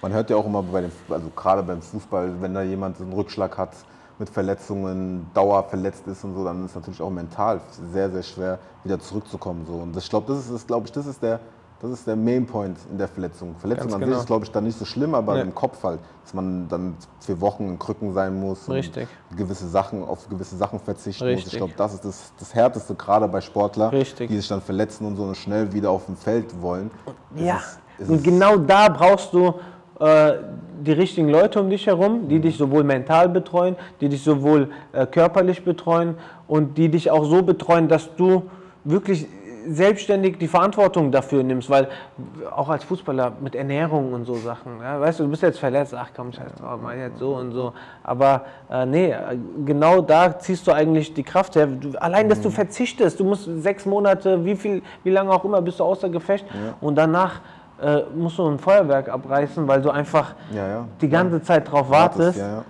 man 0.01 0.13
hört 0.13 0.29
ja 0.29 0.37
auch 0.37 0.45
immer 0.45 0.63
bei 0.63 0.81
dem, 0.81 0.91
also 1.09 1.29
gerade 1.35 1.63
beim 1.63 1.81
Fußball, 1.81 2.41
wenn 2.41 2.53
da 2.53 2.61
jemand 2.61 2.99
einen 3.01 3.13
Rückschlag 3.13 3.57
hat 3.57 3.73
mit 4.17 4.29
Verletzungen, 4.29 5.27
Dauer 5.33 5.63
verletzt 5.63 6.05
ist 6.07 6.23
und 6.23 6.35
so, 6.35 6.43
dann 6.43 6.65
ist 6.65 6.71
es 6.71 6.75
natürlich 6.75 7.01
auch 7.01 7.09
mental 7.09 7.61
sehr, 7.93 8.09
sehr 8.09 8.23
schwer, 8.23 8.59
wieder 8.83 8.99
zurückzukommen. 8.99 9.65
So. 9.65 9.73
Und 9.73 9.95
ich 9.95 10.09
glaube, 10.09 10.33
das 10.33 10.49
ist, 10.49 10.67
glaube 10.67 10.87
ich, 10.87 10.91
das 10.91 11.05
ist 11.05 11.23
der, 11.23 11.39
das 11.81 11.91
ist 11.91 12.05
der 12.05 12.17
Main 12.17 12.45
Point 12.45 12.77
in 12.91 12.97
der 12.97 13.07
Verletzung. 13.07 13.55
Verletzung 13.55 13.85
Ganz 13.85 13.93
an 13.93 13.99
genau. 14.01 14.13
sich 14.13 14.19
ist, 14.19 14.27
glaube 14.27 14.43
ich, 14.43 14.51
dann 14.51 14.65
nicht 14.65 14.77
so 14.77 14.83
schlimm, 14.83 15.15
aber 15.15 15.35
nee. 15.35 15.41
im 15.41 15.55
Kopf 15.55 15.81
halt, 15.81 16.01
dass 16.23 16.33
man 16.33 16.67
dann 16.67 16.97
für 17.21 17.39
Wochen 17.39 17.69
in 17.69 17.79
Krücken 17.79 18.13
sein 18.13 18.37
muss 18.37 18.69
Richtig. 18.69 19.07
gewisse 19.35 19.69
Sachen, 19.69 20.03
auf 20.03 20.27
gewisse 20.27 20.57
Sachen 20.57 20.79
verzichten 20.79 21.23
Richtig. 21.23 21.45
muss. 21.45 21.53
Ich 21.53 21.57
glaube, 21.57 21.73
das 21.77 21.93
ist 21.93 22.03
das, 22.03 22.33
das 22.37 22.53
Härteste, 22.53 22.95
gerade 22.95 23.29
bei 23.29 23.39
Sportlern, 23.39 23.91
die 23.91 24.35
sich 24.35 24.47
dann 24.49 24.61
verletzen 24.61 25.05
und 25.05 25.15
so 25.15 25.23
und 25.23 25.37
schnell 25.37 25.71
wieder 25.71 25.91
auf 25.91 26.05
dem 26.07 26.17
Feld 26.17 26.61
wollen. 26.61 26.91
Ja, 27.35 27.55
ist, 27.55 27.79
ist 27.99 28.09
und 28.09 28.21
genau 28.21 28.57
da 28.57 28.89
brauchst 28.89 29.31
du 29.33 29.53
äh, 29.99 30.33
die 30.81 30.93
richtigen 30.93 31.29
Leute 31.29 31.59
um 31.59 31.69
dich 31.69 31.87
herum, 31.87 32.27
die 32.29 32.39
dich 32.39 32.57
sowohl 32.57 32.83
mental 32.83 33.29
betreuen, 33.29 33.75
die 33.99 34.09
dich 34.09 34.23
sowohl 34.23 34.69
äh, 34.93 35.05
körperlich 35.05 35.63
betreuen 35.63 36.15
und 36.47 36.77
die 36.77 36.89
dich 36.89 37.11
auch 37.11 37.25
so 37.25 37.41
betreuen, 37.43 37.87
dass 37.87 38.15
du 38.15 38.43
wirklich 38.83 39.27
selbstständig 39.67 40.37
die 40.37 40.47
Verantwortung 40.47 41.11
dafür 41.11 41.43
nimmst, 41.43 41.69
weil 41.69 41.89
auch 42.55 42.69
als 42.69 42.83
Fußballer 42.85 43.33
mit 43.41 43.55
Ernährung 43.55 44.13
und 44.13 44.25
so 44.25 44.35
Sachen, 44.35 44.79
ja, 44.81 44.99
weißt 44.99 45.19
du, 45.19 45.23
du 45.25 45.29
bist 45.29 45.43
jetzt 45.43 45.59
verletzt, 45.59 45.93
ach 45.95 46.09
komm, 46.15 46.31
scheiße, 46.31 46.55
oh, 46.63 46.77
mach 46.81 46.93
jetzt 46.93 47.19
so 47.19 47.35
und 47.35 47.51
so, 47.51 47.73
aber 48.03 48.45
äh, 48.71 48.85
nee, 48.85 49.13
genau 49.65 50.01
da 50.01 50.39
ziehst 50.39 50.65
du 50.65 50.71
eigentlich 50.71 51.13
die 51.13 51.23
Kraft 51.23 51.55
her. 51.55 51.67
Du, 51.67 51.91
allein, 52.01 52.29
dass 52.29 52.41
du 52.41 52.49
verzichtest, 52.49 53.19
du 53.19 53.25
musst 53.25 53.49
sechs 53.61 53.85
Monate, 53.85 54.43
wie 54.45 54.55
viel, 54.55 54.81
wie 55.03 55.11
lange 55.11 55.29
auch 55.31 55.43
immer, 55.43 55.61
bist 55.61 55.79
du 55.79 55.83
außer 55.83 56.09
Gefecht 56.09 56.45
Ja. 56.47 56.73
und 56.81 56.95
danach 56.95 57.41
äh, 57.81 58.03
musst 58.15 58.37
du 58.37 58.47
ein 58.47 58.59
Feuerwerk 58.59 59.09
abreißen, 59.09 59.67
weil 59.67 59.81
du 59.81 59.89
einfach 59.89 60.35
Ja, 60.51 60.67
ja. 60.67 60.85
die 61.01 61.09
ganze 61.09 61.41
Zeit 61.41 61.71
drauf 61.71 61.89
Wartest, 61.89 62.39
ja, 62.39 62.63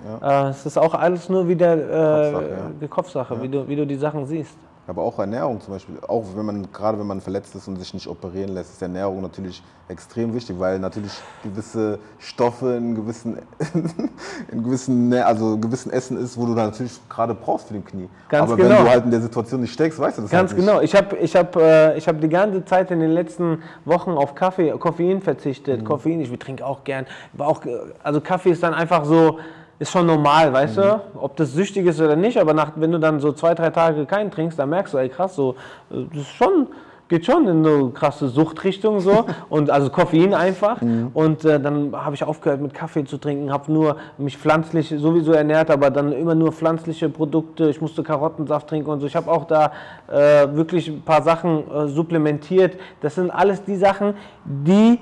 Äh, 0.47 0.49
es 0.49 0.65
ist 0.65 0.77
auch 0.77 0.93
alles 0.93 1.29
nur 1.29 1.47
wieder 1.47 1.73
äh, 1.73 2.31
Kopfsache, 2.31 2.49
ja. 2.49 2.71
die 2.81 2.87
Kopfsache, 2.87 3.41
wie, 3.41 3.49
du, 3.49 3.67
wie 3.67 3.75
du 3.75 3.85
die 3.87 3.95
Sachen 3.95 4.25
siehst. 4.25 4.57
Aber 4.89 5.03
auch 5.03 5.19
Ernährung 5.19 5.61
zum 5.61 5.75
Beispiel, 5.75 5.97
auch 6.07 6.25
wenn 6.35 6.47
man, 6.47 6.71
gerade 6.73 6.97
wenn 6.97 7.05
man 7.05 7.21
verletzt 7.21 7.53
ist 7.53 7.67
und 7.67 7.75
sich 7.75 7.93
nicht 7.93 8.07
operieren 8.07 8.55
lässt, 8.55 8.71
ist 8.71 8.81
Ernährung 8.81 9.21
natürlich 9.21 9.61
extrem 9.87 10.33
wichtig, 10.33 10.59
weil 10.59 10.79
natürlich 10.79 11.11
gewisse 11.43 11.99
Stoffe 12.17 12.75
in 12.75 12.95
gewissen, 12.95 13.37
in 14.51 14.63
gewissen, 14.63 15.13
also 15.13 15.59
gewissen 15.59 15.91
Essen 15.91 16.17
ist, 16.17 16.35
wo 16.39 16.47
du 16.47 16.55
dann 16.55 16.71
natürlich 16.71 16.99
gerade 17.07 17.35
brauchst 17.35 17.67
für 17.67 17.73
den 17.73 17.85
Knie. 17.85 18.09
Ganz 18.29 18.49
Aber 18.49 18.57
genau. 18.57 18.77
wenn 18.77 18.85
du 18.85 18.89
halt 18.89 19.05
in 19.05 19.11
der 19.11 19.21
Situation 19.21 19.61
nicht 19.61 19.73
steckst, 19.73 19.99
weißt 19.99 20.17
du 20.17 20.21
das 20.23 20.31
Ganz 20.31 20.49
halt 20.49 20.59
nicht. 20.59 20.67
genau. 20.67 20.81
Ich 20.81 20.95
habe 20.95 21.17
ich 21.17 21.35
hab, 21.35 21.55
äh, 21.55 21.95
ich 21.95 22.07
hab 22.07 22.19
die 22.19 22.29
ganze 22.29 22.65
Zeit 22.65 22.89
in 22.89 22.99
den 22.99 23.11
letzten 23.11 23.61
Wochen 23.85 24.11
auf 24.11 24.33
Kaffee, 24.33 24.71
Koffein 24.71 25.21
verzichtet. 25.21 25.85
Koffein, 25.85 26.19
ich 26.19 26.31
trinke 26.39 26.65
auch 26.65 26.83
gern. 26.83 27.05
Aber 27.35 27.47
auch, 27.47 27.63
äh, 27.63 27.77
also 28.01 28.21
Kaffee 28.21 28.49
ist 28.49 28.63
dann 28.63 28.73
einfach 28.73 29.05
so, 29.05 29.37
ist 29.79 29.91
schon 29.91 30.05
normal, 30.05 30.51
weißt 30.51 30.77
du? 30.77 31.01
Ob 31.15 31.37
das 31.37 31.53
süchtig 31.53 31.85
ist 31.87 32.01
oder 32.01 32.17
nicht, 32.17 32.37
aber 32.37 32.53
nach, 32.53 32.73
wenn 32.75 32.91
du 32.91 32.99
dann 32.99 33.19
so 33.21 33.31
zwei, 33.31 33.55
drei 33.55 33.69
Tage 33.69 34.05
keinen 34.05 34.29
trinkst, 34.29 34.59
dann 34.59 34.69
merkst 34.69 34.93
du, 34.93 34.97
ey 34.97 35.07
krass, 35.07 35.35
so, 35.35 35.55
äh, 35.89 36.03
das 36.13 36.23
ist 36.23 36.31
schon, 36.31 36.67
geht 37.07 37.25
schon 37.25 37.47
in 37.47 37.63
so 37.63 37.89
krasse 37.89 38.27
Suchtrichtung 38.27 38.99
so. 38.99 39.25
und 39.49 39.69
also 39.69 39.89
Koffein 39.89 40.33
einfach. 40.33 40.81
Und 41.13 41.45
äh, 41.45 41.61
dann 41.61 41.95
habe 41.95 42.13
ich 42.13 42.25
aufgehört 42.25 42.59
mit 42.59 42.73
Kaffee 42.73 43.05
zu 43.05 43.17
trinken, 43.17 43.53
habe 43.53 43.71
nur 43.71 43.95
mich 44.17 44.37
pflanzlich 44.37 44.89
sowieso 44.89 45.31
ernährt, 45.31 45.71
aber 45.71 45.89
dann 45.91 46.11
immer 46.11 46.35
nur 46.35 46.51
pflanzliche 46.51 47.07
Produkte. 47.07 47.69
Ich 47.69 47.79
musste 47.79 48.03
Karottensaft 48.03 48.67
trinken 48.67 48.89
und 48.89 48.99
so. 48.99 49.07
Ich 49.07 49.15
habe 49.15 49.31
auch 49.31 49.45
da 49.45 49.71
äh, 50.07 50.47
wirklich 50.55 50.89
ein 50.89 51.01
paar 51.01 51.23
Sachen 51.23 51.71
äh, 51.71 51.87
supplementiert. 51.87 52.77
Das 52.99 53.15
sind 53.15 53.31
alles 53.31 53.63
die 53.63 53.77
Sachen, 53.77 54.13
die 54.43 54.99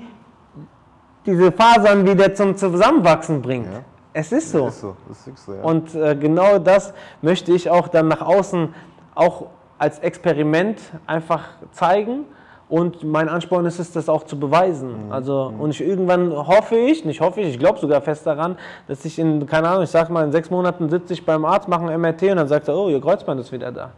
diese 1.26 1.50
Fasern 1.50 2.06
wieder 2.06 2.32
zum 2.32 2.56
Zusammenwachsen 2.56 3.42
bringt. 3.42 3.66
Ja. 3.66 3.80
Es 4.18 4.32
ist 4.32 4.50
so. 4.50 4.66
Ist 4.66 4.80
so, 4.80 4.96
ist 5.10 5.44
so, 5.46 5.54
ja. 5.54 5.62
Und 5.62 5.94
äh, 5.94 6.16
genau 6.16 6.58
das 6.58 6.92
möchte 7.22 7.52
ich 7.52 7.70
auch 7.70 7.86
dann 7.86 8.08
nach 8.08 8.20
außen 8.20 8.74
auch 9.14 9.46
als 9.78 10.00
Experiment 10.00 10.80
einfach 11.06 11.44
zeigen. 11.70 12.24
Und 12.68 13.04
mein 13.04 13.28
Ansporn 13.28 13.64
ist 13.64 13.78
es, 13.78 13.92
das 13.92 14.08
auch 14.08 14.24
zu 14.24 14.38
beweisen. 14.38 15.06
Mhm. 15.06 15.12
Also, 15.12 15.54
und 15.56 15.70
ich 15.70 15.80
irgendwann 15.80 16.32
hoffe 16.32 16.74
ich, 16.74 17.04
nicht 17.04 17.20
hoffe 17.20 17.40
ich, 17.40 17.48
ich 17.48 17.58
glaube 17.60 17.78
sogar 17.78 18.02
fest 18.02 18.26
daran, 18.26 18.58
dass 18.88 19.04
ich 19.04 19.20
in, 19.20 19.46
keine 19.46 19.68
Ahnung, 19.68 19.84
ich 19.84 19.90
sag 19.90 20.10
mal, 20.10 20.24
in 20.24 20.32
sechs 20.32 20.50
Monaten 20.50 20.90
sitze 20.90 21.12
ich 21.12 21.24
beim 21.24 21.44
Arzt, 21.44 21.68
mache 21.68 21.86
ein 21.88 22.00
MRT 22.00 22.22
und 22.24 22.36
dann 22.36 22.48
sagt 22.48 22.66
er, 22.66 22.76
oh, 22.76 22.88
Ihr 22.88 23.00
Kreuzband 23.00 23.40
ist 23.40 23.52
wieder 23.52 23.70
da. 23.70 23.92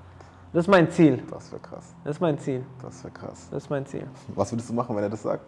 Das 0.52 0.64
ist 0.64 0.68
mein 0.68 0.90
Ziel. 0.90 1.22
das 1.30 1.50
wäre 1.50 1.62
krass, 1.62 1.94
Das 2.04 2.16
ist 2.16 2.20
mein 2.20 2.38
Ziel. 2.38 2.62
das 2.82 3.02
wäre 3.02 3.14
krass. 3.14 3.48
Das 3.50 3.62
ist 3.62 3.70
mein 3.70 3.86
Ziel. 3.86 4.06
Was 4.34 4.52
würdest 4.52 4.68
du 4.68 4.74
machen, 4.74 4.94
wenn 4.94 5.02
er 5.02 5.10
das 5.10 5.22
sagt? 5.22 5.44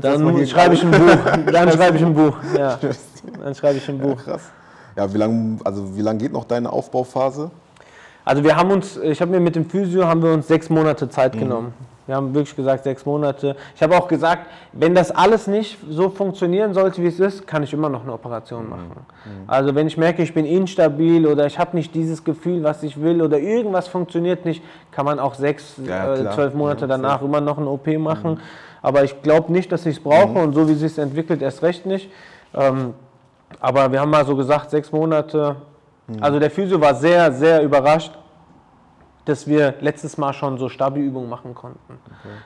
Dann 0.00 0.46
schreibe 0.46 0.74
ich 0.74 0.82
ein 0.84 0.90
Buch. 0.90 1.52
Dann 1.52 1.72
schreibe 1.72 1.96
ich 1.96 2.04
ein 2.04 2.14
Buch. 2.14 2.36
Ja. 2.56 2.78
Dann 3.42 3.54
schreibe 3.54 3.78
ich 3.78 3.88
ein 3.88 3.98
Ja, 3.98 4.04
Buch. 4.04 4.22
krass. 4.22 4.50
Ja, 4.96 5.12
wie 5.12 5.18
lange 5.18 5.58
also 5.64 5.96
wie 5.96 6.02
lang 6.02 6.18
geht 6.18 6.32
noch 6.32 6.44
deine 6.44 6.70
Aufbauphase? 6.70 7.50
Also 8.24 8.44
wir 8.44 8.56
haben 8.56 8.70
uns, 8.70 8.96
ich 8.98 9.20
habe 9.20 9.30
mir 9.32 9.40
mit 9.40 9.56
dem 9.56 9.68
Physio 9.68 10.06
haben 10.06 10.22
wir 10.22 10.32
uns 10.32 10.46
sechs 10.46 10.70
Monate 10.70 11.08
Zeit 11.08 11.32
genommen. 11.32 11.74
Wir 12.06 12.16
haben 12.16 12.34
wirklich 12.34 12.54
gesagt 12.56 12.82
sechs 12.84 13.06
Monate. 13.06 13.56
Ich 13.76 13.82
habe 13.82 13.96
auch 13.96 14.08
gesagt, 14.08 14.46
wenn 14.72 14.94
das 14.94 15.10
alles 15.12 15.46
nicht 15.46 15.78
so 15.88 16.10
funktionieren 16.10 16.74
sollte, 16.74 17.00
wie 17.00 17.06
es 17.06 17.20
ist, 17.20 17.46
kann 17.46 17.62
ich 17.62 17.72
immer 17.72 17.88
noch 17.88 18.02
eine 18.02 18.12
Operation 18.12 18.68
machen. 18.68 18.90
Also 19.46 19.74
wenn 19.74 19.86
ich 19.86 19.96
merke, 19.96 20.22
ich 20.22 20.34
bin 20.34 20.44
instabil 20.44 21.26
oder 21.26 21.46
ich 21.46 21.58
habe 21.58 21.76
nicht 21.76 21.94
dieses 21.94 22.22
Gefühl, 22.24 22.64
was 22.64 22.82
ich 22.82 23.00
will 23.00 23.22
oder 23.22 23.38
irgendwas 23.38 23.86
funktioniert 23.88 24.44
nicht, 24.44 24.62
kann 24.90 25.04
man 25.04 25.20
auch 25.20 25.34
sechs, 25.34 25.76
Ja, 25.84 26.14
äh, 26.14 26.30
zwölf 26.32 26.54
Monate 26.54 26.82
Ja, 26.82 26.86
danach 26.88 27.22
immer 27.22 27.40
noch 27.40 27.58
eine 27.58 27.68
OP 27.68 27.86
machen. 27.98 28.40
Aber 28.82 29.04
ich 29.04 29.22
glaube 29.22 29.52
nicht, 29.52 29.70
dass 29.70 29.86
ich 29.86 29.96
es 29.96 30.02
brauche 30.02 30.38
und 30.38 30.52
so 30.54 30.68
wie 30.68 30.72
es 30.72 30.80
sich 30.80 30.98
entwickelt, 30.98 31.40
erst 31.40 31.62
recht 31.62 31.86
nicht. 31.86 32.10
Ähm, 32.54 32.94
aber 33.60 33.92
wir 33.92 34.00
haben 34.00 34.10
mal 34.10 34.26
so 34.26 34.36
gesagt, 34.36 34.70
sechs 34.70 34.90
Monate. 34.92 35.56
Also 36.20 36.38
der 36.38 36.50
Physio 36.50 36.80
war 36.80 36.94
sehr, 36.94 37.32
sehr 37.32 37.62
überrascht, 37.62 38.12
dass 39.24 39.46
wir 39.46 39.74
letztes 39.80 40.18
Mal 40.18 40.32
schon 40.32 40.58
so 40.58 40.68
Stabi-Übungen 40.68 41.28
machen 41.28 41.54
konnten. 41.54 41.98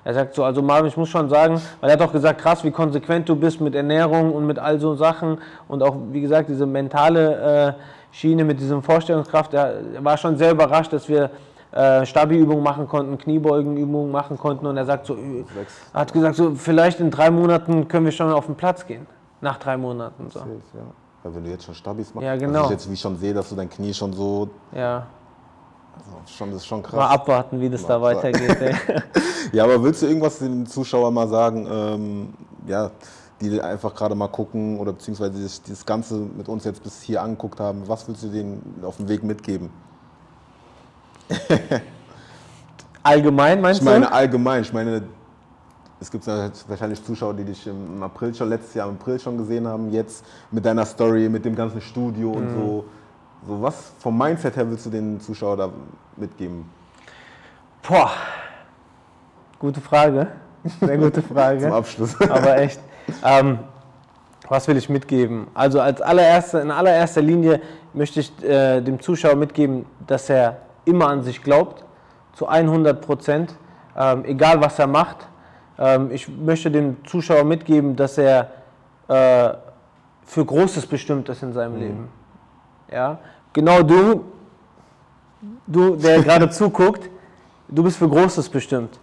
Er 0.05 0.12
sagt 0.12 0.35
so, 0.35 0.44
also 0.44 0.61
Marvin, 0.61 0.88
ich 0.88 0.96
muss 0.96 1.09
schon 1.09 1.29
sagen, 1.31 1.61
weil 1.81 1.90
er 1.90 1.94
hat 1.94 2.03
auch 2.03 2.12
gesagt, 2.12 2.40
krass, 2.40 2.62
wie 2.64 2.70
konsequent 2.70 3.29
du 3.29 3.35
bist 3.35 3.61
mit 3.61 3.75
Ernährung 3.75 4.35
und 4.35 4.46
mit 4.46 4.59
all 4.59 4.79
so 4.79 4.94
Sachen 4.94 5.38
und 5.68 5.83
auch, 5.83 5.96
wie 6.11 6.20
gesagt, 6.20 6.51
diese 6.51 6.66
mentale 6.66 7.77
äh, 7.79 8.14
Schiene 8.14 8.44
mit 8.44 8.61
diesem 8.61 8.83
Vorstellungskraft. 8.83 9.55
Er 9.55 9.81
war 10.01 10.16
schon 10.18 10.37
sehr 10.37 10.53
überrascht, 10.53 10.92
dass 10.92 11.09
wir 11.09 11.31
äh, 11.72 12.07
Stabi-Übungen 12.07 12.62
machen 12.62 12.88
konnten, 12.88 13.18
Kniebeugenübungen 13.18 14.11
machen 14.11 14.38
konnten 14.38 14.66
und 14.66 14.76
er 14.76 14.85
sagt 14.87 15.07
so, 15.07 15.14
äh, 15.14 15.44
hat 15.92 16.12
gesagt, 16.12 16.37
so 16.37 16.55
vielleicht 16.55 17.00
in 17.00 17.11
drei 17.11 17.31
Monaten 17.31 17.88
können 17.88 18.05
wir 18.07 18.12
schon 18.12 18.33
auf 18.33 18.46
den 18.46 18.55
Platz 18.55 18.87
gehen. 18.87 19.07
Nach 19.40 19.59
drei 19.59 19.76
Monaten 19.76 20.31
so. 20.31 20.40
Ja. 20.40 20.44
Wenn 21.31 21.42
du 21.44 21.50
jetzt 21.50 21.64
schon 21.64 21.74
Stabis 21.74 22.14
machst, 22.14 22.24
Ja, 22.24 22.37
genau. 22.37 22.61
also 22.61 22.64
ich 22.66 22.70
jetzt 22.70 22.90
wie 22.90 22.96
schon 22.96 23.16
sehe, 23.16 23.35
dass 23.35 23.48
du 23.48 23.57
dein 23.57 23.68
Knie 23.68 23.92
schon 23.92 24.12
so, 24.12 24.48
Ja, 24.72 25.07
also 25.96 26.11
schon, 26.26 26.50
das 26.50 26.59
ist 26.59 26.66
schon 26.66 26.83
mal 26.83 26.88
krass. 26.88 27.11
abwarten, 27.11 27.61
wie 27.61 27.68
das 27.68 27.85
da 27.87 27.98
Mal 27.98 28.16
abwarten. 28.16 28.38
weitergeht. 28.40 28.76
Ja, 29.52 29.64
aber 29.64 29.83
willst 29.83 30.02
du 30.02 30.07
irgendwas 30.07 30.38
den 30.40 30.66
Zuschauern 30.66 31.14
mal 31.14 31.29
sagen, 31.29 31.66
ähm, 31.70 32.35
ja, 32.66 32.90
die 33.40 33.61
einfach 33.61 33.94
gerade 33.94 34.14
mal 34.14 34.29
gucken 34.29 34.79
oder 34.79 34.92
beziehungsweise 34.92 35.40
das, 35.42 35.62
das 35.62 35.85
Ganze 35.87 36.14
mit 36.16 36.48
uns 36.48 36.64
jetzt 36.64 36.83
bis 36.83 37.02
hier 37.02 37.22
angeguckt 37.22 37.61
haben, 37.61 37.83
was 37.87 38.09
willst 38.09 38.24
du 38.24 38.29
denen 38.29 38.83
auf 38.83 38.96
dem 38.96 39.09
Weg 39.09 39.22
mitgeben? 39.22 39.70
Allgemein 43.03 43.61
meinst 43.61 43.81
Ich 43.81 43.85
meine 43.85 44.07
du? 44.07 44.12
allgemein, 44.12 44.62
ich 44.62 44.73
meine, 44.73 45.03
es 46.01 46.11
gibt 46.11 46.27
wahrscheinlich 46.27 47.03
Zuschauer, 47.05 47.35
die 47.35 47.45
dich 47.45 47.67
im 47.67 48.03
April 48.03 48.35
schon, 48.35 48.49
letztes 48.49 48.75
Jahr 48.75 48.89
im 48.89 48.95
April 48.97 49.19
schon 49.21 49.39
gesehen 49.39 49.67
haben, 49.67 49.91
jetzt 49.91 50.25
mit 50.51 50.65
deiner 50.65 50.85
Story, 50.85 51.29
mit 51.29 51.45
dem 51.45 51.55
ganzen 51.55 51.81
Studio 51.81 52.33
und 52.33 52.45
Mhm. 52.47 52.53
so. 52.55 52.85
So 53.47 53.62
was 53.62 53.93
vom 54.01 54.19
Mindset 54.19 54.57
her 54.57 54.69
willst 54.69 54.87
du 54.87 54.91
den 54.91 55.21
Zuschauern 55.21 55.59
da 55.59 55.69
mitgeben? 56.17 56.65
Boah, 57.87 58.11
gute 59.61 59.81
Frage. 59.81 60.27
Sehr 60.81 60.99
gute 60.99 61.23
Zum 61.27 61.37
Frage. 61.37 61.73
Abschluss. 61.73 62.21
Aber 62.23 62.59
echt. 62.59 62.81
Ähm, 63.25 63.61
was 64.49 64.67
will 64.67 64.77
ich 64.77 64.89
mitgeben? 64.89 65.47
Also 65.55 65.81
als 65.81 66.01
allererste, 66.01 66.59
in 66.59 66.73
allererster 66.73 67.23
Linie 67.23 67.61
möchte 67.95 68.19
ich 68.21 68.33
äh, 68.43 68.81
dem 68.81 68.99
Zuschauer 69.01 69.37
mitgeben, 69.37 69.87
dass 70.07 70.29
er 70.29 70.57
immer 70.87 71.09
an 71.09 71.22
sich 71.22 71.42
glaubt, 71.42 71.85
zu 72.33 72.46
100 72.46 73.01
Prozent, 73.01 73.55
ähm, 73.96 74.25
egal 74.25 74.61
was 74.61 74.79
er 74.79 74.87
macht. 74.87 75.29
Ähm, 75.79 76.11
ich 76.11 76.29
möchte 76.29 76.70
dem 76.70 77.05
Zuschauer 77.05 77.44
mitgeben, 77.44 77.94
dass 77.96 78.16
er 78.16 78.51
äh, 79.09 79.55
für 80.25 80.44
Großes 80.44 80.87
bestimmt 80.87 81.29
ist 81.29 81.42
in 81.42 81.53
seinem 81.53 81.77
Leben. 81.77 82.09
Ja? 82.90 83.18
Genau 83.53 83.83
du, 83.83 84.25
du, 85.66 85.96
der 85.96 86.22
gerade 86.22 86.49
zuguckt, 86.51 87.11
du 87.68 87.83
bist 87.83 87.99
für 87.99 88.09
Großes 88.09 88.49
bestimmt. 88.49 88.99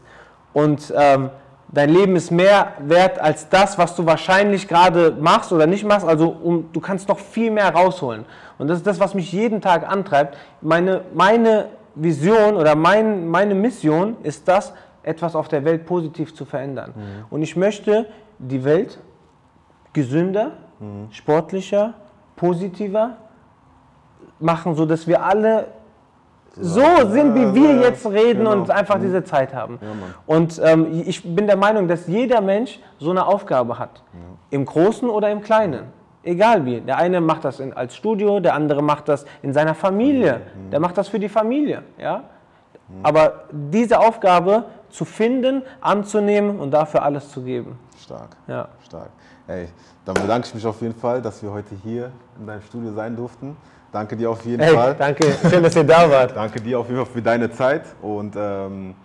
Und 0.54 0.93
ähm, 0.96 1.30
dein 1.74 1.90
Leben 1.90 2.16
ist 2.16 2.32
mehr 2.32 2.74
wert 2.80 3.20
als 3.20 3.50
das, 3.50 3.78
was 3.78 3.96
du 3.96 4.06
wahrscheinlich 4.06 4.68
gerade 4.68 5.12
machst 5.20 5.52
oder 5.52 5.68
nicht 5.68 5.84
machst. 5.84 6.08
Also 6.08 6.30
um, 6.30 6.72
du 6.72 6.80
kannst 6.80 7.10
noch 7.10 7.20
viel 7.20 7.52
mehr 7.52 7.74
rausholen. 7.74 8.26
Und 8.58 8.68
das 8.68 8.78
ist 8.78 8.88
das, 8.88 9.00
was 9.00 9.14
mich 9.14 9.32
jeden 9.32 9.60
Tag 9.60 9.88
antreibt. 9.90 10.38
Meine, 10.62 11.02
meine 11.14 11.70
Vision 11.96 12.56
oder 12.56 12.76
mein, 12.76 13.28
meine 13.28 13.56
Mission 13.56 14.18
ist 14.24 14.48
das, 14.48 14.74
etwas 15.02 15.36
auf 15.36 15.50
der 15.50 15.66
Welt 15.66 15.86
positiv 15.86 16.34
zu 16.34 16.46
verändern. 16.46 16.94
Und 17.30 17.42
ich 17.42 17.58
möchte 17.58 18.08
die 18.40 18.64
Welt 18.64 19.00
gesünder, 19.92 20.52
sportlicher, 21.12 21.94
positiver 22.36 23.18
machen, 24.40 24.76
sodass 24.76 25.08
wir 25.08 25.24
alle 25.24 25.68
so 26.60 27.10
sind, 27.10 27.36
wie 27.36 27.54
wir 27.54 27.82
jetzt 27.82 28.06
reden 28.06 28.46
und 28.46 28.63
genau. 28.63 28.74
einfach 28.74 29.00
diese 29.00 29.24
Zeit 29.24 29.54
haben. 29.54 29.80
Mann. 29.82 30.13
und 30.26 30.62
ähm, 30.63 31.04
ich 31.06 31.24
bin 31.24 31.48
der 31.48 31.58
Meinung, 31.58 31.88
dass 31.88 32.08
jeder 32.08 32.42
Mensch 32.42 32.80
so 33.00 33.12
eine 33.12 33.26
Aufgabe 33.26 33.80
hat. 33.80 34.04
Im 34.50 34.66
Großen 34.66 35.10
oder 35.10 35.32
im 35.32 35.42
Kleinen. 35.42 35.86
Egal 36.24 36.66
wie. 36.66 36.80
Der 36.80 36.98
eine 36.98 37.20
macht 37.20 37.44
das 37.44 37.60
in, 37.60 37.74
als 37.74 37.96
Studio, 37.96 38.39
der 38.39 38.54
andere 38.54 38.82
macht 38.82 39.10
das 39.10 39.26
in 39.42 39.52
seiner 39.52 39.76
Familie. 39.76 40.42
Der 40.72 40.80
macht 40.80 40.98
das 40.98 41.10
für 41.10 41.20
die 41.20 41.30
Familie. 41.30 41.84
Ja? 41.98 42.24
Aber 43.02 43.46
diese 43.52 44.00
Aufgabe 44.00 44.66
zu 44.89 45.06
finden, 45.06 45.63
anzunehmen 45.82 46.60
und 46.60 46.72
dafür 46.72 47.04
alles 47.04 47.30
zu 47.32 47.42
geben. 47.42 47.80
Stark. 47.98 48.38
Ja. 48.48 48.68
Stark. 48.86 49.10
Ey, 49.47 49.67
dann 50.06 50.15
bedanke 50.15 50.47
ich 50.47 50.56
mich 50.56 50.65
auf 50.65 50.82
jeden 50.82 50.95
Fall, 50.95 51.21
dass 51.21 51.43
wir 51.43 51.51
heute 51.51 51.75
hier 51.84 52.12
in 52.39 52.47
deinem 52.47 52.62
Studio 52.62 52.93
sein 52.93 53.15
durften. 53.15 53.58
Danke 53.91 54.15
dir 54.15 54.29
auf 54.29 54.43
jeden 54.45 54.63
Hey, 54.63 54.73
Fall. 54.73 54.95
danke. 54.97 55.36
Schön, 55.49 55.62
dass 55.62 55.75
ihr 55.75 55.84
da 55.84 56.10
wart. 56.10 56.32
Danke 56.36 56.60
dir 56.62 56.79
auf 56.79 56.88
jeden 56.88 57.03
Fall 57.03 57.13
für 57.13 57.21
deine 57.21 57.51
Zeit 57.51 57.84
und 58.01 58.36
ähm, 58.36 58.95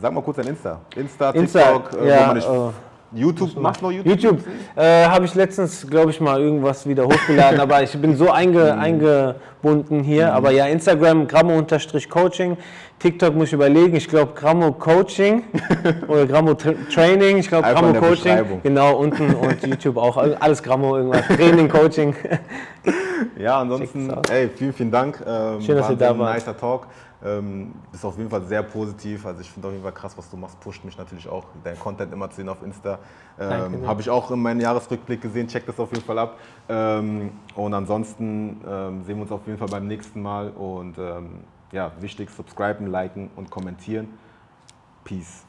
Sag 0.00 0.12
mal 0.12 0.22
kurz 0.22 0.36
dein 0.36 0.46
Insta. 0.46 0.80
Insta, 0.94 1.30
Insta, 1.30 1.60
TikTok, 1.60 2.00
äh, 2.00 2.08
ja, 2.08 2.20
wo 2.20 2.26
man 2.26 2.34
dich 2.36 2.44
äh, 2.44 2.70
YouTube, 3.12 3.56
machst 3.56 3.80
du 3.80 3.86
noch 3.86 3.92
YouTube? 3.92 4.06
YouTube 4.22 4.38
äh, 4.76 5.06
habe 5.06 5.24
ich 5.24 5.34
letztens, 5.34 5.86
glaube 5.88 6.10
ich, 6.10 6.20
mal 6.20 6.40
irgendwas 6.40 6.86
wieder 6.86 7.04
hochgeladen, 7.06 7.58
aber 7.66 7.82
ich 7.82 7.92
bin 7.92 8.16
so 8.16 8.30
einge, 8.30 8.72
Mhm. 8.74 8.80
eingebunden 8.80 10.02
hier. 10.02 10.34
Aber 10.34 10.50
ja, 10.50 10.66
Instagram, 10.66 11.26
Grammo-Coaching. 11.26 12.56
TikTok 12.98 13.32
muss 13.36 13.46
ich 13.48 13.52
überlegen, 13.52 13.94
ich 13.94 14.08
glaube 14.08 14.32
Grammo 14.34 14.72
Coaching 14.72 15.44
oder 16.08 16.26
Grammo 16.26 16.54
Tra 16.54 16.72
Training, 16.92 17.36
ich 17.38 17.46
glaube 17.48 17.64
Einfach 17.64 17.80
Grammo 17.82 17.94
in 17.94 18.00
der 18.00 18.02
Coaching. 18.10 18.22
Beschreibung. 18.32 18.60
Genau, 18.64 18.96
unten 18.96 19.34
und 19.36 19.62
YouTube 19.66 19.96
auch. 19.98 20.16
Alles 20.16 20.60
Grammo, 20.60 20.96
irgendwas. 20.96 21.24
Training, 21.28 21.68
Coaching. 21.68 22.14
Ja, 23.38 23.60
ansonsten, 23.60 24.12
ey, 24.30 24.48
vielen, 24.48 24.72
vielen 24.72 24.90
Dank. 24.90 25.22
Ähm, 25.24 25.60
Schön, 25.60 25.76
dass 25.76 25.90
ihr 25.90 25.96
da 25.96 26.18
wart. 26.18 26.34
nicer 26.34 26.56
Talk. 26.56 26.88
Ähm, 27.24 27.72
bist 27.90 28.04
auf 28.04 28.16
jeden 28.16 28.30
Fall 28.30 28.42
sehr 28.42 28.62
positiv. 28.62 29.26
Also 29.26 29.40
ich 29.40 29.50
finde 29.50 29.68
auf 29.68 29.72
jeden 29.72 29.82
Fall 29.82 29.92
krass, 29.92 30.16
was 30.16 30.30
du 30.30 30.36
machst. 30.36 30.60
Pusht 30.60 30.84
mich 30.84 30.96
natürlich 30.96 31.28
auch, 31.28 31.44
dein 31.64 31.78
Content 31.78 32.12
immer 32.12 32.30
zu 32.30 32.36
sehen 32.36 32.48
auf 32.48 32.62
Insta. 32.62 32.98
Ähm. 33.38 33.86
Habe 33.86 34.00
ich 34.00 34.10
auch 34.10 34.30
in 34.30 34.40
meinem 34.40 34.60
Jahresrückblick 34.60 35.20
gesehen. 35.20 35.48
Check 35.48 35.66
das 35.66 35.78
auf 35.80 35.90
jeden 35.92 36.04
Fall 36.04 36.18
ab. 36.18 36.38
Ähm, 36.68 37.32
und 37.56 37.74
ansonsten 37.74 38.60
ähm, 38.66 39.04
sehen 39.04 39.16
wir 39.16 39.22
uns 39.22 39.32
auf 39.32 39.46
jeden 39.46 39.58
Fall 39.58 39.68
beim 39.68 39.86
nächsten 39.86 40.22
Mal. 40.22 40.50
Und 40.50 40.98
ähm, 40.98 41.40
ja, 41.72 41.92
wichtig, 42.00 42.30
subscriben, 42.30 42.86
liken 42.86 43.30
und 43.36 43.50
kommentieren. 43.50 44.08
Peace. 45.04 45.47